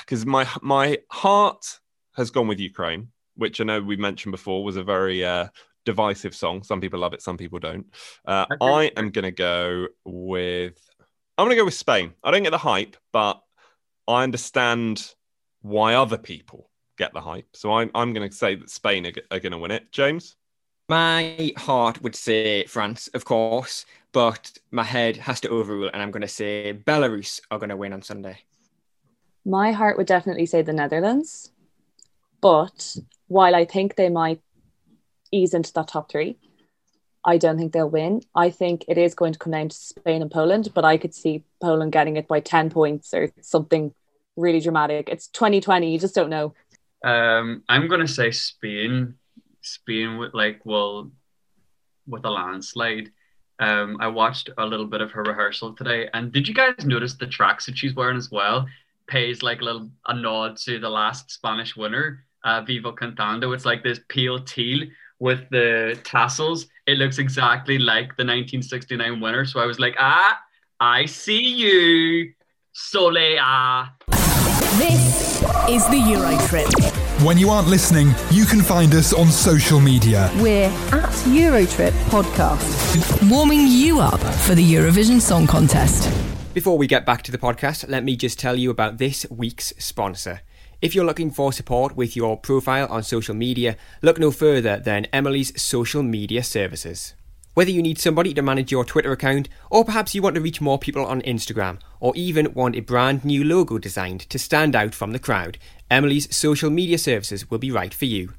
because 0.00 0.26
my 0.26 0.48
my 0.62 0.98
heart 1.10 1.80
has 2.16 2.30
gone 2.30 2.48
with 2.48 2.58
Ukraine, 2.58 3.08
which 3.36 3.60
I 3.60 3.64
know 3.64 3.80
we 3.80 3.96
mentioned 3.96 4.32
before 4.32 4.64
was 4.64 4.76
a 4.76 4.82
very 4.82 5.24
uh, 5.24 5.48
divisive 5.86 6.34
song. 6.34 6.62
Some 6.62 6.82
people 6.82 7.00
love 7.00 7.14
it, 7.14 7.22
some 7.22 7.38
people 7.38 7.58
don't. 7.58 7.86
Uh, 8.26 8.44
I 8.60 8.92
am 8.96 9.10
going 9.10 9.24
to 9.24 9.30
go 9.30 9.86
with 10.04 10.78
I'm 11.38 11.46
going 11.46 11.56
to 11.56 11.60
go 11.60 11.64
with 11.64 11.74
Spain. 11.74 12.12
I 12.22 12.30
don't 12.30 12.42
get 12.42 12.50
the 12.50 12.58
hype, 12.58 12.96
but 13.12 13.40
I 14.08 14.22
understand 14.22 15.14
why 15.62 15.94
other 15.94 16.18
people 16.18 16.70
get 16.98 17.12
the 17.12 17.20
hype. 17.20 17.48
So 17.54 17.72
I'm 17.72 17.90
I'm 17.94 18.12
going 18.12 18.28
to 18.28 18.36
say 18.36 18.56
that 18.56 18.68
Spain 18.68 19.06
are, 19.06 19.12
are 19.30 19.40
going 19.40 19.52
to 19.52 19.58
win 19.58 19.70
it. 19.70 19.90
James. 19.92 20.36
My 20.88 21.52
heart 21.56 22.00
would 22.02 22.14
say 22.14 22.64
France, 22.66 23.08
of 23.08 23.24
course, 23.24 23.86
but 24.12 24.52
my 24.70 24.84
head 24.84 25.16
has 25.16 25.40
to 25.40 25.48
overrule, 25.48 25.90
and 25.92 26.00
I'm 26.00 26.12
going 26.12 26.22
to 26.22 26.28
say 26.28 26.80
Belarus 26.86 27.40
are 27.50 27.58
going 27.58 27.70
to 27.70 27.76
win 27.76 27.92
on 27.92 28.02
Sunday. 28.02 28.38
My 29.44 29.72
heart 29.72 29.96
would 29.96 30.06
definitely 30.06 30.46
say 30.46 30.62
the 30.62 30.72
Netherlands. 30.72 31.50
But 32.40 32.96
while 33.26 33.56
I 33.56 33.64
think 33.64 33.96
they 33.96 34.08
might 34.08 34.40
ease 35.36 35.54
into 35.54 35.72
that 35.74 35.88
top 35.88 36.10
three, 36.10 36.38
I 37.24 37.38
don't 37.38 37.58
think 37.58 37.72
they'll 37.72 37.90
win. 37.90 38.22
I 38.34 38.50
think 38.50 38.84
it 38.88 38.98
is 38.98 39.14
going 39.14 39.32
to 39.32 39.38
come 39.38 39.52
down 39.52 39.68
to 39.68 39.76
Spain 39.76 40.22
and 40.22 40.30
Poland, 40.30 40.68
but 40.74 40.84
I 40.84 40.96
could 40.96 41.14
see 41.14 41.44
Poland 41.60 41.92
getting 41.92 42.16
it 42.16 42.28
by 42.28 42.40
10 42.40 42.70
points 42.70 43.12
or 43.12 43.30
something 43.40 43.92
really 44.36 44.60
dramatic. 44.60 45.08
It's 45.08 45.26
2020, 45.28 45.92
you 45.92 45.98
just 45.98 46.14
don't 46.14 46.30
know. 46.30 46.54
Um, 47.04 47.62
I'm 47.68 47.88
gonna 47.88 48.08
say 48.08 48.30
Spain. 48.30 49.14
Spain 49.60 50.18
with 50.18 50.34
like 50.34 50.60
well, 50.64 51.10
with 52.06 52.24
a 52.24 52.30
landslide. 52.30 53.10
Um, 53.58 53.96
I 54.00 54.08
watched 54.08 54.50
a 54.58 54.66
little 54.66 54.86
bit 54.86 55.00
of 55.00 55.12
her 55.12 55.22
rehearsal 55.22 55.74
today, 55.74 56.08
and 56.12 56.32
did 56.32 56.46
you 56.46 56.54
guys 56.54 56.84
notice 56.84 57.14
the 57.14 57.26
tracksuit 57.26 57.76
she's 57.76 57.94
wearing 57.94 58.16
as 58.16 58.30
well? 58.30 58.66
Pays 59.06 59.42
like 59.42 59.60
a 59.60 59.64
little 59.64 59.90
a 60.06 60.14
nod 60.14 60.56
to 60.58 60.78
the 60.78 60.90
last 60.90 61.30
Spanish 61.30 61.76
winner, 61.76 62.24
uh, 62.44 62.62
Vivo 62.62 62.92
Cantando. 62.92 63.54
It's 63.54 63.64
like 63.64 63.82
this 63.82 64.00
pale 64.08 64.40
teal 64.40 64.86
with 65.18 65.48
the 65.50 65.98
tassels. 66.04 66.66
It 66.86 66.98
looks 66.98 67.18
exactly 67.18 67.78
like 67.78 68.16
the 68.16 68.24
1969 68.24 69.20
winner. 69.20 69.44
So 69.44 69.60
I 69.60 69.66
was 69.66 69.78
like, 69.78 69.96
ah, 69.98 70.38
I 70.80 71.06
see 71.06 71.42
you, 71.42 72.32
Solea. 72.74 73.88
This 74.78 75.42
is 75.68 75.86
the 75.88 75.96
Euro 75.96 76.36
Trip. 76.46 76.68
When 77.24 77.38
you 77.38 77.48
aren't 77.48 77.68
listening, 77.68 78.14
you 78.30 78.44
can 78.44 78.60
find 78.60 78.94
us 78.94 79.14
on 79.14 79.28
social 79.28 79.80
media. 79.80 80.30
We're 80.36 80.66
at 80.92 81.12
Eurotrip 81.24 81.92
Podcast, 82.10 83.30
warming 83.30 83.66
you 83.66 84.00
up 84.00 84.20
for 84.20 84.54
the 84.54 84.74
Eurovision 84.74 85.20
Song 85.20 85.46
Contest. 85.46 86.12
Before 86.52 86.76
we 86.76 86.86
get 86.86 87.06
back 87.06 87.22
to 87.22 87.32
the 87.32 87.38
podcast, 87.38 87.88
let 87.88 88.04
me 88.04 88.16
just 88.16 88.38
tell 88.38 88.56
you 88.56 88.70
about 88.70 88.98
this 88.98 89.24
week's 89.30 89.72
sponsor. 89.78 90.42
If 90.82 90.94
you're 90.94 91.06
looking 91.06 91.30
for 91.30 91.54
support 91.54 91.96
with 91.96 92.16
your 92.16 92.36
profile 92.36 92.86
on 92.90 93.02
social 93.02 93.34
media, 93.34 93.78
look 94.02 94.18
no 94.18 94.30
further 94.30 94.76
than 94.78 95.06
Emily's 95.06 95.58
social 95.60 96.02
media 96.02 96.44
services. 96.44 97.14
Whether 97.54 97.70
you 97.70 97.80
need 97.80 97.98
somebody 97.98 98.34
to 98.34 98.42
manage 98.42 98.70
your 98.70 98.84
Twitter 98.84 99.10
account, 99.10 99.48
or 99.70 99.86
perhaps 99.86 100.14
you 100.14 100.20
want 100.20 100.34
to 100.34 100.42
reach 100.42 100.60
more 100.60 100.78
people 100.78 101.06
on 101.06 101.22
Instagram, 101.22 101.78
or 101.98 102.14
even 102.14 102.52
want 102.52 102.76
a 102.76 102.80
brand 102.80 103.24
new 103.24 103.42
logo 103.42 103.78
designed 103.78 104.28
to 104.28 104.38
stand 104.38 104.76
out 104.76 104.94
from 104.94 105.12
the 105.12 105.18
crowd, 105.18 105.56
Emily's 105.90 106.34
social 106.36 106.68
media 106.68 106.98
services 106.98 107.50
will 107.50 107.58
be 107.58 107.70
right 107.70 107.94
for 107.94 108.04
you. 108.04 108.34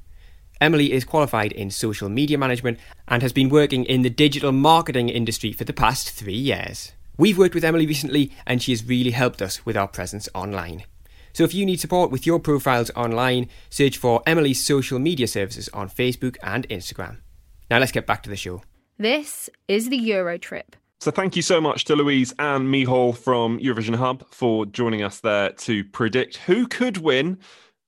Emily 0.60 0.92
is 0.92 1.04
qualified 1.04 1.50
in 1.50 1.72
social 1.72 2.08
media 2.08 2.38
management 2.38 2.78
and 3.08 3.20
has 3.20 3.32
been 3.32 3.48
working 3.48 3.84
in 3.84 4.02
the 4.02 4.10
digital 4.10 4.52
marketing 4.52 5.08
industry 5.08 5.52
for 5.52 5.64
the 5.64 5.72
past 5.72 6.10
three 6.10 6.32
years. 6.34 6.92
We've 7.16 7.38
worked 7.38 7.56
with 7.56 7.64
Emily 7.64 7.86
recently 7.86 8.30
and 8.46 8.62
she 8.62 8.70
has 8.70 8.86
really 8.86 9.10
helped 9.10 9.42
us 9.42 9.66
with 9.66 9.76
our 9.76 9.88
presence 9.88 10.28
online. 10.36 10.84
So 11.38 11.44
if 11.44 11.54
you 11.54 11.64
need 11.64 11.78
support 11.78 12.10
with 12.10 12.26
your 12.26 12.40
profiles 12.40 12.90
online, 12.96 13.48
search 13.70 13.96
for 13.96 14.24
Emily's 14.26 14.60
social 14.60 14.98
media 14.98 15.28
services 15.28 15.68
on 15.68 15.88
Facebook 15.88 16.36
and 16.42 16.68
Instagram. 16.68 17.18
Now 17.70 17.78
let's 17.78 17.92
get 17.92 18.08
back 18.08 18.24
to 18.24 18.28
the 18.28 18.34
show. 18.34 18.62
This 18.98 19.48
is 19.68 19.88
the 19.88 19.98
Euro 19.98 20.36
Trip. 20.36 20.74
So 20.98 21.12
thank 21.12 21.36
you 21.36 21.42
so 21.42 21.60
much 21.60 21.84
to 21.84 21.94
Louise 21.94 22.34
and 22.40 22.66
Mihal 22.66 23.12
from 23.12 23.60
Eurovision 23.60 23.94
Hub 23.94 24.24
for 24.32 24.66
joining 24.66 25.04
us 25.04 25.20
there 25.20 25.50
to 25.50 25.84
predict 25.84 26.38
who 26.38 26.66
could 26.66 26.96
win 26.96 27.38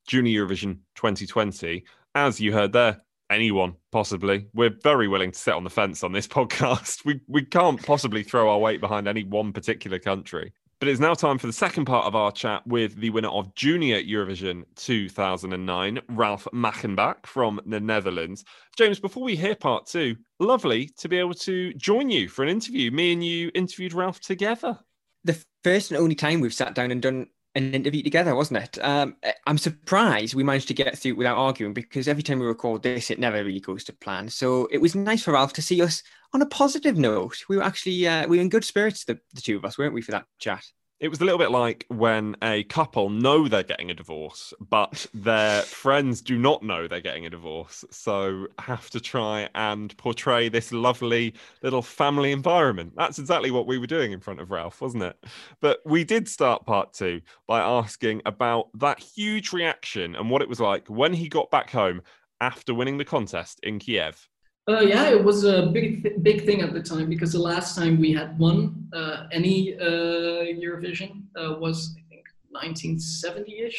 Junior 0.07 0.45
Eurovision 0.45 0.77
2020. 0.95 1.83
As 2.15 2.39
you 2.39 2.53
heard 2.53 2.71
there, 2.71 3.01
anyone 3.29 3.75
possibly. 3.91 4.47
We're 4.53 4.77
very 4.81 5.09
willing 5.09 5.33
to 5.33 5.37
sit 5.37 5.55
on 5.55 5.65
the 5.65 5.69
fence 5.69 6.05
on 6.05 6.13
this 6.13 6.27
podcast. 6.39 7.03
We 7.03 7.19
we 7.27 7.43
can't 7.43 7.85
possibly 7.85 8.23
throw 8.23 8.49
our 8.49 8.59
weight 8.59 8.79
behind 8.79 9.09
any 9.09 9.25
one 9.25 9.51
particular 9.51 9.99
country. 9.99 10.53
But 10.81 10.87
it's 10.87 10.99
now 10.99 11.13
time 11.13 11.37
for 11.37 11.45
the 11.45 11.53
second 11.53 11.85
part 11.85 12.07
of 12.07 12.15
our 12.15 12.31
chat 12.31 12.65
with 12.65 12.95
the 12.95 13.11
winner 13.11 13.29
of 13.29 13.53
Junior 13.53 14.01
Eurovision 14.01 14.63
2009, 14.77 16.01
Ralf 16.09 16.47
Mackenbach 16.51 17.27
from 17.27 17.61
the 17.67 17.79
Netherlands. 17.79 18.43
James, 18.75 18.99
before 18.99 19.21
we 19.21 19.35
hear 19.35 19.53
part 19.53 19.85
two, 19.85 20.15
lovely 20.39 20.87
to 20.97 21.07
be 21.07 21.19
able 21.19 21.35
to 21.35 21.71
join 21.75 22.09
you 22.09 22.27
for 22.27 22.41
an 22.41 22.49
interview. 22.49 22.89
Me 22.89 23.13
and 23.13 23.23
you 23.23 23.51
interviewed 23.53 23.93
Ralf 23.93 24.21
together. 24.21 24.79
The 25.23 25.37
first 25.63 25.91
and 25.91 25.99
only 25.99 26.15
time 26.15 26.41
we've 26.41 26.51
sat 26.51 26.73
down 26.73 26.89
and 26.89 26.99
done 26.99 27.27
an 27.55 27.73
interview 27.73 28.01
together, 28.01 28.35
wasn't 28.35 28.63
it? 28.63 28.83
Um, 28.83 29.15
I'm 29.45 29.57
surprised 29.57 30.35
we 30.35 30.43
managed 30.43 30.69
to 30.69 30.73
get 30.73 30.97
through 30.97 31.15
without 31.15 31.37
arguing 31.37 31.73
because 31.73 32.07
every 32.07 32.23
time 32.23 32.39
we 32.39 32.45
record 32.45 32.81
this, 32.81 33.11
it 33.11 33.19
never 33.19 33.43
really 33.43 33.59
goes 33.59 33.83
to 33.85 33.93
plan. 33.93 34.29
So 34.29 34.67
it 34.71 34.77
was 34.77 34.95
nice 34.95 35.23
for 35.23 35.33
Ralf 35.33 35.53
to 35.53 35.61
see 35.61 35.81
us 35.81 36.03
on 36.33 36.41
a 36.41 36.45
positive 36.45 36.97
note. 36.97 37.43
We 37.49 37.57
were 37.57 37.63
actually 37.63 38.07
uh, 38.07 38.27
we 38.27 38.37
were 38.37 38.41
in 38.41 38.49
good 38.49 38.63
spirits, 38.63 39.03
the, 39.03 39.19
the 39.33 39.41
two 39.41 39.57
of 39.57 39.65
us, 39.65 39.77
weren't 39.77 39.93
we, 39.93 40.01
for 40.01 40.11
that 40.11 40.25
chat? 40.39 40.63
It 41.01 41.09
was 41.09 41.19
a 41.19 41.25
little 41.25 41.39
bit 41.39 41.49
like 41.49 41.83
when 41.87 42.35
a 42.43 42.61
couple 42.65 43.09
know 43.09 43.47
they're 43.47 43.63
getting 43.63 43.89
a 43.89 43.95
divorce, 43.95 44.53
but 44.59 45.07
their 45.15 45.61
friends 45.63 46.21
do 46.21 46.37
not 46.37 46.61
know 46.61 46.87
they're 46.87 47.01
getting 47.01 47.25
a 47.25 47.29
divorce. 47.31 47.83
So 47.89 48.45
have 48.59 48.87
to 48.91 48.99
try 48.99 49.49
and 49.55 49.97
portray 49.97 50.47
this 50.47 50.71
lovely 50.71 51.33
little 51.63 51.81
family 51.81 52.31
environment. 52.31 52.93
That's 52.95 53.17
exactly 53.17 53.49
what 53.49 53.65
we 53.65 53.79
were 53.79 53.87
doing 53.87 54.11
in 54.11 54.19
front 54.19 54.41
of 54.41 54.51
Ralf, 54.51 54.79
wasn't 54.79 55.01
it? 55.01 55.17
But 55.59 55.79
we 55.87 56.03
did 56.03 56.27
start 56.27 56.67
part 56.67 56.93
two 56.93 57.21
by 57.47 57.61
asking 57.61 58.21
about 58.27 58.67
that 58.75 58.99
huge 58.99 59.51
reaction 59.53 60.15
and 60.15 60.29
what 60.29 60.43
it 60.43 60.49
was 60.49 60.59
like 60.59 60.87
when 60.87 61.13
he 61.13 61.27
got 61.27 61.49
back 61.49 61.71
home 61.71 62.03
after 62.41 62.75
winning 62.75 62.99
the 62.99 63.05
contest 63.05 63.59
in 63.63 63.79
Kiev. 63.79 64.29
Uh, 64.71 64.79
yeah, 64.79 65.09
it 65.09 65.21
was 65.21 65.43
a 65.43 65.65
big 65.65 66.23
big 66.23 66.45
thing 66.45 66.61
at 66.61 66.71
the 66.73 66.81
time 66.81 67.09
because 67.09 67.33
the 67.33 67.45
last 67.53 67.75
time 67.75 67.99
we 67.99 68.13
had 68.13 68.39
won 68.39 68.87
uh, 68.93 69.27
any 69.31 69.75
uh, 69.77 70.45
Eurovision 70.65 71.23
uh, 71.35 71.55
was 71.59 71.93
I 71.99 72.03
think 72.09 72.25
1970ish, 72.55 73.75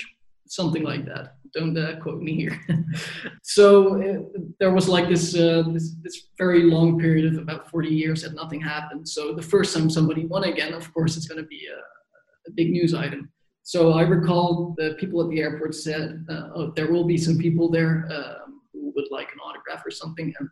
something 0.46 0.82
like 0.82 1.06
that. 1.06 1.36
Don't 1.54 1.76
uh, 1.78 1.96
quote 2.02 2.20
me 2.20 2.34
here. 2.34 2.60
so 3.42 4.02
uh, 4.02 4.38
there 4.60 4.72
was 4.72 4.86
like 4.86 5.08
this, 5.08 5.32
this, 5.32 5.94
this 6.02 6.28
very 6.36 6.64
long 6.64 6.98
period 6.98 7.32
of 7.32 7.38
about 7.38 7.70
40 7.70 7.88
years 7.88 8.22
that 8.22 8.34
nothing 8.34 8.60
happened. 8.60 9.08
So 9.08 9.32
the 9.34 9.42
first 9.42 9.74
time 9.74 9.88
somebody 9.88 10.26
won 10.26 10.44
again, 10.44 10.74
of 10.74 10.92
course, 10.92 11.16
it's 11.16 11.26
going 11.26 11.42
to 11.42 11.48
be 11.48 11.68
a, 11.68 12.50
a, 12.50 12.52
big 12.54 12.70
news 12.70 12.92
item. 12.92 13.30
So 13.62 13.92
I 13.92 14.02
recall 14.02 14.74
the 14.76 14.96
people 14.98 15.22
at 15.22 15.30
the 15.30 15.40
airport 15.40 15.74
said, 15.74 16.26
"Oh, 16.28 16.72
there 16.76 16.90
will 16.92 17.04
be 17.04 17.16
some 17.16 17.38
people 17.38 17.70
there." 17.70 17.94
Um, 18.10 18.60
who 18.72 18.92
would 18.96 19.10
like 19.10 19.30
an 19.32 19.38
autograph 19.38 19.86
or 19.86 19.90
something 19.90 20.34
and 20.38 20.48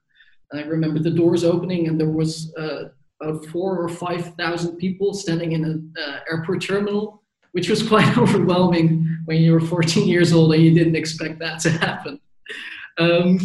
I 0.52 0.62
remember 0.62 0.98
the 0.98 1.10
doors 1.10 1.44
opening 1.44 1.88
and 1.88 1.98
there 1.98 2.10
was 2.10 2.52
uh, 2.56 2.88
about 3.20 3.44
four 3.46 3.78
or 3.78 3.88
five 3.88 4.34
thousand 4.34 4.76
people 4.76 5.14
standing 5.14 5.52
in 5.52 5.64
an 5.64 5.94
uh, 6.02 6.18
airport 6.30 6.62
terminal, 6.62 7.22
which 7.52 7.68
was 7.68 7.82
quite 7.88 8.16
overwhelming 8.18 9.06
when 9.26 9.38
you 9.38 9.52
were 9.52 9.60
14 9.60 10.08
years 10.08 10.32
old 10.32 10.52
and 10.54 10.62
you 10.62 10.74
didn't 10.74 10.96
expect 10.96 11.38
that 11.38 11.60
to 11.60 11.70
happen. 11.70 12.20
Um, 12.98 13.40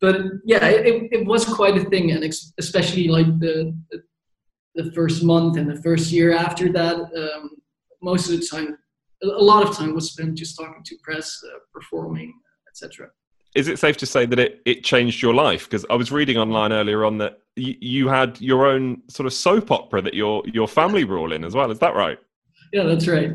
but 0.00 0.16
yeah, 0.44 0.64
it, 0.66 1.08
it 1.12 1.26
was 1.26 1.44
quite 1.44 1.76
a 1.76 1.84
thing, 1.84 2.12
and 2.12 2.24
especially 2.58 3.08
like 3.08 3.26
the, 3.38 3.76
the, 3.90 4.02
the 4.74 4.92
first 4.92 5.22
month 5.22 5.58
and 5.58 5.70
the 5.70 5.80
first 5.82 6.10
year 6.10 6.32
after 6.32 6.72
that. 6.72 6.96
Um, 6.96 7.50
most 8.02 8.30
of 8.30 8.40
the 8.40 8.46
time, 8.46 8.78
a 9.22 9.26
lot 9.26 9.62
of 9.62 9.76
time 9.76 9.94
was 9.94 10.10
spent 10.10 10.38
just 10.38 10.56
talking 10.56 10.82
to 10.82 10.96
press, 11.02 11.38
uh, 11.46 11.58
performing, 11.70 12.32
etc 12.68 13.10
is 13.54 13.68
it 13.68 13.78
safe 13.78 13.96
to 13.98 14.06
say 14.06 14.26
that 14.26 14.38
it, 14.38 14.62
it 14.64 14.84
changed 14.84 15.22
your 15.22 15.34
life? 15.34 15.64
Because 15.64 15.84
I 15.90 15.94
was 15.94 16.12
reading 16.12 16.36
online 16.36 16.72
earlier 16.72 17.04
on 17.04 17.18
that 17.18 17.40
y- 17.56 17.76
you 17.80 18.08
had 18.08 18.40
your 18.40 18.66
own 18.66 19.02
sort 19.08 19.26
of 19.26 19.32
soap 19.32 19.70
opera 19.70 20.02
that 20.02 20.14
your 20.14 20.42
your 20.46 20.68
family 20.68 21.04
were 21.04 21.18
all 21.18 21.32
in 21.32 21.44
as 21.44 21.54
well. 21.54 21.70
Is 21.70 21.78
that 21.80 21.94
right? 21.94 22.18
Yeah, 22.72 22.84
that's 22.84 23.08
right. 23.08 23.32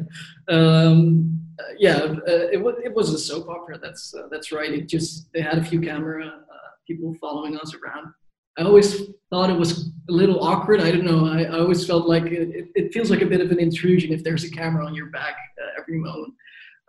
Um, 0.47 1.41
yeah, 1.77 1.97
uh, 1.97 2.47
it 2.51 2.61
was 2.61 2.75
it 2.83 2.93
was 2.93 3.13
a 3.13 3.19
soap 3.19 3.49
opera. 3.49 3.77
That's 3.77 4.13
uh, 4.13 4.27
that's 4.31 4.51
right. 4.51 4.71
It 4.71 4.87
just 4.87 5.31
they 5.33 5.41
had 5.41 5.57
a 5.57 5.63
few 5.63 5.81
camera 5.81 6.25
uh, 6.25 6.69
people 6.87 7.15
following 7.19 7.57
us 7.57 7.73
around. 7.73 8.13
I 8.57 8.63
always 8.63 9.09
thought 9.29 9.49
it 9.49 9.57
was 9.57 9.89
a 10.09 10.11
little 10.13 10.41
awkward. 10.41 10.79
I 10.79 10.91
don't 10.91 11.03
know. 11.03 11.27
I, 11.27 11.43
I 11.43 11.59
always 11.59 11.85
felt 11.85 12.07
like 12.07 12.23
it, 12.23 12.69
it, 12.73 12.93
feels 12.93 13.11
like 13.11 13.21
a 13.21 13.25
bit 13.25 13.41
of 13.41 13.51
an 13.51 13.59
intrusion 13.59 14.13
if 14.13 14.23
there's 14.23 14.45
a 14.45 14.49
camera 14.49 14.85
on 14.85 14.95
your 14.95 15.07
back 15.07 15.35
uh, 15.61 15.81
every 15.81 15.99
moment. 15.99 16.33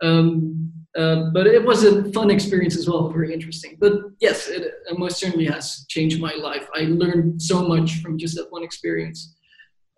Um, 0.01 0.71
uh, 0.95 1.29
but 1.31 1.45
it 1.45 1.63
was 1.63 1.83
a 1.83 2.11
fun 2.11 2.31
experience 2.31 2.75
as 2.75 2.89
well, 2.89 3.09
very 3.09 3.33
interesting. 3.33 3.77
But 3.79 3.93
yes, 4.19 4.47
it 4.47 4.73
most 4.97 5.19
certainly 5.19 5.45
has 5.45 5.85
changed 5.89 6.19
my 6.19 6.33
life. 6.33 6.67
I 6.73 6.81
learned 6.83 7.41
so 7.41 7.67
much 7.67 8.01
from 8.01 8.17
just 8.17 8.35
that 8.35 8.51
one 8.51 8.63
experience. 8.63 9.35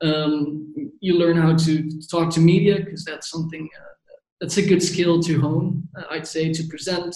Um, 0.02 0.74
you 1.00 1.18
learn 1.18 1.38
how 1.38 1.56
to 1.56 1.90
talk 2.10 2.32
to 2.34 2.40
media 2.40 2.80
because 2.80 3.06
that's 3.06 3.30
something 3.30 3.70
uh, 3.78 4.16
that's 4.42 4.58
a 4.58 4.66
good 4.66 4.82
skill 4.82 5.22
to 5.22 5.40
hone. 5.40 5.84
Uh, 5.98 6.04
I'd 6.10 6.28
say 6.28 6.52
to 6.52 6.64
present, 6.68 7.16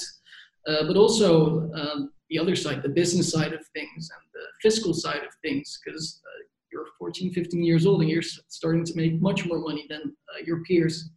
uh, 0.68 0.86
but 0.88 0.98
also 0.98 1.72
um, 1.74 2.12
the 2.30 2.40
other 2.40 2.56
side, 2.56 2.84
the 2.84 2.90
business 2.90 3.32
side 3.32 3.54
of 3.54 3.66
things 3.74 4.10
and 4.12 4.24
the 4.34 4.46
fiscal 4.62 4.94
side 4.94 5.24
of 5.24 5.34
things, 5.42 5.80
because 5.84 6.22
uh, 6.26 6.44
you're 6.72 6.86
14, 7.00 7.34
15 7.34 7.64
years 7.64 7.86
old 7.86 8.02
and 8.02 8.10
you're 8.10 8.22
starting 8.22 8.86
to 8.86 8.96
make 8.96 9.22
much 9.22 9.46
more 9.46 9.60
money 9.60 9.86
than 9.90 10.16
your 10.46 10.64
peers. 10.64 11.10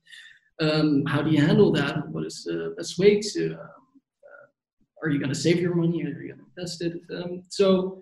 Um, 0.60 1.04
how 1.06 1.22
do 1.22 1.30
you 1.30 1.40
handle 1.40 1.72
that? 1.72 2.08
What 2.08 2.24
is 2.26 2.44
the 2.44 2.74
best 2.76 2.98
way 2.98 3.20
to? 3.20 3.52
Um, 3.52 3.58
uh, 3.60 4.46
are 5.02 5.10
you 5.10 5.18
going 5.18 5.32
to 5.32 5.34
save 5.34 5.60
your 5.60 5.74
money? 5.74 6.02
Are 6.04 6.08
you 6.08 6.34
going 6.34 6.40
to 6.40 6.46
invest 6.56 6.82
it? 6.82 7.00
Um, 7.14 7.42
so, 7.48 8.00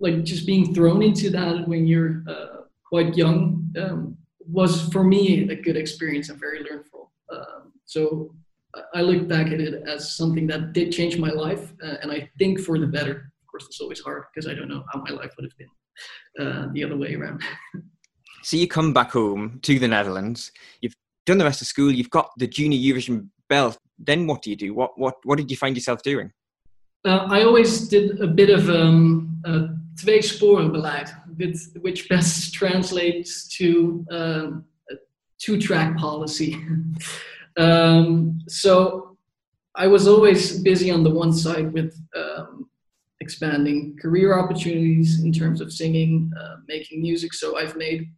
like 0.00 0.24
just 0.24 0.46
being 0.46 0.74
thrown 0.74 1.00
into 1.02 1.30
that 1.30 1.68
when 1.68 1.86
you're 1.86 2.24
uh, 2.28 2.62
quite 2.88 3.16
young 3.16 3.72
um, 3.80 4.16
was 4.40 4.88
for 4.88 5.04
me 5.04 5.48
a 5.48 5.54
good 5.54 5.76
experience 5.76 6.28
and 6.28 6.40
very 6.40 6.64
learnful. 6.68 7.12
Um, 7.32 7.72
so 7.84 8.34
I 8.94 9.00
look 9.00 9.28
back 9.28 9.46
at 9.46 9.60
it 9.60 9.82
as 9.86 10.16
something 10.16 10.46
that 10.48 10.72
did 10.72 10.92
change 10.92 11.18
my 11.18 11.30
life, 11.30 11.72
uh, 11.82 11.96
and 12.02 12.10
I 12.10 12.28
think 12.38 12.60
for 12.60 12.78
the 12.78 12.86
better. 12.86 13.32
Of 13.42 13.46
course, 13.50 13.66
it's 13.66 13.80
always 13.80 14.00
hard 14.00 14.24
because 14.34 14.50
I 14.50 14.54
don't 14.54 14.68
know 14.68 14.84
how 14.92 15.02
my 15.02 15.10
life 15.10 15.32
would 15.36 15.50
have 15.50 15.58
been 15.58 16.46
uh, 16.46 16.68
the 16.72 16.84
other 16.84 16.96
way 16.96 17.14
around. 17.14 17.42
so 18.42 18.56
you 18.56 18.68
come 18.68 18.92
back 18.92 19.12
home 19.12 19.60
to 19.62 19.78
the 19.78 19.88
Netherlands. 19.88 20.52
You've 20.80 20.94
done 21.26 21.38
the 21.38 21.44
rest 21.44 21.60
of 21.60 21.66
school, 21.66 21.92
you've 21.92 22.10
got 22.10 22.30
the 22.38 22.46
junior 22.46 22.78
Eurovision 22.78 23.28
belt. 23.48 23.78
Then 23.98 24.26
what 24.26 24.42
do 24.42 24.50
you 24.50 24.56
do? 24.56 24.72
What 24.72 24.98
what 24.98 25.16
what 25.24 25.36
did 25.36 25.50
you 25.50 25.56
find 25.56 25.76
yourself 25.76 26.02
doing? 26.02 26.32
Uh, 27.04 27.26
I 27.28 27.44
always 27.44 27.88
did 27.88 28.20
a 28.20 28.26
bit 28.26 28.50
of 28.50 28.68
um, 28.68 29.40
uh, 29.44 29.68
tweesporenbeleid, 29.94 31.08
which 31.80 32.08
best 32.08 32.52
translates 32.60 33.46
to 33.58 34.04
um, 34.10 34.64
a 34.90 34.94
two-track 35.38 35.96
policy. 35.96 36.60
um, 37.56 38.40
so 38.48 39.16
I 39.76 39.86
was 39.86 40.08
always 40.08 40.58
busy 40.60 40.90
on 40.90 41.04
the 41.04 41.10
one 41.10 41.32
side 41.32 41.72
with 41.72 41.96
um, 42.16 42.68
expanding 43.20 43.96
career 44.02 44.36
opportunities 44.36 45.22
in 45.22 45.32
terms 45.32 45.60
of 45.60 45.72
singing, 45.72 46.32
uh, 46.38 46.56
making 46.66 47.02
music. 47.02 47.34
So 47.34 47.56
I've 47.56 47.76
made 47.76 48.10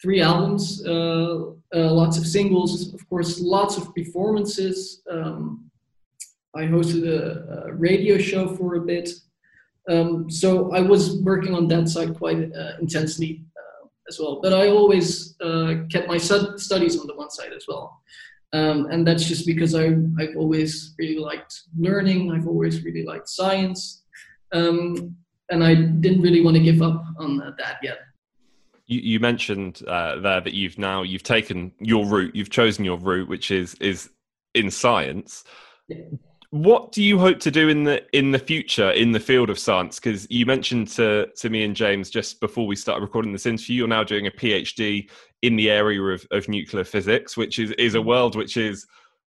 three 0.00 0.20
albums, 0.20 0.84
uh, 0.86 1.50
uh, 1.74 1.92
lots 1.92 2.16
of 2.16 2.26
singles, 2.26 2.92
of 2.94 3.08
course, 3.08 3.40
lots 3.40 3.76
of 3.76 3.94
performances. 3.94 5.02
Um, 5.10 5.70
I 6.56 6.62
hosted 6.62 7.06
a, 7.06 7.68
a, 7.68 7.72
radio 7.74 8.18
show 8.18 8.48
for 8.56 8.76
a 8.76 8.80
bit. 8.80 9.10
Um, 9.88 10.30
so 10.30 10.72
I 10.72 10.80
was 10.80 11.20
working 11.22 11.54
on 11.54 11.68
that 11.68 11.88
side 11.88 12.16
quite 12.16 12.52
uh, 12.54 12.72
intensely 12.80 13.44
uh, 13.56 13.86
as 14.08 14.18
well. 14.18 14.40
But 14.42 14.52
I 14.52 14.68
always 14.68 15.36
uh, 15.40 15.74
kept 15.90 16.08
my 16.08 16.18
studies 16.18 16.98
on 16.98 17.06
the 17.06 17.14
one 17.14 17.30
side 17.30 17.52
as 17.52 17.66
well. 17.68 18.00
Um, 18.52 18.86
and 18.90 19.06
that's 19.06 19.24
just 19.24 19.46
because 19.46 19.76
I, 19.76 19.94
I've 20.18 20.36
always 20.36 20.94
really 20.98 21.18
liked 21.18 21.54
learning. 21.78 22.32
I've 22.32 22.48
always 22.48 22.82
really 22.82 23.04
liked 23.04 23.28
science. 23.28 24.02
Um, 24.52 25.16
and 25.50 25.62
I 25.62 25.74
didn't 25.74 26.22
really 26.22 26.42
want 26.42 26.56
to 26.56 26.62
give 26.62 26.82
up 26.82 27.04
on 27.18 27.36
that 27.58 27.78
yet 27.82 27.98
you, 28.90 29.00
you 29.00 29.20
mentioned 29.20 29.82
uh, 29.86 30.16
there 30.16 30.40
that 30.40 30.52
you've 30.52 30.76
now 30.76 31.02
you've 31.02 31.22
taken 31.22 31.72
your 31.78 32.04
route, 32.06 32.34
you've 32.34 32.50
chosen 32.50 32.84
your 32.84 32.98
route, 32.98 33.28
which 33.28 33.50
is 33.50 33.74
is 33.74 34.10
in 34.54 34.70
science. 34.70 35.44
What 36.50 36.90
do 36.90 37.00
you 37.00 37.16
hope 37.16 37.38
to 37.40 37.50
do 37.52 37.68
in 37.68 37.84
the 37.84 38.04
in 38.16 38.32
the 38.32 38.38
future 38.38 38.90
in 38.90 39.12
the 39.12 39.20
field 39.20 39.48
of 39.48 39.58
science? 39.58 40.00
Because 40.00 40.28
you 40.28 40.44
mentioned 40.44 40.88
to 40.88 41.28
to 41.36 41.48
me 41.48 41.62
and 41.62 41.76
James 41.76 42.10
just 42.10 42.40
before 42.40 42.66
we 42.66 42.74
started 42.74 43.02
recording 43.02 43.32
this 43.32 43.46
interview, 43.46 43.76
you're 43.76 43.88
now 43.88 44.02
doing 44.02 44.26
a 44.26 44.32
PhD 44.32 45.08
in 45.42 45.56
the 45.56 45.70
area 45.70 46.02
of, 46.02 46.26
of 46.32 46.48
nuclear 46.48 46.84
physics, 46.84 47.36
which 47.36 47.60
is 47.60 47.70
is 47.72 47.94
a 47.94 48.02
world 48.02 48.34
which 48.34 48.56
is 48.56 48.86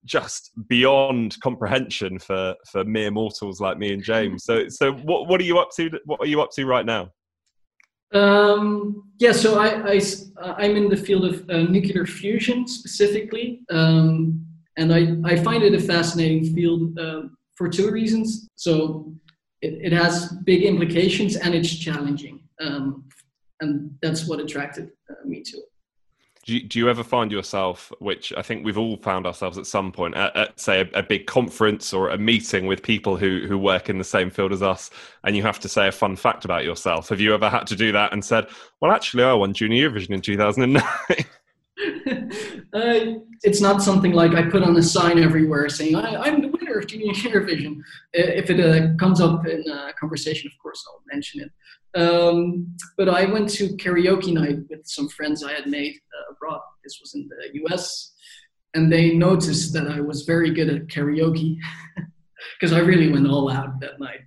just 0.04 0.52
beyond 0.68 1.36
comprehension 1.40 2.20
for 2.20 2.54
for 2.70 2.84
mere 2.84 3.11
mortals 3.11 3.61
like 3.61 3.76
me 3.76 3.92
and 3.92 4.04
James. 4.04 4.44
So 4.44 4.68
so 4.68 4.92
what 4.92 5.26
what 5.26 5.40
are 5.40 5.44
you 5.44 5.59
up 5.59 5.70
to? 5.76 5.90
What 6.04 6.20
are 6.20 6.26
you 6.26 6.40
up 6.40 6.52
to 6.52 6.64
right 6.64 6.86
now? 6.86 7.11
Um, 8.12 9.04
yeah, 9.18 9.32
so 9.32 9.59
I, 9.59 9.92
I, 9.92 10.00
I'm 10.42 10.76
in 10.76 10.88
the 10.88 10.96
field 10.96 11.24
of 11.24 11.48
uh, 11.50 11.62
nuclear 11.62 12.06
fusion 12.06 12.66
specifically, 12.66 13.61
um, 13.70 14.44
and 14.76 14.94
I, 14.94 15.16
I 15.24 15.36
find 15.36 15.62
it 15.62 15.74
a 15.74 15.80
fascinating 15.80 16.54
field 16.54 16.98
um, 16.98 17.36
for 17.56 17.68
two 17.68 17.90
reasons. 17.90 18.48
So 18.54 19.12
it, 19.61 19.92
it 19.92 19.92
has 19.92 20.32
big 20.44 20.62
implications 20.62 21.36
and 21.36 21.54
it's 21.54 21.74
challenging, 21.74 22.40
um, 22.61 23.04
and 23.61 23.90
that's 24.00 24.26
what 24.26 24.40
attracted 24.40 24.90
uh, 25.11 25.26
me 25.26 25.42
to 25.42 25.56
it. 25.59 25.68
Do 26.49 26.55
you, 26.55 26.62
do 26.62 26.78
you 26.78 26.88
ever 26.88 27.05
find 27.05 27.30
yourself, 27.30 27.92
which 27.99 28.32
I 28.34 28.40
think 28.40 28.64
we've 28.64 28.78
all 28.78 28.96
found 28.96 29.26
ourselves 29.26 29.59
at 29.59 29.66
some 29.66 29.92
point, 29.92 30.16
at, 30.16 30.34
at 30.34 30.59
say 30.59 30.80
a, 30.80 31.01
a, 31.01 31.03
big 31.03 31.26
conference 31.26 31.92
or 31.92 32.09
a 32.09 32.16
meeting 32.16 32.66
with 32.66 32.82
people 32.82 33.18
who 33.18 33.44
who 33.46 33.59
work 33.59 33.90
in 33.90 33.99
the 33.99 34.05
same 34.05 34.30
field 34.30 34.55
as 34.55 34.62
us, 34.62 34.90
and 35.24 35.36
you 35.36 35.42
have 35.42 35.61
to 35.61 35.68
say 35.68 35.88
a 35.88 35.92
fun 35.92 36.16
fact 36.16 36.46
about 36.46 36.64
yourself? 36.64 37.11
Have 37.11 37.20
you 37.20 37.34
ever 37.34 37.51
had 37.51 37.66
to 37.66 37.76
do 37.76 37.92
that 37.92 38.14
and 38.14 38.24
said, 38.24 38.46
"Well, 38.80 38.92
actually, 38.92 39.24
I 39.24 39.34
won 39.34 39.53
Junior 39.53 39.90
Eurovision 39.90 40.12
in 40.12 40.22
2009"? 40.22 40.82
uh, 42.72 43.18
it's 43.42 43.61
not 43.61 43.82
something 43.82 44.12
like 44.12 44.34
I 44.34 44.49
put 44.49 44.62
on 44.62 44.74
a 44.76 44.82
sign 44.82 45.18
everywhere 45.18 45.68
saying 45.68 45.96
I, 45.96 46.28
am 46.28 46.40
the 46.40 46.49
winner 46.49 46.78
of 46.78 46.86
Junior 46.86 47.12
Eurovision. 47.12 47.82
If 48.14 48.49
it 48.49 48.59
uh, 48.59 48.96
comes 48.96 49.20
up 49.20 49.46
in 49.46 49.68
a 49.70 49.92
conversation, 49.92 50.51
of 50.51 50.59
course, 50.62 50.82
I'll 50.88 51.03
mention 51.12 51.42
it. 51.42 51.51
Um, 51.95 52.76
but 52.97 53.09
I 53.09 53.24
went 53.24 53.49
to 53.51 53.68
karaoke 53.76 54.32
night 54.32 54.59
with 54.68 54.86
some 54.86 55.09
friends 55.09 55.43
I 55.43 55.53
had 55.53 55.66
made 55.66 55.95
uh, 55.95 56.32
abroad. 56.32 56.61
This 56.84 56.99
was 57.01 57.14
in 57.14 57.28
the 57.28 57.61
US. 57.64 58.12
And 58.74 58.93
they 58.93 59.14
noticed 59.14 59.72
that 59.72 59.89
I 59.89 60.01
was 60.01 60.22
very 60.22 60.51
good 60.51 60.68
at 60.68 60.86
karaoke 60.89 61.59
because 62.61 62.72
I 62.72 62.80
really 62.80 63.11
went 63.11 63.26
all 63.26 63.51
out 63.51 63.80
that 63.80 63.99
night. 63.99 64.20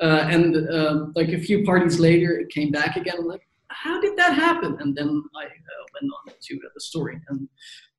Uh, 0.00 0.28
and 0.30 0.70
um, 0.70 1.12
like 1.16 1.30
a 1.30 1.38
few 1.38 1.64
parties 1.64 1.98
later, 1.98 2.38
it 2.38 2.50
came 2.50 2.70
back 2.70 2.96
again. 2.96 3.16
I'm 3.18 3.26
like, 3.26 3.46
how 3.68 4.00
did 4.00 4.16
that 4.16 4.34
happen? 4.34 4.76
And 4.80 4.96
then 4.96 5.22
I 5.36 5.44
uh, 5.44 5.84
went 5.94 6.12
on 6.28 6.34
to 6.40 6.60
the 6.74 6.80
story. 6.80 7.20
And 7.28 7.48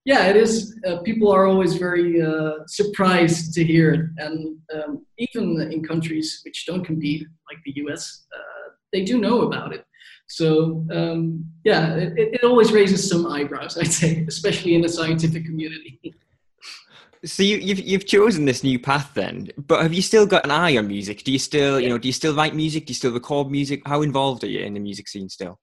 yeah, 0.06 0.28
it 0.28 0.38
is. 0.38 0.80
Uh, 0.88 1.00
people 1.00 1.32
are 1.32 1.46
always 1.46 1.76
very 1.76 2.22
uh, 2.22 2.66
surprised 2.68 3.54
to 3.54 3.64
hear 3.64 3.94
it. 3.94 4.06
And 4.18 4.58
um, 4.74 5.06
even 5.18 5.62
in 5.72 5.84
countries 5.84 6.42
which 6.46 6.66
don't 6.66 6.86
compete, 6.86 7.28
like 7.50 7.60
the 7.66 7.74
US, 7.84 8.26
uh, 8.34 8.59
they 8.92 9.04
do 9.04 9.20
know 9.20 9.42
about 9.42 9.74
it. 9.74 9.86
So 10.28 10.86
um, 10.92 11.46
yeah, 11.64 11.96
it, 11.96 12.14
it 12.18 12.44
always 12.44 12.72
raises 12.72 13.10
some 13.10 13.26
eyebrows, 13.26 13.78
I'd 13.78 13.92
say, 13.92 14.26
especially 14.28 14.76
in 14.76 14.82
the 14.82 14.90
scientific 14.90 15.46
community. 15.46 16.00
So 17.26 17.44
you, 17.44 17.58
you've 17.58 17.80
you've 17.82 18.06
chosen 18.06 18.46
this 18.46 18.64
new 18.64 18.80
path 18.80 19.12
then, 19.14 19.50
but 19.58 19.82
have 19.82 19.94
you 19.94 20.02
still 20.02 20.26
got 20.26 20.46
an 20.46 20.52
eye 20.52 20.78
on 20.78 20.88
music? 20.88 21.26
Do 21.26 21.34
you 21.34 21.40
still 21.40 21.78
you 21.78 21.90
know 21.90 21.98
do 21.98 22.08
you 22.08 22.14
still 22.14 22.34
write 22.34 22.56
music? 22.56 22.86
Do 22.86 22.92
you 22.92 22.96
still 22.96 23.12
record 23.12 23.52
music? 23.52 23.82
How 23.86 24.04
involved 24.04 24.46
are 24.46 24.48
you 24.48 24.62
in 24.62 24.74
the 24.74 24.80
music 24.80 25.10
scene 25.10 25.28
still? 25.28 25.60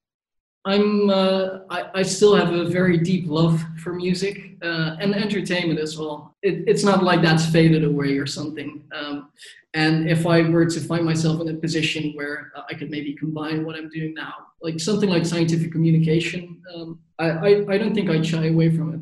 I'm 0.67 1.09
uh, 1.09 1.61
I, 1.71 1.85
I 1.95 2.03
still 2.03 2.35
have 2.35 2.53
a 2.53 2.65
very 2.65 2.99
deep 2.99 3.27
love 3.27 3.65
for 3.83 3.95
music 3.95 4.57
uh, 4.63 4.97
and 5.01 5.15
entertainment 5.15 5.81
as 5.81 5.97
well. 5.97 6.37
It, 6.43 6.65
it's 6.67 6.85
not 6.85 7.03
like 7.03 7.23
that's 7.23 7.47
faded 7.47 7.85
away 7.85 8.19
or 8.19 8.27
something. 8.27 8.83
Um, 8.93 9.31
and 9.77 10.09
if 10.09 10.27
I 10.27 10.41
were 10.41 10.65
to 10.65 10.81
find 10.81 11.05
myself 11.05 11.43
in 11.43 11.51
a 11.51 11.55
position 11.55 12.13
where 12.15 12.51
uh, 12.57 12.63
I 12.71 12.73
could 12.73 12.91
maybe 12.91 13.13
combine 13.13 13.63
what 13.63 13.77
I'm 13.77 13.91
doing 13.91 14.15
now, 14.15 14.33
like 14.63 14.81
something 14.81 15.11
like 15.11 15.27
scientific 15.27 15.71
communication, 15.71 16.63
um, 16.75 16.99
I, 17.19 17.31
I, 17.31 17.49
I 17.75 17.79
don't 17.79 17.95
think 17.95 18.09
I'd 18.09 18.25
shy 18.25 18.47
away 18.47 18.75
from 18.75 18.95
it. 18.95 19.01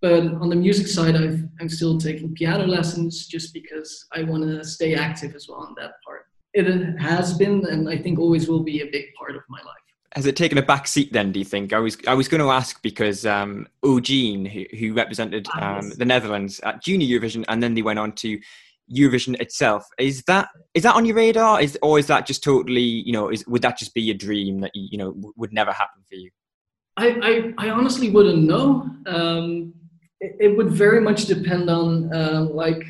But 0.00 0.24
on 0.42 0.48
the 0.48 0.56
music 0.56 0.88
side, 0.88 1.14
I've, 1.14 1.44
I'm 1.60 1.68
still 1.68 1.98
taking 1.98 2.34
piano 2.34 2.66
lessons 2.66 3.28
just 3.28 3.54
because 3.54 4.04
I 4.12 4.24
want 4.24 4.42
to 4.42 4.64
stay 4.64 4.96
active 4.96 5.36
as 5.36 5.46
well 5.48 5.60
on 5.60 5.76
that 5.78 5.92
part. 6.04 6.26
It 6.52 6.66
has 6.98 7.38
been, 7.38 7.64
and 7.66 7.88
I 7.88 7.96
think 7.96 8.18
always 8.18 8.48
will 8.48 8.64
be, 8.64 8.80
a 8.80 8.90
big 8.90 9.14
part 9.16 9.36
of 9.36 9.42
my 9.48 9.58
life 9.58 9.76
has 10.14 10.26
it 10.26 10.36
taken 10.36 10.58
a 10.58 10.62
back 10.62 10.86
seat 10.86 11.10
then? 11.10 11.32
Do 11.32 11.38
you 11.38 11.44
think? 11.44 11.72
I 11.72 11.78
was 11.78 11.96
I 12.06 12.12
was 12.12 12.28
going 12.28 12.42
to 12.42 12.50
ask 12.50 12.82
because 12.82 13.24
um, 13.24 13.66
Eugene, 13.82 14.44
who, 14.44 14.66
who 14.78 14.92
represented 14.92 15.48
ah, 15.54 15.78
um, 15.78 15.88
the 15.96 16.04
Netherlands 16.04 16.60
at 16.60 16.82
Junior 16.82 17.18
Eurovision, 17.18 17.46
and 17.48 17.62
then 17.62 17.72
they 17.72 17.80
went 17.80 17.98
on 17.98 18.12
to 18.16 18.38
Eurovision 18.92 19.40
itself. 19.40 19.86
Is 19.98 20.22
that 20.24 20.48
is 20.74 20.82
that 20.82 20.94
on 20.94 21.04
your 21.04 21.16
radar? 21.16 21.60
Is 21.60 21.78
or 21.82 21.98
is 21.98 22.06
that 22.06 22.26
just 22.26 22.42
totally 22.42 22.82
you 22.82 23.12
know? 23.12 23.28
Is 23.28 23.46
would 23.46 23.62
that 23.62 23.78
just 23.78 23.94
be 23.94 24.10
a 24.10 24.14
dream 24.14 24.60
that 24.60 24.72
you 24.74 24.98
know 24.98 25.14
would 25.36 25.52
never 25.52 25.72
happen 25.72 26.02
for 26.08 26.16
you? 26.16 26.30
I 26.96 27.54
I, 27.58 27.66
I 27.66 27.70
honestly 27.70 28.10
wouldn't 28.10 28.42
know. 28.42 28.88
Um, 29.06 29.74
it, 30.20 30.36
it, 30.38 30.56
would 30.56 30.70
very 30.70 31.00
much 31.00 31.26
depend 31.26 31.68
on 31.68 32.12
uh, 32.14 32.46
like 32.50 32.84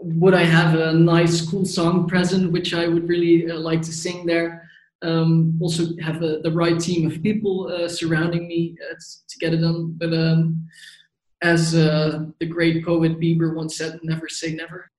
would 0.00 0.34
I 0.34 0.44
have 0.44 0.78
a 0.78 0.92
nice 0.92 1.46
cool 1.48 1.64
song 1.64 2.06
present, 2.08 2.52
which 2.52 2.72
I 2.72 2.86
would 2.88 3.08
really 3.08 3.50
uh, 3.50 3.58
like 3.58 3.82
to 3.82 3.92
sing 3.92 4.24
there 4.26 4.66
um, 5.02 5.58
also 5.60 5.96
have 6.02 6.22
a, 6.22 6.38
the 6.42 6.50
right 6.50 6.78
team 6.78 7.06
of 7.06 7.22
people 7.22 7.68
uh, 7.68 7.88
surrounding 7.88 8.48
me 8.48 8.76
uh, 8.90 8.94
to 9.28 9.38
get 9.38 9.54
it 9.54 9.58
done. 9.58 9.94
But 9.96 10.12
um, 10.12 10.68
as 11.42 11.74
uh, 11.74 12.26
the 12.40 12.46
great 12.46 12.84
poet 12.84 13.20
Bieber 13.20 13.54
once 13.54 13.76
said, 13.76 14.00
never 14.02 14.28
say 14.28 14.54
never. 14.54 14.90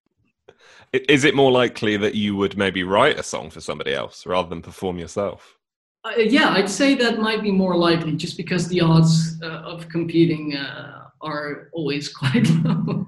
Is 0.94 1.24
it 1.26 1.36
more 1.36 1.52
likely 1.52 1.98
that 1.98 2.16
you 2.16 2.36
would 2.36 2.58
maybe 2.58 2.84
write 2.84 3.20
a 3.20 3.24
song 3.24 3.50
for 3.50 3.60
somebody 3.60 3.94
else 3.94 4.26
rather 4.26 4.48
than 4.48 4.62
perform 4.62 4.98
yourself? 4.98 5.58
Uh, 6.06 6.20
yeah, 6.20 6.50
I'd 6.52 6.70
say 6.70 6.96
that 6.96 7.20
might 7.20 7.42
be 7.42 7.52
more 7.52 7.76
likely 7.76 8.14
just 8.14 8.38
because 8.38 8.68
the 8.70 8.80
odds 8.82 9.42
uh, 9.44 9.48
of 9.48 9.90
competing 9.90 10.56
uh, 10.56 11.10
are 11.22 11.70
always 11.74 12.08
quite 12.14 12.50
low. 12.64 13.06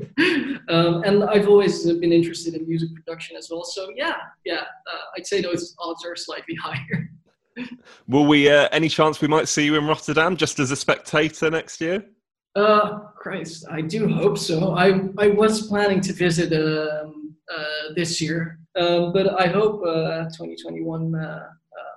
um, 0.69 1.03
and 1.03 1.23
I've 1.23 1.47
always 1.47 1.85
been 1.85 2.11
interested 2.11 2.55
in 2.55 2.67
music 2.67 2.93
production 2.93 3.37
as 3.37 3.49
well. 3.49 3.63
So 3.63 3.89
yeah, 3.95 4.17
yeah, 4.45 4.61
uh, 4.61 5.05
I'd 5.15 5.25
say 5.25 5.41
those 5.41 5.75
odds 5.79 6.05
are 6.05 6.15
slightly 6.15 6.55
higher. 6.61 7.09
Will 8.07 8.25
we? 8.25 8.49
Uh, 8.49 8.67
any 8.71 8.89
chance 8.89 9.21
we 9.21 9.27
might 9.27 9.47
see 9.47 9.65
you 9.65 9.75
in 9.75 9.85
Rotterdam 9.85 10.35
just 10.35 10.59
as 10.59 10.71
a 10.71 10.75
spectator 10.75 11.49
next 11.49 11.81
year? 11.81 12.05
Uh, 12.55 12.99
Christ, 13.15 13.65
I 13.69 13.81
do 13.81 14.07
hope 14.07 14.37
so. 14.37 14.73
I 14.75 15.01
I 15.17 15.29
was 15.29 15.67
planning 15.67 16.01
to 16.01 16.13
visit 16.13 16.51
um, 16.53 17.18
this 17.95 18.21
year, 18.21 18.59
um, 18.75 19.11
but 19.13 19.39
I 19.39 19.47
hope 19.47 19.81
uh, 19.85 20.25
2021 20.25 21.15
uh, 21.15 21.19
uh, 21.19 21.49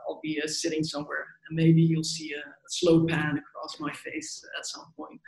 I'll 0.09 0.20
be 0.22 0.40
uh, 0.42 0.48
sitting 0.48 0.82
somewhere 0.82 1.26
and 1.48 1.57
maybe 1.57 1.82
you'll 1.82 2.05
see 2.05 2.32
a, 2.32 2.38
a 2.38 2.68
slow 2.68 3.07
pan 3.07 3.38
across 3.38 3.78
my 3.78 3.92
face 3.92 4.44
at 4.59 4.66
some 4.66 4.86
point. 4.96 5.20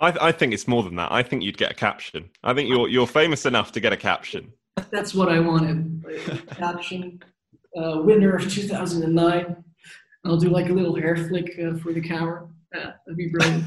I, 0.00 0.28
I 0.28 0.32
think 0.32 0.52
it's 0.52 0.66
more 0.66 0.82
than 0.82 0.96
that. 0.96 1.12
I 1.12 1.22
think 1.22 1.42
you'd 1.42 1.56
get 1.56 1.70
a 1.70 1.74
caption. 1.74 2.28
I 2.42 2.54
think 2.54 2.68
you're 2.68 2.88
you're 2.88 3.06
famous 3.06 3.46
enough 3.46 3.70
to 3.72 3.80
get 3.80 3.92
a 3.92 3.96
caption. 3.96 4.52
That's 4.90 5.14
what 5.14 5.28
I 5.28 5.38
wanted. 5.38 6.04
A 6.28 6.54
caption, 6.54 7.22
uh, 7.76 8.00
winner 8.02 8.34
of 8.34 8.50
2009. 8.50 9.64
I'll 10.24 10.36
do 10.36 10.48
like 10.48 10.68
a 10.68 10.72
little 10.72 10.96
hair 10.96 11.16
flick 11.16 11.58
uh, 11.58 11.76
for 11.78 11.92
the 11.92 12.00
camera. 12.00 12.48
Yeah, 12.74 12.92
that'd 13.06 13.16
be 13.16 13.28
brilliant. 13.28 13.64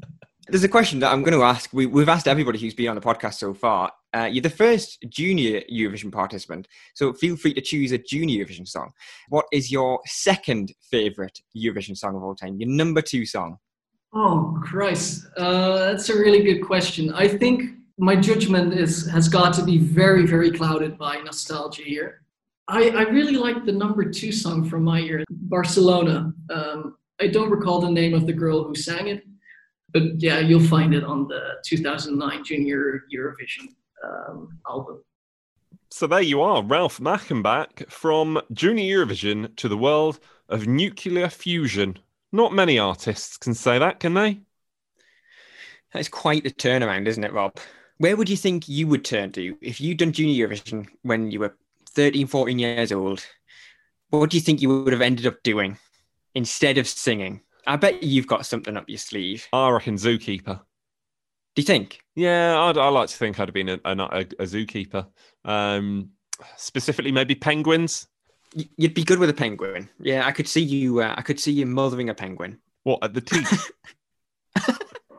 There's 0.48 0.64
a 0.64 0.68
question 0.68 1.00
that 1.00 1.12
I'm 1.12 1.22
going 1.22 1.38
to 1.38 1.42
ask. 1.42 1.72
We, 1.72 1.86
have 1.86 2.08
asked 2.08 2.28
everybody 2.28 2.58
who's 2.58 2.74
been 2.74 2.88
on 2.88 2.96
the 2.96 3.00
podcast 3.00 3.34
so 3.34 3.54
far. 3.54 3.90
Uh, 4.14 4.24
you're 4.24 4.42
the 4.42 4.50
first 4.50 5.04
junior 5.08 5.62
Eurovision 5.72 6.12
participant, 6.12 6.68
so 6.94 7.12
feel 7.12 7.36
free 7.36 7.54
to 7.54 7.60
choose 7.60 7.92
a 7.92 7.98
junior 7.98 8.44
Eurovision 8.44 8.68
song. 8.68 8.92
What 9.28 9.46
is 9.52 9.72
your 9.72 10.00
second 10.04 10.72
favourite 10.90 11.40
Eurovision 11.56 11.96
song 11.96 12.16
of 12.16 12.22
all 12.22 12.34
time? 12.34 12.56
Your 12.60 12.68
number 12.68 13.00
two 13.00 13.24
song? 13.24 13.58
Oh 14.12 14.58
Christ, 14.62 15.26
uh, 15.38 15.92
that's 15.92 16.10
a 16.10 16.14
really 16.14 16.42
good 16.42 16.60
question. 16.60 17.12
I 17.14 17.26
think 17.26 17.70
my 17.98 18.14
judgment 18.14 18.74
is 18.74 19.06
has 19.08 19.28
got 19.28 19.54
to 19.54 19.64
be 19.64 19.78
very, 19.78 20.26
very 20.26 20.50
clouded 20.50 20.98
by 20.98 21.16
nostalgia 21.18 21.82
here. 21.82 22.22
I, 22.68 22.90
I 22.90 23.02
really 23.02 23.36
like 23.36 23.64
the 23.64 23.72
number 23.72 24.04
two 24.04 24.32
song 24.32 24.68
from 24.68 24.84
my 24.84 24.98
year, 24.98 25.24
Barcelona. 25.30 26.32
Um, 26.50 26.96
I 27.20 27.28
don't 27.28 27.50
recall 27.50 27.80
the 27.80 27.90
name 27.90 28.14
of 28.14 28.26
the 28.26 28.32
girl 28.32 28.64
who 28.64 28.74
sang 28.74 29.08
it, 29.08 29.24
but 29.92 30.02
yeah, 30.20 30.38
you'll 30.38 30.60
find 30.60 30.94
it 30.94 31.04
on 31.04 31.28
the 31.28 31.56
2009 31.64 32.44
Junior 32.44 33.04
Eurovision 33.14 33.68
um, 34.04 34.58
album. 34.68 35.02
So 35.90 36.06
there 36.06 36.20
you 36.20 36.40
are, 36.40 36.62
Ralf 36.62 37.00
Mackenbach 37.00 37.90
from 37.90 38.40
Junior 38.52 39.04
Eurovision 39.04 39.54
to 39.56 39.68
the 39.68 39.76
world 39.76 40.20
of 40.48 40.66
nuclear 40.66 41.28
fusion. 41.28 41.98
Not 42.32 42.54
many 42.54 42.78
artists 42.78 43.36
can 43.36 43.54
say 43.54 43.78
that, 43.78 44.00
can 44.00 44.14
they? 44.14 44.40
That's 45.92 46.08
quite 46.08 46.46
a 46.46 46.50
turnaround, 46.50 47.06
isn't 47.06 47.24
it, 47.24 47.32
Rob? 47.32 47.58
Where 47.98 48.16
would 48.16 48.30
you 48.30 48.36
think 48.36 48.68
you 48.68 48.86
would 48.86 49.04
turn 49.04 49.32
to 49.32 49.56
if 49.60 49.80
you'd 49.80 49.98
done 49.98 50.12
Junior 50.12 50.48
Eurovision 50.48 50.88
when 51.02 51.30
you 51.30 51.40
were 51.40 51.56
13, 51.90 52.26
14 52.26 52.58
years 52.58 52.90
old? 52.90 53.24
What 54.10 54.30
do 54.30 54.36
you 54.36 54.40
think 54.40 54.62
you 54.62 54.82
would 54.82 54.92
have 54.92 55.02
ended 55.02 55.26
up 55.26 55.42
doing 55.42 55.78
instead 56.34 56.78
of 56.78 56.88
singing? 56.88 57.42
I 57.66 57.76
bet 57.76 58.02
you've 58.02 58.26
got 58.26 58.46
something 58.46 58.76
up 58.76 58.88
your 58.88 58.98
sleeve. 58.98 59.46
I 59.52 59.68
reckon 59.70 59.96
zookeeper. 59.96 60.60
Do 61.54 61.60
you 61.60 61.66
think? 61.66 62.00
Yeah, 62.14 62.58
I'd, 62.58 62.78
I 62.78 62.88
like 62.88 63.08
to 63.08 63.16
think 63.16 63.38
I'd 63.38 63.48
have 63.48 63.54
been 63.54 63.68
a, 63.68 63.80
a, 63.84 63.92
a 63.94 64.44
zookeeper. 64.44 65.06
Um, 65.44 66.10
specifically, 66.56 67.12
maybe 67.12 67.34
penguins. 67.34 68.06
You'd 68.76 68.94
be 68.94 69.04
good 69.04 69.18
with 69.18 69.30
a 69.30 69.34
penguin. 69.34 69.88
Yeah, 70.00 70.26
I 70.26 70.32
could 70.32 70.48
see 70.48 70.62
you. 70.62 71.00
Uh, 71.00 71.14
I 71.16 71.22
could 71.22 71.40
see 71.40 71.52
you 71.52 71.66
mothering 71.66 72.08
a 72.08 72.14
penguin. 72.14 72.58
What 72.84 73.02
at 73.02 73.14
the 73.14 73.20
teats? 73.20 73.70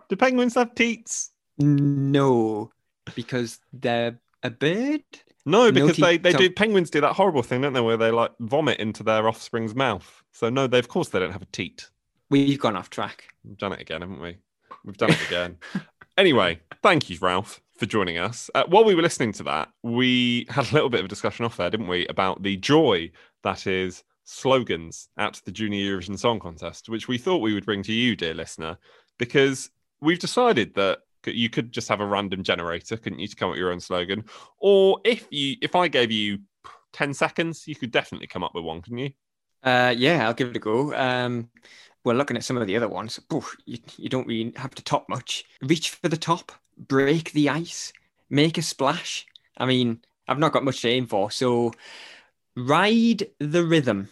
do 0.10 0.16
penguins 0.16 0.56
have 0.56 0.76
teats? 0.76 1.32
No, 1.58 2.72
because 3.16 3.60
they're 3.72 4.20
a 4.44 4.50
bird. 4.50 5.04
No, 5.46 5.72
because 5.72 6.00
no 6.00 6.08
they, 6.08 6.18
they 6.18 6.34
do 6.34 6.50
penguins 6.50 6.90
do 6.90 7.02
that 7.02 7.14
horrible 7.14 7.44
thing, 7.44 7.62
don't 7.62 7.74
they, 7.74 7.82
where 7.82 7.98
they 7.98 8.12
like 8.12 8.32
vomit 8.40 8.80
into 8.80 9.04
their 9.04 9.28
offspring's 9.28 9.76
mouth. 9.76 10.24
So 10.32 10.50
no, 10.50 10.68
they 10.68 10.80
of 10.80 10.88
course 10.88 11.10
they 11.10 11.20
don't 11.20 11.32
have 11.32 11.42
a 11.42 11.48
teat. 11.48 11.90
We've 12.30 12.60
gone 12.60 12.76
off 12.76 12.90
track. 12.90 13.26
We've 13.44 13.58
done 13.58 13.74
it 13.74 13.82
again, 13.82 14.02
haven't 14.02 14.22
we? 14.22 14.38
We've 14.86 14.98
done 14.98 15.12
it 15.12 15.28
again. 15.28 15.58
anyway, 16.18 16.60
thank 16.82 17.10
you, 17.10 17.18
Ralf 17.22 17.62
for 17.78 17.86
joining 17.86 18.18
us. 18.18 18.50
Uh, 18.54 18.64
while 18.68 18.84
we 18.84 18.96
were 18.96 19.02
listening 19.02 19.32
to 19.34 19.44
that, 19.44 19.70
we 19.82 20.46
had 20.50 20.70
a 20.72 20.74
little 20.74 20.90
bit 20.90 21.00
of 21.00 21.06
a 21.06 21.10
discussion 21.10 21.44
off 21.44 21.58
there, 21.58 21.70
didn't 21.70 21.88
we, 21.88 22.06
about 22.08 22.44
the 22.44 22.56
joy 22.58 23.12
that 23.42 23.66
is 23.66 24.04
slogans 24.24 25.10
at 25.18 25.42
the 25.46 25.52
Junior 25.52 25.98
Eurovision 25.98 26.18
Song 26.18 26.40
Contest, 26.40 26.88
which 26.88 27.08
we 27.08 27.18
thought 27.18 27.42
we 27.42 27.54
would 27.54 27.66
bring 27.66 27.84
to 27.84 27.94
you, 27.94 28.16
dear 28.16 28.34
listener, 28.34 28.78
because 29.18 29.70
we've 30.02 30.20
decided 30.20 30.76
that 30.76 31.00
you 31.26 31.50
could 31.50 31.72
just 31.72 31.90
have 31.90 32.00
a 32.00 32.06
random 32.06 32.44
generator, 32.44 32.96
couldn't 32.96 33.20
you, 33.20 33.28
to 33.28 33.36
come 33.36 33.50
up 33.50 33.54
with 33.54 33.60
your 33.60 33.72
own 33.72 33.80
slogan? 33.80 34.24
Or 34.60 35.00
if 35.04 35.28
you, 35.32 35.56
if 35.62 35.76
I 35.76 35.88
gave 35.88 36.12
you 36.12 36.40
ten 36.92 37.14
seconds, 37.14 37.68
you 37.68 37.76
could 37.76 37.92
definitely 37.92 38.28
come 38.28 38.44
up 38.44 38.54
with 38.54 38.64
one, 38.64 38.82
couldn't 38.82 39.00
you? 39.00 39.12
Uh, 39.64 39.94
yeah, 39.98 40.28
I'll 40.28 40.34
give 40.34 40.50
it 40.50 40.58
a 40.58 40.60
go. 40.60 40.94
Um, 40.94 41.50
well, 42.04 42.16
looking 42.16 42.38
at 42.38 42.44
some 42.44 42.58
of 42.58 42.68
the 42.68 42.76
other 42.76 42.88
ones, 42.88 43.20
oof, 43.34 43.56
you, 43.66 43.80
you 43.98 44.10
don't 44.10 44.28
really 44.28 44.54
have 44.58 44.76
to 44.76 44.84
top 44.84 45.08
much. 45.10 45.46
Reach 45.62 45.90
for 45.90 46.10
the 46.10 46.18
top, 46.18 46.52
break 46.78 47.32
the 47.32 47.50
ice, 47.50 47.94
make 48.30 48.58
a 48.58 48.62
splash. 48.62 49.26
I 49.58 49.66
mean, 49.66 50.02
I've 50.28 50.40
not 50.40 50.52
got 50.52 50.64
much 50.64 50.82
to 50.82 50.90
aim 50.90 51.08
for, 51.08 51.32
so 51.32 51.74
ride 52.56 53.28
the 53.40 53.64
rhythm. 53.64 54.10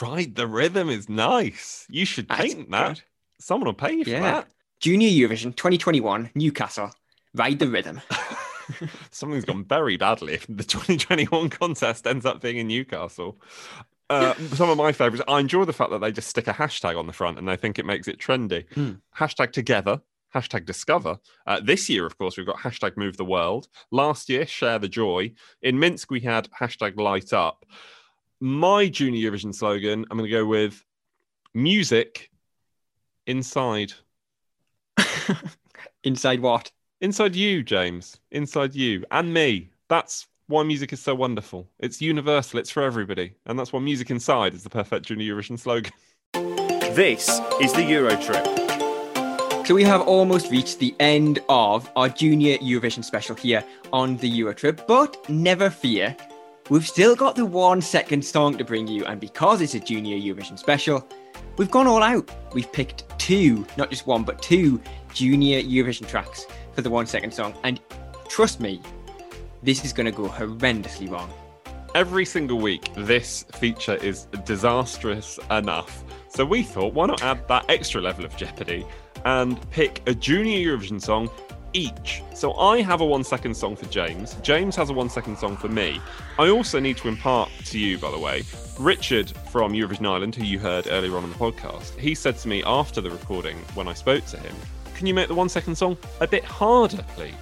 Ride 0.00 0.34
the 0.34 0.46
rhythm 0.46 0.88
is 0.88 1.08
nice. 1.08 1.86
You 1.90 2.04
should 2.04 2.28
paint 2.28 2.70
that. 2.70 2.88
Good. 2.88 3.02
Someone 3.38 3.66
will 3.66 3.74
pay 3.74 3.92
you 3.92 4.04
for 4.04 4.10
that. 4.10 4.48
Junior 4.80 5.08
Eurovision 5.08 5.54
2021, 5.54 6.30
Newcastle. 6.34 6.90
Ride 7.34 7.58
the 7.58 7.68
rhythm. 7.68 8.00
Something's 9.10 9.44
gone 9.44 9.64
very 9.64 9.96
badly 9.96 10.34
if 10.34 10.46
the 10.46 10.64
2021 10.64 11.50
contest 11.50 12.06
ends 12.06 12.26
up 12.26 12.40
being 12.40 12.58
in 12.58 12.68
Newcastle. 12.68 13.40
Uh, 14.10 14.34
some 14.54 14.68
of 14.68 14.76
my 14.76 14.92
favorites. 14.92 15.24
I 15.26 15.40
enjoy 15.40 15.64
the 15.64 15.72
fact 15.72 15.90
that 15.90 16.00
they 16.00 16.12
just 16.12 16.28
stick 16.28 16.46
a 16.46 16.52
hashtag 16.52 16.98
on 16.98 17.06
the 17.06 17.12
front 17.12 17.38
and 17.38 17.48
they 17.48 17.56
think 17.56 17.78
it 17.78 17.86
makes 17.86 18.08
it 18.08 18.18
trendy. 18.18 18.66
Mm. 18.74 19.00
Hashtag 19.16 19.52
together, 19.52 20.00
hashtag 20.34 20.66
discover. 20.66 21.18
Uh, 21.46 21.60
this 21.62 21.88
year, 21.88 22.04
of 22.04 22.18
course, 22.18 22.36
we've 22.36 22.46
got 22.46 22.58
hashtag 22.58 22.96
move 22.96 23.16
the 23.16 23.24
world. 23.24 23.68
Last 23.90 24.28
year, 24.28 24.46
share 24.46 24.78
the 24.78 24.88
joy. 24.88 25.32
In 25.62 25.78
Minsk, 25.78 26.10
we 26.10 26.20
had 26.20 26.48
hashtag 26.50 26.98
light 27.00 27.32
up. 27.32 27.64
My 28.40 28.88
junior 28.88 29.30
Eurovision 29.30 29.54
slogan, 29.54 30.04
I'm 30.10 30.18
going 30.18 30.28
to 30.28 30.36
go 30.36 30.44
with 30.44 30.84
music 31.54 32.30
inside. 33.26 33.92
inside 36.04 36.40
what? 36.40 36.70
Inside 37.00 37.34
you, 37.34 37.62
James. 37.62 38.18
Inside 38.30 38.74
you 38.74 39.04
and 39.10 39.32
me. 39.32 39.70
That's 39.88 40.26
why 40.46 40.62
music 40.62 40.92
is 40.92 41.00
so 41.00 41.14
wonderful. 41.14 41.68
It's 41.78 42.00
universal, 42.00 42.58
it's 42.58 42.70
for 42.70 42.82
everybody. 42.82 43.34
And 43.46 43.58
that's 43.58 43.72
why 43.72 43.80
music 43.80 44.10
inside 44.10 44.54
is 44.54 44.62
the 44.62 44.70
perfect 44.70 45.06
junior 45.06 45.34
Eurovision 45.34 45.58
slogan. 45.58 45.92
This 46.94 47.40
is 47.60 47.72
the 47.72 47.82
Euro 47.84 48.16
Trip. 48.16 48.44
So 49.66 49.74
we 49.74 49.84
have 49.84 50.02
almost 50.02 50.50
reached 50.50 50.80
the 50.80 50.94
end 50.98 51.38
of 51.48 51.90
our 51.94 52.08
junior 52.08 52.58
Eurovision 52.58 53.04
special 53.04 53.36
here 53.36 53.64
on 53.92 54.16
the 54.16 54.28
Euro 54.28 54.52
Trip, 54.52 54.84
but 54.86 55.28
never 55.30 55.70
fear. 55.70 56.16
We've 56.68 56.86
still 56.86 57.14
got 57.14 57.36
the 57.36 57.46
one 57.46 57.80
second 57.80 58.24
song 58.24 58.58
to 58.58 58.64
bring 58.64 58.88
you, 58.88 59.04
and 59.06 59.20
because 59.20 59.60
it's 59.60 59.74
a 59.74 59.80
junior 59.80 60.16
Eurovision 60.16 60.58
special, 60.58 61.06
we've 61.56 61.70
gone 61.70 61.86
all 61.86 62.02
out. 62.02 62.30
We've 62.52 62.70
picked 62.72 63.04
two, 63.18 63.66
not 63.76 63.90
just 63.90 64.06
one, 64.06 64.24
but 64.24 64.42
two 64.42 64.80
junior 65.14 65.62
Eurovision 65.62 66.08
tracks 66.08 66.46
for 66.74 66.82
the 66.82 66.90
one 66.90 67.06
second 67.06 67.32
song. 67.32 67.54
And 67.62 67.80
trust 68.28 68.60
me, 68.60 68.80
this 69.62 69.84
is 69.84 69.92
going 69.92 70.06
to 70.06 70.12
go 70.12 70.28
horrendously 70.28 71.10
wrong. 71.10 71.32
Every 71.94 72.24
single 72.24 72.58
week, 72.58 72.88
this 72.96 73.44
feature 73.54 73.96
is 73.96 74.26
disastrous 74.44 75.38
enough. 75.50 76.04
So 76.28 76.44
we 76.44 76.62
thought, 76.62 76.94
why 76.94 77.06
not 77.06 77.22
add 77.22 77.46
that 77.48 77.66
extra 77.68 78.00
level 78.00 78.24
of 78.24 78.36
jeopardy 78.36 78.86
and 79.24 79.70
pick 79.70 80.02
a 80.06 80.14
junior 80.14 80.58
Eurovision 80.58 81.00
song 81.00 81.30
each. 81.74 82.22
So 82.34 82.54
I 82.54 82.82
have 82.82 83.00
a 83.00 83.06
one 83.06 83.24
second 83.24 83.56
song 83.56 83.76
for 83.76 83.86
James. 83.86 84.34
James 84.42 84.76
has 84.76 84.90
a 84.90 84.92
one 84.92 85.08
second 85.08 85.38
song 85.38 85.56
for 85.56 85.68
me. 85.68 86.00
I 86.38 86.48
also 86.48 86.80
need 86.80 86.96
to 86.98 87.08
impart 87.08 87.50
to 87.66 87.78
you, 87.78 87.98
by 87.98 88.10
the 88.10 88.18
way, 88.18 88.42
Richard 88.78 89.30
from 89.50 89.72
Eurovision 89.72 90.06
Ireland, 90.06 90.34
who 90.34 90.44
you 90.44 90.58
heard 90.58 90.86
earlier 90.88 91.16
on 91.16 91.24
in 91.24 91.30
the 91.30 91.36
podcast, 91.36 91.96
he 91.98 92.14
said 92.14 92.36
to 92.38 92.48
me 92.48 92.62
after 92.64 93.00
the 93.00 93.10
recording 93.10 93.56
when 93.74 93.88
I 93.88 93.94
spoke 93.94 94.24
to 94.26 94.38
him, 94.38 94.54
Can 94.94 95.06
you 95.06 95.14
make 95.14 95.28
the 95.28 95.34
one 95.34 95.48
second 95.48 95.76
song 95.76 95.96
a 96.20 96.26
bit 96.26 96.44
harder, 96.44 97.04
please? 97.14 97.34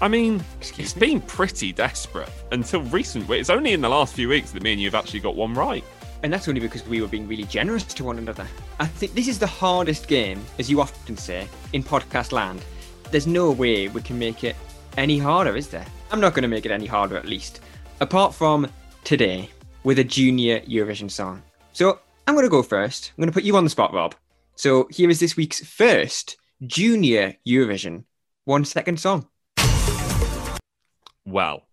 I 0.00 0.08
mean, 0.08 0.42
Excuse 0.58 0.88
it's 0.92 0.96
me? 0.96 1.06
been 1.08 1.20
pretty 1.22 1.72
desperate 1.72 2.28
until 2.52 2.82
recent. 2.82 3.28
It's 3.30 3.50
only 3.50 3.72
in 3.72 3.80
the 3.80 3.88
last 3.88 4.14
few 4.14 4.28
weeks 4.28 4.50
that 4.52 4.62
me 4.62 4.72
and 4.72 4.80
you 4.80 4.86
have 4.88 4.94
actually 4.94 5.20
got 5.20 5.36
one 5.36 5.54
right. 5.54 5.84
And 6.22 6.32
that's 6.32 6.48
only 6.48 6.60
because 6.60 6.86
we 6.86 7.00
were 7.00 7.06
being 7.06 7.28
really 7.28 7.44
generous 7.44 7.84
to 7.84 8.04
one 8.04 8.18
another. 8.18 8.46
I 8.80 8.86
think 8.86 9.14
this 9.14 9.28
is 9.28 9.38
the 9.38 9.46
hardest 9.46 10.08
game, 10.08 10.42
as 10.58 10.70
you 10.70 10.80
often 10.80 11.16
say, 11.16 11.48
in 11.72 11.82
podcast 11.82 12.32
land. 12.32 12.64
There's 13.10 13.26
no 13.26 13.50
way 13.50 13.88
we 13.88 14.00
can 14.02 14.18
make 14.18 14.42
it 14.42 14.56
any 14.96 15.18
harder, 15.18 15.56
is 15.56 15.68
there? 15.68 15.86
I'm 16.10 16.20
not 16.20 16.34
going 16.34 16.42
to 16.42 16.48
make 16.48 16.64
it 16.66 16.72
any 16.72 16.86
harder, 16.86 17.16
at 17.16 17.26
least. 17.26 17.60
Apart 18.00 18.34
from 18.34 18.66
today, 19.04 19.50
with 19.84 19.98
a 19.98 20.04
junior 20.04 20.60
Eurovision 20.60 21.10
song. 21.10 21.42
So 21.72 21.98
I'm 22.26 22.34
going 22.34 22.46
to 22.46 22.50
go 22.50 22.62
first. 22.62 23.12
I'm 23.16 23.22
going 23.22 23.30
to 23.30 23.34
put 23.34 23.44
you 23.44 23.56
on 23.56 23.64
the 23.64 23.70
spot, 23.70 23.92
Rob. 23.92 24.14
So 24.56 24.88
here 24.90 25.10
is 25.10 25.20
this 25.20 25.36
week's 25.36 25.64
first 25.64 26.36
junior 26.66 27.36
Eurovision 27.46 28.04
one 28.44 28.64
second 28.64 28.98
song. 28.98 29.28
Well, 31.24 31.66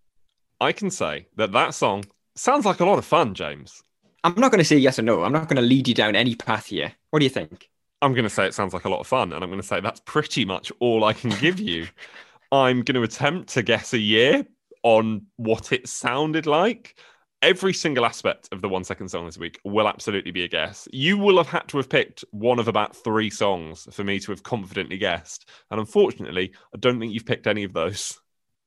I 0.60 0.72
can 0.72 0.92
say 0.92 1.28
that 1.36 1.52
that 1.52 1.74
song 1.74 2.06
sounds 2.36 2.66
like 2.66 2.80
a 2.80 2.86
lot 2.86 3.00
of 3.00 3.06
fun, 3.06 3.34
James. 3.34 3.82
I'm 4.24 4.36
not 4.36 4.52
going 4.52 4.60
to 4.60 4.66
say 4.66 4.78
yes 4.78 5.00
or 5.00 5.02
no. 5.02 5.24
I'm 5.24 5.34
not 5.34 5.48
going 5.48 5.56
to 5.56 5.62
lead 5.62 5.88
you 5.88 5.94
down 5.94 6.16
any 6.16 6.36
path 6.36 6.68
here. 6.68 6.94
What 7.10 7.20
do 7.20 7.26
you 7.26 7.30
think? 7.30 7.70
I'm 8.02 8.14
going 8.14 8.24
to 8.24 8.30
say 8.30 8.46
it 8.46 8.54
sounds 8.54 8.74
like 8.74 8.86
a 8.86 8.90
lot 8.90 9.00
of 9.00 9.08
fun, 9.08 9.34
and 9.34 9.44
I'm 9.44 9.50
going 9.50 9.62
to 9.62 9.68
say 9.68 9.80
that's 9.80 10.02
pretty 10.02 10.46
much 10.46 10.72
all 10.80 11.04
I 11.04 11.14
can 11.14 11.32
give 11.40 11.60
you. 11.60 11.88
I'm 12.52 12.84
going 12.84 12.96
to 12.96 13.04
attempt 13.04 13.50
to 13.54 13.64
guess 13.64 13.94
a 13.94 14.00
year 14.00 14.46
on 14.84 15.26
what 15.38 15.72
it 15.72 15.88
sounded 15.88 16.46
like. 16.46 16.96
Every 17.42 17.74
single 17.74 18.06
aspect 18.06 18.50
of 18.52 18.62
the 18.62 18.70
one 18.70 18.84
second 18.84 19.10
song 19.10 19.26
this 19.26 19.38
week 19.38 19.60
will 19.64 19.88
absolutely 19.88 20.32
be 20.32 20.44
a 20.44 20.48
guess. 20.48 20.88
You 20.92 21.18
will 21.18 21.38
have 21.38 21.48
had 21.48 21.68
to 21.70 21.78
have 21.78 21.90
picked 21.90 22.24
one 22.32 22.60
of 22.60 22.68
about 22.68 22.96
three 22.96 23.32
songs 23.32 23.88
for 23.92 24.04
me 24.04 24.20
to 24.20 24.32
have 24.32 24.44
confidently 24.44 24.98
guessed. 24.98 25.50
And 25.72 25.80
unfortunately, 25.80 26.54
I 26.76 26.78
don't 26.78 27.00
think 27.00 27.14
you've 27.14 27.26
picked 27.26 27.48
any 27.48 27.64
of 27.64 27.74
those. 27.74 28.21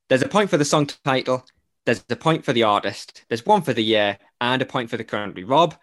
There's 0.08 0.22
a 0.22 0.28
point 0.28 0.50
for 0.50 0.58
the 0.58 0.66
song 0.66 0.86
title, 1.02 1.46
there's 1.86 2.04
a 2.10 2.16
point 2.16 2.44
for 2.44 2.52
the 2.52 2.62
artist, 2.62 3.24
there's 3.28 3.46
one 3.46 3.62
for 3.62 3.72
the 3.72 3.82
year, 3.82 4.18
and 4.38 4.60
a 4.60 4.66
point 4.66 4.90
for 4.90 4.98
the 4.98 5.04
country. 5.04 5.44
Rob, 5.44 5.74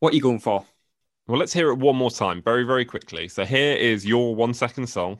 what 0.00 0.12
are 0.12 0.16
you 0.16 0.22
going 0.22 0.40
for? 0.40 0.66
Well, 1.28 1.38
let's 1.38 1.52
hear 1.52 1.70
it 1.70 1.76
one 1.76 1.94
more 1.94 2.10
time, 2.10 2.42
very, 2.42 2.64
very 2.64 2.84
quickly. 2.84 3.28
So 3.28 3.44
here 3.44 3.76
is 3.76 4.04
your 4.04 4.34
one 4.34 4.54
second 4.54 4.88
song. 4.88 5.18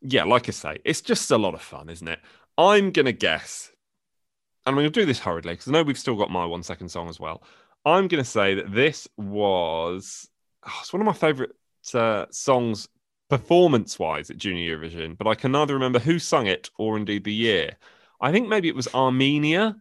Yeah, 0.00 0.24
like 0.24 0.48
I 0.48 0.52
say, 0.52 0.78
it's 0.84 1.00
just 1.00 1.30
a 1.30 1.38
lot 1.38 1.54
of 1.54 1.62
fun, 1.62 1.88
isn't 1.88 2.08
it? 2.08 2.18
I'm 2.58 2.90
going 2.90 3.06
to 3.06 3.12
guess, 3.12 3.70
and 4.64 4.72
I'm 4.72 4.74
going 4.74 4.90
to 4.92 5.00
do 5.00 5.06
this 5.06 5.20
hurriedly 5.20 5.52
because 5.52 5.68
I 5.68 5.70
know 5.70 5.84
we've 5.84 5.96
still 5.96 6.16
got 6.16 6.32
my 6.32 6.44
one 6.44 6.64
second 6.64 6.88
song 6.88 7.08
as 7.08 7.20
well. 7.20 7.44
I'm 7.84 8.08
going 8.08 8.22
to 8.22 8.28
say 8.28 8.54
that 8.54 8.74
this 8.74 9.06
was 9.16 10.28
oh, 10.66 10.78
it's 10.80 10.92
one 10.92 11.00
of 11.00 11.06
my 11.06 11.12
favorite 11.12 11.52
uh, 11.94 12.26
songs 12.32 12.88
performance 13.28 13.98
wise 13.98 14.30
at 14.30 14.38
Junior 14.38 14.78
Eurovision, 14.78 15.18
but 15.18 15.26
I 15.26 15.34
can 15.34 15.52
neither 15.52 15.74
remember 15.74 15.98
who 15.98 16.18
sung 16.18 16.46
it 16.46 16.70
or 16.78 16.96
indeed 16.96 17.24
the 17.24 17.32
year. 17.32 17.76
I 18.20 18.32
think 18.32 18.48
maybe 18.48 18.68
it 18.68 18.76
was 18.76 18.88
Armenia. 18.94 19.76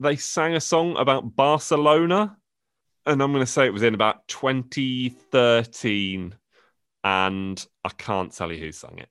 They 0.00 0.16
sang 0.16 0.54
a 0.54 0.60
song 0.60 0.96
about 0.96 1.36
Barcelona, 1.36 2.36
and 3.06 3.22
I'm 3.22 3.32
going 3.32 3.44
to 3.44 3.50
say 3.50 3.66
it 3.66 3.72
was 3.72 3.82
in 3.82 3.94
about 3.94 4.26
2013, 4.28 6.34
and 7.04 7.66
I 7.84 7.88
can't 7.90 8.32
tell 8.32 8.50
you 8.50 8.58
who 8.58 8.72
sung 8.72 8.98
it. 8.98 9.08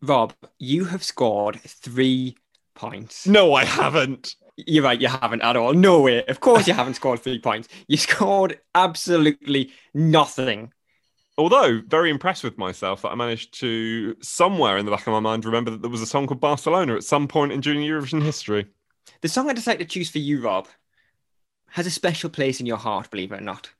Rob, 0.00 0.32
you 0.58 0.86
have 0.86 1.02
scored 1.02 1.60
three 1.60 2.36
points. 2.74 3.26
No, 3.26 3.54
I 3.54 3.64
haven't. 3.64 4.36
You're 4.56 4.84
right, 4.84 5.00
you 5.00 5.08
haven't 5.08 5.42
at 5.42 5.56
all. 5.56 5.74
No 5.74 6.02
way. 6.02 6.24
Of 6.24 6.40
course, 6.40 6.66
you 6.66 6.74
haven't 6.74 6.94
scored 6.94 7.20
three 7.20 7.38
points. 7.38 7.68
You 7.86 7.96
scored 7.96 8.60
absolutely 8.74 9.70
nothing. 9.94 10.72
Although, 11.38 11.80
very 11.86 12.10
impressed 12.10 12.42
with 12.42 12.58
myself 12.58 13.02
that 13.02 13.10
I 13.10 13.14
managed 13.14 13.54
to, 13.60 14.16
somewhere 14.20 14.76
in 14.76 14.84
the 14.84 14.90
back 14.90 15.06
of 15.06 15.12
my 15.12 15.20
mind, 15.20 15.44
remember 15.44 15.70
that 15.70 15.82
there 15.82 15.90
was 15.90 16.02
a 16.02 16.06
song 16.06 16.26
called 16.26 16.40
Barcelona 16.40 16.96
at 16.96 17.04
some 17.04 17.28
point 17.28 17.52
in 17.52 17.62
Junior 17.62 18.00
Eurovision 18.00 18.20
history. 18.20 18.66
The 19.20 19.28
song 19.28 19.48
I 19.48 19.52
decided 19.52 19.78
to 19.78 19.92
choose 19.92 20.10
for 20.10 20.18
you, 20.18 20.42
Rob, 20.42 20.66
has 21.70 21.86
a 21.86 21.92
special 21.92 22.28
place 22.28 22.58
in 22.58 22.66
your 22.66 22.76
heart, 22.76 23.12
believe 23.12 23.30
it 23.30 23.40
or 23.40 23.44
not. 23.44 23.70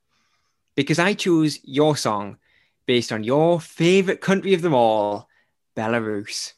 Because 0.77 1.01
I 1.01 1.15
chose 1.15 1.59
your 1.65 1.97
song 1.97 2.39
based 2.87 3.11
on 3.11 3.25
your 3.25 3.61
favourite 3.61 4.21
country 4.21 4.55
of 4.55 4.63
them 4.63 4.75
all, 4.75 5.29
Belarus. 5.77 6.53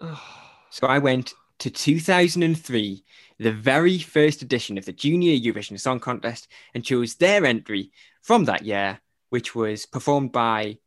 so 0.70 0.86
I 0.86 0.98
went 0.98 1.34
to 1.58 1.70
2003, 1.70 3.04
the 3.40 3.52
very 3.52 3.98
first 3.98 4.42
edition 4.42 4.78
of 4.78 4.84
the 4.84 4.92
Junior 4.92 5.36
Eurovision 5.36 5.78
Song 5.80 5.98
Contest, 5.98 6.46
and 6.72 6.84
chose 6.84 7.16
their 7.16 7.44
entry 7.44 7.90
from 8.22 8.44
that 8.44 8.64
year, 8.64 9.00
which 9.30 9.54
was 9.54 9.86
performed 9.86 10.32
by 10.32 10.78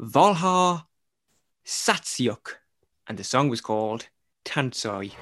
Volha 0.00 0.84
Satsiuk, 1.64 2.56
and 3.06 3.18
the 3.18 3.24
song 3.24 3.48
was 3.48 3.60
called 3.60 4.08
Tantsuy. 4.44 5.12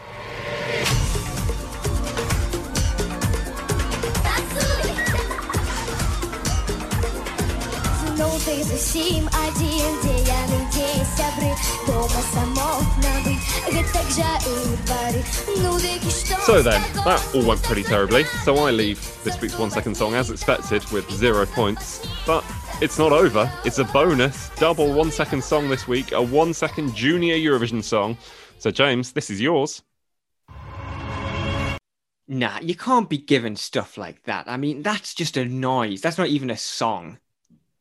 ты 8.45 8.63
засим 8.63 9.27
один 9.27 10.01
день, 10.01 10.25
я 10.25 10.41
надеюсь, 10.47 11.07
сябры 11.15 11.55
дома 11.87 12.21
самотно 12.33 13.09
быть, 13.23 13.91
так 13.93 14.09
же 14.09 14.21
и 14.45 14.75
дворы. 14.85 15.23
Ну, 15.57 15.77
веки 15.77 16.09
что 16.09 16.35
So 16.45 16.61
then, 16.61 16.81
that 17.05 17.21
all 17.33 17.43
went 17.43 17.61
pretty 17.63 17.83
terribly. 17.83 18.25
So 18.43 18.55
I 18.57 18.71
leave 18.71 18.99
this 19.23 19.39
week's 19.39 19.57
one 19.57 19.71
second 19.71 19.95
song 19.95 20.15
as 20.15 20.31
expected 20.31 20.83
with 20.91 21.09
zero 21.11 21.45
points. 21.45 22.05
But 22.25 22.43
it's 22.81 22.97
not 22.97 23.11
over. 23.11 23.49
It's 23.63 23.79
a 23.79 23.85
bonus 23.85 24.49
double 24.57 24.91
one 24.93 25.11
second 25.11 25.43
song 25.43 25.69
this 25.69 25.87
week, 25.87 26.11
a 26.11 26.21
one 26.21 26.53
second 26.53 26.95
junior 26.95 27.35
Eurovision 27.35 27.83
song. 27.83 28.17
So, 28.57 28.71
James, 28.71 29.13
this 29.13 29.29
is 29.29 29.39
yours. 29.39 29.81
Nah, 32.27 32.59
you 32.61 32.75
can't 32.75 33.09
be 33.09 33.17
given 33.17 33.55
stuff 33.55 33.97
like 33.97 34.23
that. 34.23 34.47
I 34.47 34.57
mean, 34.57 34.83
that's 34.83 35.15
just 35.15 35.37
a 35.37 35.45
noise. 35.45 36.01
That's 36.01 36.17
not 36.17 36.27
even 36.27 36.49
a 36.49 36.57
song. 36.57 37.17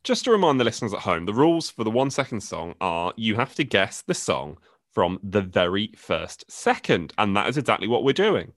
Just 0.04 0.26
to 0.26 0.32
remind 0.32 0.60
the 0.60 0.66
listeners 0.66 0.94
at 0.94 1.00
home, 1.00 1.26
the 1.26 1.34
rules 1.34 1.70
for 1.70 1.86
the 1.86 1.90
one 1.90 2.12
second 2.12 2.42
song 2.42 2.76
are 2.82 3.14
you 3.16 3.36
have 3.36 3.56
to 3.56 3.64
guess 3.64 4.02
the 4.02 4.14
song 4.14 4.58
from 4.92 5.18
the 5.24 5.42
very 5.42 5.94
first 5.96 6.44
second. 6.52 7.14
And 7.18 7.38
that 7.38 7.48
is 7.48 7.58
exactly 7.58 7.88
what 7.88 8.04
we're 8.04 8.12
doing. 8.12 8.52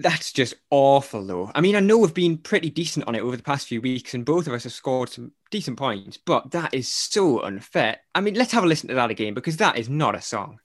That's 0.00 0.32
just 0.32 0.54
awful, 0.70 1.24
though. 1.24 1.52
I 1.54 1.60
mean, 1.60 1.76
I 1.76 1.80
know 1.80 1.98
we've 1.98 2.12
been 2.12 2.38
pretty 2.38 2.70
decent 2.70 3.06
on 3.06 3.14
it 3.14 3.20
over 3.20 3.36
the 3.36 3.42
past 3.44 3.68
few 3.68 3.80
weeks, 3.80 4.14
and 4.14 4.24
both 4.24 4.48
of 4.48 4.52
us 4.52 4.64
have 4.64 4.72
scored 4.72 5.10
some 5.10 5.30
decent 5.52 5.76
points, 5.76 6.16
but 6.16 6.50
that 6.50 6.74
is 6.74 6.88
so 6.88 7.44
unfair. 7.44 7.98
I 8.12 8.20
mean, 8.20 8.34
let's 8.34 8.50
have 8.50 8.64
a 8.64 8.66
listen 8.66 8.88
to 8.88 8.96
that 8.96 9.10
again 9.10 9.34
because 9.34 9.58
that 9.58 9.78
is 9.78 9.88
not 9.88 10.16
a 10.16 10.20
song. 10.20 10.58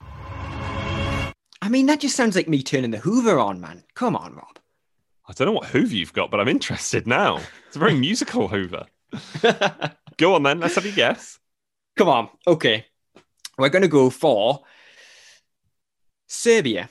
I 1.62 1.70
mean, 1.70 1.86
that 1.86 2.00
just 2.00 2.16
sounds 2.16 2.36
like 2.36 2.50
me 2.50 2.64
turning 2.64 2.90
the 2.90 2.98
Hoover 2.98 3.38
on, 3.38 3.62
man. 3.62 3.84
Come 3.94 4.16
on, 4.16 4.34
Rob. 4.34 4.58
I 5.28 5.34
don't 5.34 5.46
know 5.46 5.52
what 5.52 5.68
Hoover 5.68 5.94
you've 5.94 6.14
got, 6.14 6.32
but 6.32 6.40
I'm 6.40 6.48
interested 6.48 7.06
now. 7.06 7.40
It's 7.68 7.76
a 7.76 7.80
very 7.80 7.94
musical 8.00 8.48
Hoover. 8.48 8.88
go 10.18 10.36
on 10.36 10.44
then, 10.44 10.60
let's 10.60 10.76
have 10.76 10.86
you 10.86 10.92
guess. 10.92 11.40
Come 11.98 12.10
on. 12.10 12.30
Okay. 12.48 12.86
We're 13.58 13.70
going 13.70 13.82
to 13.82 13.88
go 13.88 14.10
for 14.10 14.62
Serbia. 16.28 16.90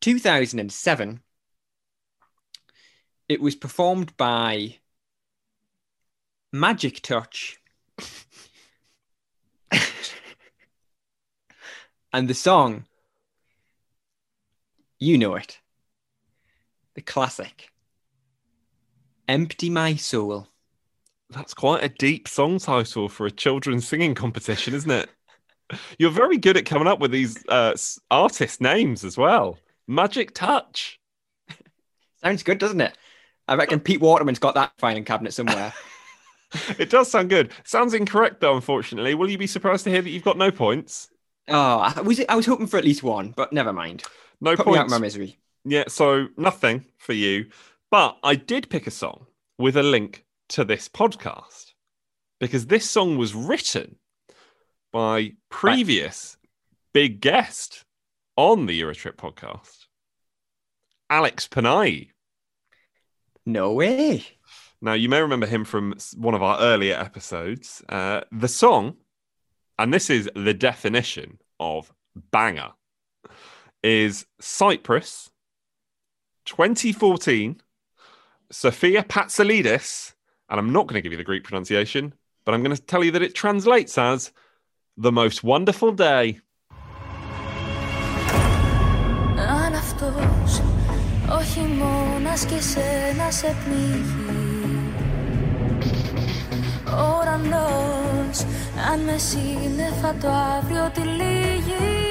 2007. 0.00 1.20
It 3.28 3.40
was 3.40 3.54
performed 3.54 4.16
by 4.16 4.76
Magic 6.52 7.00
Touch. 7.00 7.58
and 12.12 12.28
the 12.28 12.34
song, 12.34 12.84
you 14.98 15.16
know 15.16 15.36
it. 15.36 15.60
The 16.94 17.00
classic. 17.00 17.71
Empty 19.28 19.70
My 19.70 19.94
Soul. 19.96 20.48
That's 21.30 21.54
quite 21.54 21.82
a 21.82 21.88
deep 21.88 22.28
song 22.28 22.58
title 22.58 23.08
for 23.08 23.26
a 23.26 23.30
children's 23.30 23.88
singing 23.88 24.14
competition, 24.14 24.74
isn't 24.74 24.90
it? 24.90 25.08
You're 25.98 26.10
very 26.10 26.36
good 26.36 26.56
at 26.56 26.66
coming 26.66 26.86
up 26.86 26.98
with 27.00 27.10
these 27.10 27.42
uh, 27.48 27.74
artist 28.10 28.60
names 28.60 29.04
as 29.04 29.16
well. 29.16 29.58
Magic 29.86 30.34
Touch. 30.34 31.00
Sounds 32.22 32.42
good, 32.42 32.58
doesn't 32.58 32.80
it? 32.80 32.96
I 33.48 33.54
reckon 33.54 33.80
Pete 33.80 34.00
Waterman's 34.00 34.38
got 34.38 34.54
that 34.54 34.72
filing 34.78 35.04
cabinet 35.04 35.32
somewhere. 35.32 35.72
it 36.78 36.90
does 36.90 37.10
sound 37.10 37.28
good. 37.28 37.50
Sounds 37.64 37.92
incorrect 37.92 38.40
though, 38.40 38.54
unfortunately. 38.54 39.14
Will 39.14 39.28
you 39.28 39.38
be 39.38 39.48
surprised 39.48 39.84
to 39.84 39.90
hear 39.90 40.00
that 40.02 40.10
you've 40.10 40.22
got 40.22 40.38
no 40.38 40.50
points? 40.50 41.10
Oh, 41.48 41.78
I 41.78 42.00
was 42.02 42.20
I 42.28 42.36
was 42.36 42.46
hoping 42.46 42.68
for 42.68 42.76
at 42.76 42.84
least 42.84 43.02
one, 43.02 43.32
but 43.36 43.52
never 43.52 43.72
mind. 43.72 44.04
No 44.40 44.54
Put 44.54 44.66
points. 44.66 44.76
me 44.76 44.78
out 44.78 44.84
of 44.86 44.90
my 44.90 44.98
misery. 44.98 45.38
Yeah, 45.64 45.84
so 45.88 46.28
nothing 46.36 46.84
for 46.98 47.14
you. 47.14 47.46
But 47.92 48.16
I 48.22 48.36
did 48.36 48.70
pick 48.70 48.86
a 48.86 48.90
song 48.90 49.26
with 49.58 49.76
a 49.76 49.82
link 49.82 50.24
to 50.48 50.64
this 50.64 50.88
podcast 50.88 51.74
because 52.40 52.68
this 52.68 52.88
song 52.88 53.18
was 53.18 53.34
written 53.34 53.96
by 54.94 55.32
previous 55.50 56.38
big 56.94 57.20
guest 57.20 57.84
on 58.34 58.64
the 58.64 58.80
Eurotrip 58.80 59.16
podcast, 59.16 59.88
Alex 61.10 61.46
Panayi. 61.46 62.08
No 63.44 63.74
way. 63.74 64.24
Now, 64.80 64.94
you 64.94 65.10
may 65.10 65.20
remember 65.20 65.46
him 65.46 65.66
from 65.66 65.94
one 66.16 66.34
of 66.34 66.42
our 66.42 66.60
earlier 66.60 66.94
episodes. 66.94 67.82
Uh, 67.90 68.22
the 68.32 68.48
song, 68.48 68.96
and 69.78 69.92
this 69.92 70.08
is 70.08 70.30
the 70.34 70.54
definition 70.54 71.40
of 71.60 71.92
banger, 72.30 72.70
is 73.82 74.24
Cyprus 74.40 75.28
2014, 76.46 77.60
Sophia 78.52 79.02
Patsalides, 79.02 80.12
and 80.50 80.60
I'm 80.60 80.72
not 80.72 80.86
going 80.86 80.98
to 80.98 81.00
give 81.00 81.12
you 81.12 81.16
the 81.16 81.24
Greek 81.24 81.42
pronunciation, 81.42 82.12
but 82.44 82.52
I'm 82.52 82.62
going 82.62 82.76
to 82.76 82.82
tell 82.82 83.02
you 83.02 83.10
that 83.12 83.22
it 83.22 83.34
translates 83.34 83.96
as 83.96 84.30
the 84.96 85.10
most 85.10 85.42
wonderful 85.42 85.92
day. 85.92 86.40
Αν 98.92 99.00
με 99.00 99.18
σύννεφα 99.18 100.14
το 100.20 100.28
αύριο 100.28 100.90
τη 100.94 101.00
λύγει 101.00 102.01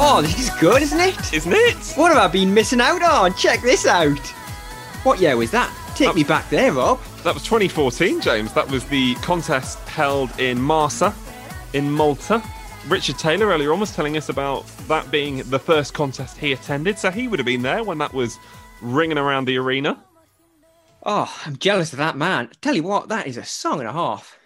Oh, 0.00 0.22
this 0.22 0.38
is 0.38 0.50
good, 0.60 0.80
isn't 0.80 1.00
it? 1.00 1.34
Isn't 1.34 1.52
it? 1.52 1.76
What 1.96 2.12
have 2.12 2.22
I 2.22 2.28
been 2.28 2.54
missing 2.54 2.80
out 2.80 3.02
on? 3.02 3.34
Check 3.34 3.62
this 3.62 3.84
out. 3.84 4.16
What 5.02 5.18
year 5.18 5.36
was 5.36 5.50
that? 5.50 5.74
Take 5.96 6.14
me 6.14 6.22
back 6.22 6.48
there, 6.50 6.72
Rob. 6.72 7.00
That 7.24 7.34
was 7.34 7.42
2014, 7.42 8.20
James. 8.20 8.52
That 8.52 8.70
was 8.70 8.84
the 8.84 9.16
contest 9.16 9.80
held 9.88 10.30
in 10.38 10.60
Marsa, 10.60 11.12
in 11.72 11.90
Malta. 11.90 12.40
Richard 12.86 13.18
Taylor 13.18 13.48
earlier 13.48 13.72
on 13.72 13.80
was 13.80 13.92
telling 13.92 14.16
us 14.16 14.28
about 14.28 14.64
that 14.86 15.10
being 15.10 15.38
the 15.50 15.58
first 15.58 15.94
contest 15.94 16.38
he 16.38 16.52
attended, 16.52 16.96
so 16.96 17.10
he 17.10 17.26
would 17.26 17.40
have 17.40 17.46
been 17.46 17.62
there 17.62 17.82
when 17.82 17.98
that 17.98 18.14
was 18.14 18.38
ringing 18.80 19.18
around 19.18 19.46
the 19.46 19.56
arena. 19.56 20.00
Oh, 21.02 21.28
I'm 21.44 21.56
jealous 21.56 21.92
of 21.92 21.98
that 21.98 22.16
man. 22.16 22.50
Tell 22.60 22.76
you 22.76 22.84
what, 22.84 23.08
that 23.08 23.26
is 23.26 23.36
a 23.36 23.44
song 23.44 23.80
and 23.80 23.88
a 23.88 23.92
half. 23.92 24.38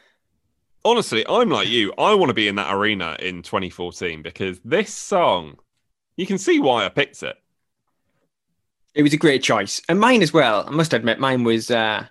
Honestly, 0.85 1.25
I'm 1.29 1.49
like 1.49 1.69
you. 1.69 1.93
I 1.97 2.15
want 2.15 2.31
to 2.31 2.35
be 2.35 2.49
in 2.49 2.57
that 2.57 2.75
arena 2.75 3.17
in 3.21 3.43
2014 3.43 4.23
because 4.23 4.59
this 4.65 4.93
song, 4.93 5.59
you 6.17 6.27
can 6.27 6.39
see 6.39 6.59
why 6.59 6.85
I 6.85 6.89
picked 6.89 7.23
it. 7.23 7.37
It 8.95 9.03
was 9.03 9.13
a 9.13 9.19
great 9.19 9.43
choice. 9.43 9.81
And 9.89 10.01
mine 10.01 10.23
as 10.23 10.33
well. 10.33 10.65
I 10.67 10.71
must 10.71 10.93
admit, 10.93 11.21
mine 11.21 11.45
was, 11.45 11.71
uh, 11.71 12.05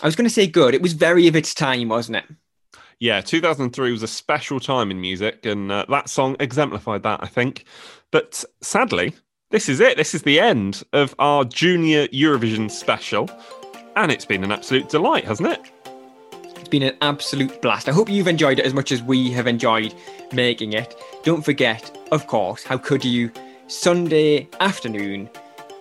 I 0.00 0.06
was 0.06 0.16
going 0.16 0.28
to 0.28 0.34
say 0.34 0.46
good. 0.46 0.74
It 0.74 0.82
was 0.82 0.92
very 0.92 1.26
of 1.26 1.36
its 1.36 1.54
time, 1.54 1.88
wasn't 1.88 2.18
it? 2.18 2.24
Yeah, 2.98 3.20
2003 3.20 3.92
was 3.92 4.02
a 4.02 4.08
special 4.08 4.58
time 4.58 4.90
in 4.90 5.00
music, 5.00 5.44
and 5.44 5.70
uh, 5.70 5.84
that 5.90 6.08
song 6.08 6.34
exemplified 6.40 7.02
that, 7.02 7.22
I 7.22 7.26
think. 7.26 7.66
But 8.10 8.42
sadly, 8.62 9.14
this 9.50 9.68
is 9.68 9.80
it. 9.80 9.98
This 9.98 10.14
is 10.14 10.22
the 10.22 10.40
end 10.40 10.82
of 10.92 11.14
our 11.18 11.44
junior 11.44 12.06
Eurovision 12.08 12.70
special. 12.70 13.28
And 13.96 14.10
it's 14.10 14.24
been 14.24 14.44
an 14.44 14.52
absolute 14.52 14.88
delight, 14.88 15.24
hasn't 15.24 15.48
it? 15.48 15.60
It's 16.66 16.70
been 16.72 16.82
an 16.82 16.96
absolute 17.00 17.62
blast. 17.62 17.88
I 17.88 17.92
hope 17.92 18.08
you've 18.08 18.26
enjoyed 18.26 18.58
it 18.58 18.66
as 18.66 18.74
much 18.74 18.90
as 18.90 19.00
we 19.00 19.30
have 19.30 19.46
enjoyed 19.46 19.94
making 20.32 20.72
it. 20.72 21.00
Don't 21.22 21.44
forget, 21.44 21.96
of 22.10 22.26
course, 22.26 22.64
how 22.64 22.76
could 22.76 23.04
you? 23.04 23.30
Sunday 23.68 24.48
afternoon, 24.58 25.30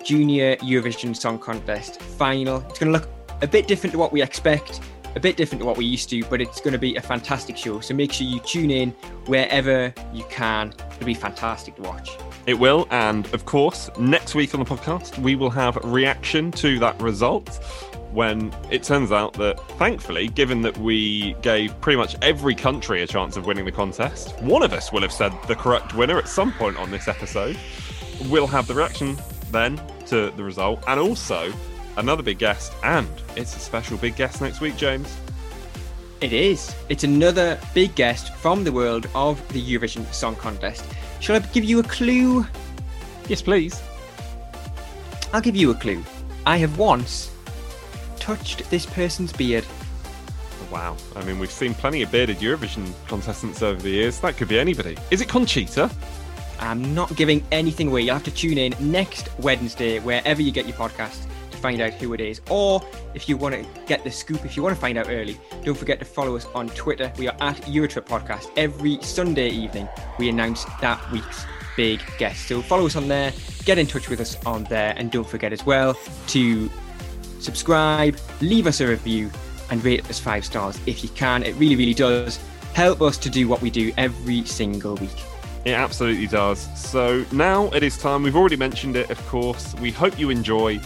Junior 0.03 0.57
Eurovision 0.57 1.15
Song 1.15 1.39
Contest 1.39 1.99
final. 1.99 2.63
It's 2.69 2.77
going 2.77 2.93
to 2.93 2.99
look 2.99 3.09
a 3.41 3.47
bit 3.47 3.67
different 3.67 3.93
to 3.93 3.97
what 3.97 4.11
we 4.11 4.21
expect, 4.21 4.79
a 5.15 5.19
bit 5.19 5.37
different 5.37 5.61
to 5.61 5.65
what 5.65 5.75
we 5.75 5.85
used 5.85 6.07
to, 6.11 6.23
but 6.25 6.39
it's 6.39 6.61
going 6.61 6.73
to 6.73 6.77
be 6.77 6.97
a 6.97 7.01
fantastic 7.01 7.57
show. 7.57 7.79
So 7.79 7.95
make 7.95 8.11
sure 8.11 8.27
you 8.27 8.39
tune 8.41 8.69
in 8.69 8.91
wherever 9.25 9.91
you 10.13 10.23
can. 10.29 10.71
It'll 10.91 11.07
be 11.07 11.15
fantastic 11.15 11.77
to 11.77 11.81
watch. 11.81 12.11
It 12.45 12.59
will. 12.59 12.87
And 12.91 13.25
of 13.33 13.45
course, 13.45 13.89
next 13.97 14.35
week 14.35 14.53
on 14.53 14.59
the 14.59 14.67
podcast, 14.67 15.17
we 15.17 15.35
will 15.35 15.49
have 15.49 15.77
reaction 15.77 16.51
to 16.51 16.77
that 16.77 17.01
result 17.01 17.59
when 18.15 18.55
it 18.71 18.81
turns 18.81 19.11
out 19.11 19.33
that, 19.33 19.59
thankfully, 19.71 20.29
given 20.29 20.61
that 20.61 20.77
we 20.77 21.33
gave 21.41 21.79
pretty 21.81 21.97
much 21.97 22.15
every 22.21 22.55
country 22.55 23.03
a 23.03 23.07
chance 23.07 23.35
of 23.35 23.45
winning 23.45 23.65
the 23.65 23.71
contest, 23.71 24.39
one 24.41 24.63
of 24.63 24.71
us 24.73 24.91
will 24.91 25.01
have 25.01 25.11
said 25.11 25.31
the 25.47 25.55
correct 25.55 25.93
winner 25.93 26.17
at 26.17 26.29
some 26.29 26.53
point 26.53 26.77
on 26.77 26.89
this 26.89 27.09
episode. 27.09 27.57
We'll 28.29 28.47
have 28.47 28.67
the 28.67 28.73
reaction 28.73 29.17
then 29.51 29.79
to 30.07 30.31
the 30.31 30.43
result 30.43 30.81
and 30.87 30.99
also 30.99 31.53
another 31.97 32.23
big 32.23 32.39
guest. 32.39 32.73
And 32.83 33.09
it's 33.35 33.55
a 33.55 33.59
special 33.59 33.97
big 33.97 34.15
guest 34.15 34.41
next 34.41 34.61
week, 34.61 34.77
James. 34.77 35.15
It 36.21 36.31
is. 36.31 36.73
It's 36.87 37.03
another 37.03 37.59
big 37.73 37.93
guest 37.95 38.33
from 38.35 38.63
the 38.63 38.71
world 38.71 39.07
of 39.13 39.45
the 39.49 39.61
Eurovision 39.61 40.11
Song 40.13 40.35
Contest. 40.37 40.85
Shall 41.19 41.35
I 41.35 41.39
give 41.39 41.65
you 41.65 41.79
a 41.79 41.83
clue? 41.83 42.45
Yes, 43.27 43.41
please. 43.41 43.83
I'll 45.33 45.41
give 45.41 45.57
you 45.57 45.71
a 45.71 45.75
clue. 45.75 46.01
I 46.45 46.57
have 46.57 46.77
once 46.77 47.34
touched 48.25 48.67
this 48.71 48.87
person's 48.87 49.31
beard. 49.31 49.63
Wow. 50.71 50.97
I 51.15 51.23
mean, 51.23 51.37
we've 51.37 51.51
seen 51.51 51.75
plenty 51.75 52.01
of 52.01 52.11
bearded 52.11 52.37
Eurovision 52.37 52.91
contestants 53.07 53.61
over 53.61 53.79
the 53.79 53.91
years. 53.91 54.19
That 54.19 54.35
could 54.35 54.47
be 54.47 54.57
anybody. 54.57 54.97
Is 55.11 55.21
it 55.21 55.29
Conchita? 55.29 55.91
I'm 56.59 56.95
not 56.95 57.15
giving 57.15 57.45
anything 57.51 57.89
away. 57.89 58.01
You'll 58.01 58.15
have 58.15 58.23
to 58.23 58.31
tune 58.31 58.57
in 58.57 58.73
next 58.79 59.29
Wednesday, 59.39 59.99
wherever 59.99 60.41
you 60.41 60.51
get 60.51 60.65
your 60.65 60.75
podcast, 60.75 61.27
to 61.51 61.57
find 61.57 61.81
out 61.81 61.93
who 61.93 62.13
it 62.13 62.19
is. 62.19 62.41
Or 62.49 62.83
if 63.13 63.29
you 63.29 63.37
want 63.37 63.53
to 63.53 63.65
get 63.85 64.03
the 64.03 64.09
scoop, 64.09 64.43
if 64.43 64.57
you 64.57 64.63
want 64.63 64.73
to 64.73 64.81
find 64.81 64.97
out 64.97 65.07
early, 65.07 65.39
don't 65.63 65.77
forget 65.77 65.99
to 65.99 66.05
follow 66.05 66.35
us 66.35 66.47
on 66.55 66.69
Twitter. 66.69 67.13
We 67.19 67.27
are 67.27 67.37
at 67.41 67.57
Eurotrip 67.57 68.07
Podcast. 68.07 68.49
Every 68.57 68.99
Sunday 69.03 69.49
evening, 69.49 69.87
we 70.17 70.29
announce 70.29 70.65
that 70.81 70.99
week's 71.11 71.45
big 71.77 72.01
guest. 72.17 72.47
So 72.47 72.63
follow 72.63 72.87
us 72.87 72.95
on 72.95 73.07
there, 73.07 73.33
get 73.65 73.77
in 73.77 73.85
touch 73.85 74.09
with 74.09 74.19
us 74.19 74.43
on 74.47 74.63
there, 74.63 74.95
and 74.97 75.11
don't 75.11 75.27
forget 75.29 75.53
as 75.53 75.63
well 75.63 75.95
to 76.29 76.71
subscribe, 77.45 78.17
leave 78.41 78.67
us 78.67 78.81
a 78.81 78.87
review, 78.87 79.31
and 79.69 79.83
rate 79.83 80.09
us 80.09 80.19
five 80.19 80.43
stars 80.43 80.79
if 80.85 81.03
you 81.03 81.09
can. 81.09 81.43
It 81.43 81.55
really, 81.55 81.75
really 81.75 81.93
does 81.93 82.39
help 82.73 83.01
us 83.01 83.17
to 83.19 83.29
do 83.29 83.47
what 83.47 83.61
we 83.61 83.69
do 83.69 83.93
every 83.97 84.43
single 84.43 84.95
week. 84.95 85.23
It 85.63 85.71
absolutely 85.71 86.27
does. 86.27 86.67
So 86.79 87.25
now 87.31 87.69
it 87.69 87.81
is 87.81 87.97
time. 87.97 88.21
We've 88.21 88.35
already 88.35 88.57
mentioned 88.57 88.95
it, 88.95 89.09
of 89.09 89.25
course. 89.27 89.73
We 89.75 89.91
hope 89.91 90.19
you 90.19 90.29
enjoy 90.29 90.79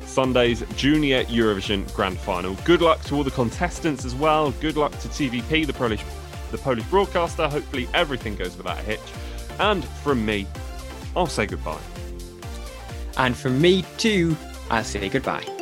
Sunday's 0.00 0.62
Junior 0.76 1.24
Eurovision 1.24 1.92
Grand 1.94 2.18
Final. 2.18 2.54
Good 2.64 2.82
luck 2.82 3.02
to 3.04 3.14
all 3.14 3.24
the 3.24 3.30
contestants 3.30 4.04
as 4.04 4.14
well. 4.14 4.50
Good 4.60 4.76
luck 4.76 4.92
to 4.98 5.08
TVP, 5.08 5.66
the 5.66 5.72
Polish, 5.72 6.04
the 6.50 6.58
Polish 6.58 6.84
broadcaster. 6.84 7.48
Hopefully 7.48 7.88
everything 7.94 8.36
goes 8.36 8.56
without 8.56 8.78
a 8.78 8.82
hitch. 8.82 9.00
And 9.58 9.84
from 9.84 10.24
me, 10.26 10.46
I'll 11.14 11.26
say 11.26 11.46
goodbye. 11.46 11.80
And 13.16 13.34
from 13.34 13.60
me 13.60 13.84
too, 13.96 14.36
I'll 14.70 14.84
say 14.84 15.08
goodbye. 15.08 15.55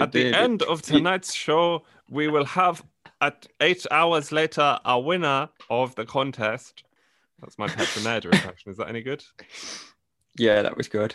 At 0.00 0.12
the 0.12 0.32
end 0.34 0.62
of 0.62 0.82
tonight's 0.82 1.34
show, 1.34 1.84
we 2.10 2.28
will 2.28 2.44
have 2.44 2.84
at 3.20 3.46
eight 3.60 3.86
hours 3.90 4.32
later 4.32 4.78
a 4.84 4.98
winner 4.98 5.48
of 5.70 5.94
the 5.94 6.06
contest. 6.06 6.84
That's 7.40 7.58
my 7.58 7.68
Petronella 7.68 8.24
impression. 8.24 8.70
Is 8.70 8.76
that 8.78 8.88
any 8.88 9.02
good? 9.02 9.22
Yeah, 10.36 10.62
that 10.62 10.76
was 10.76 10.88
good. 10.88 11.14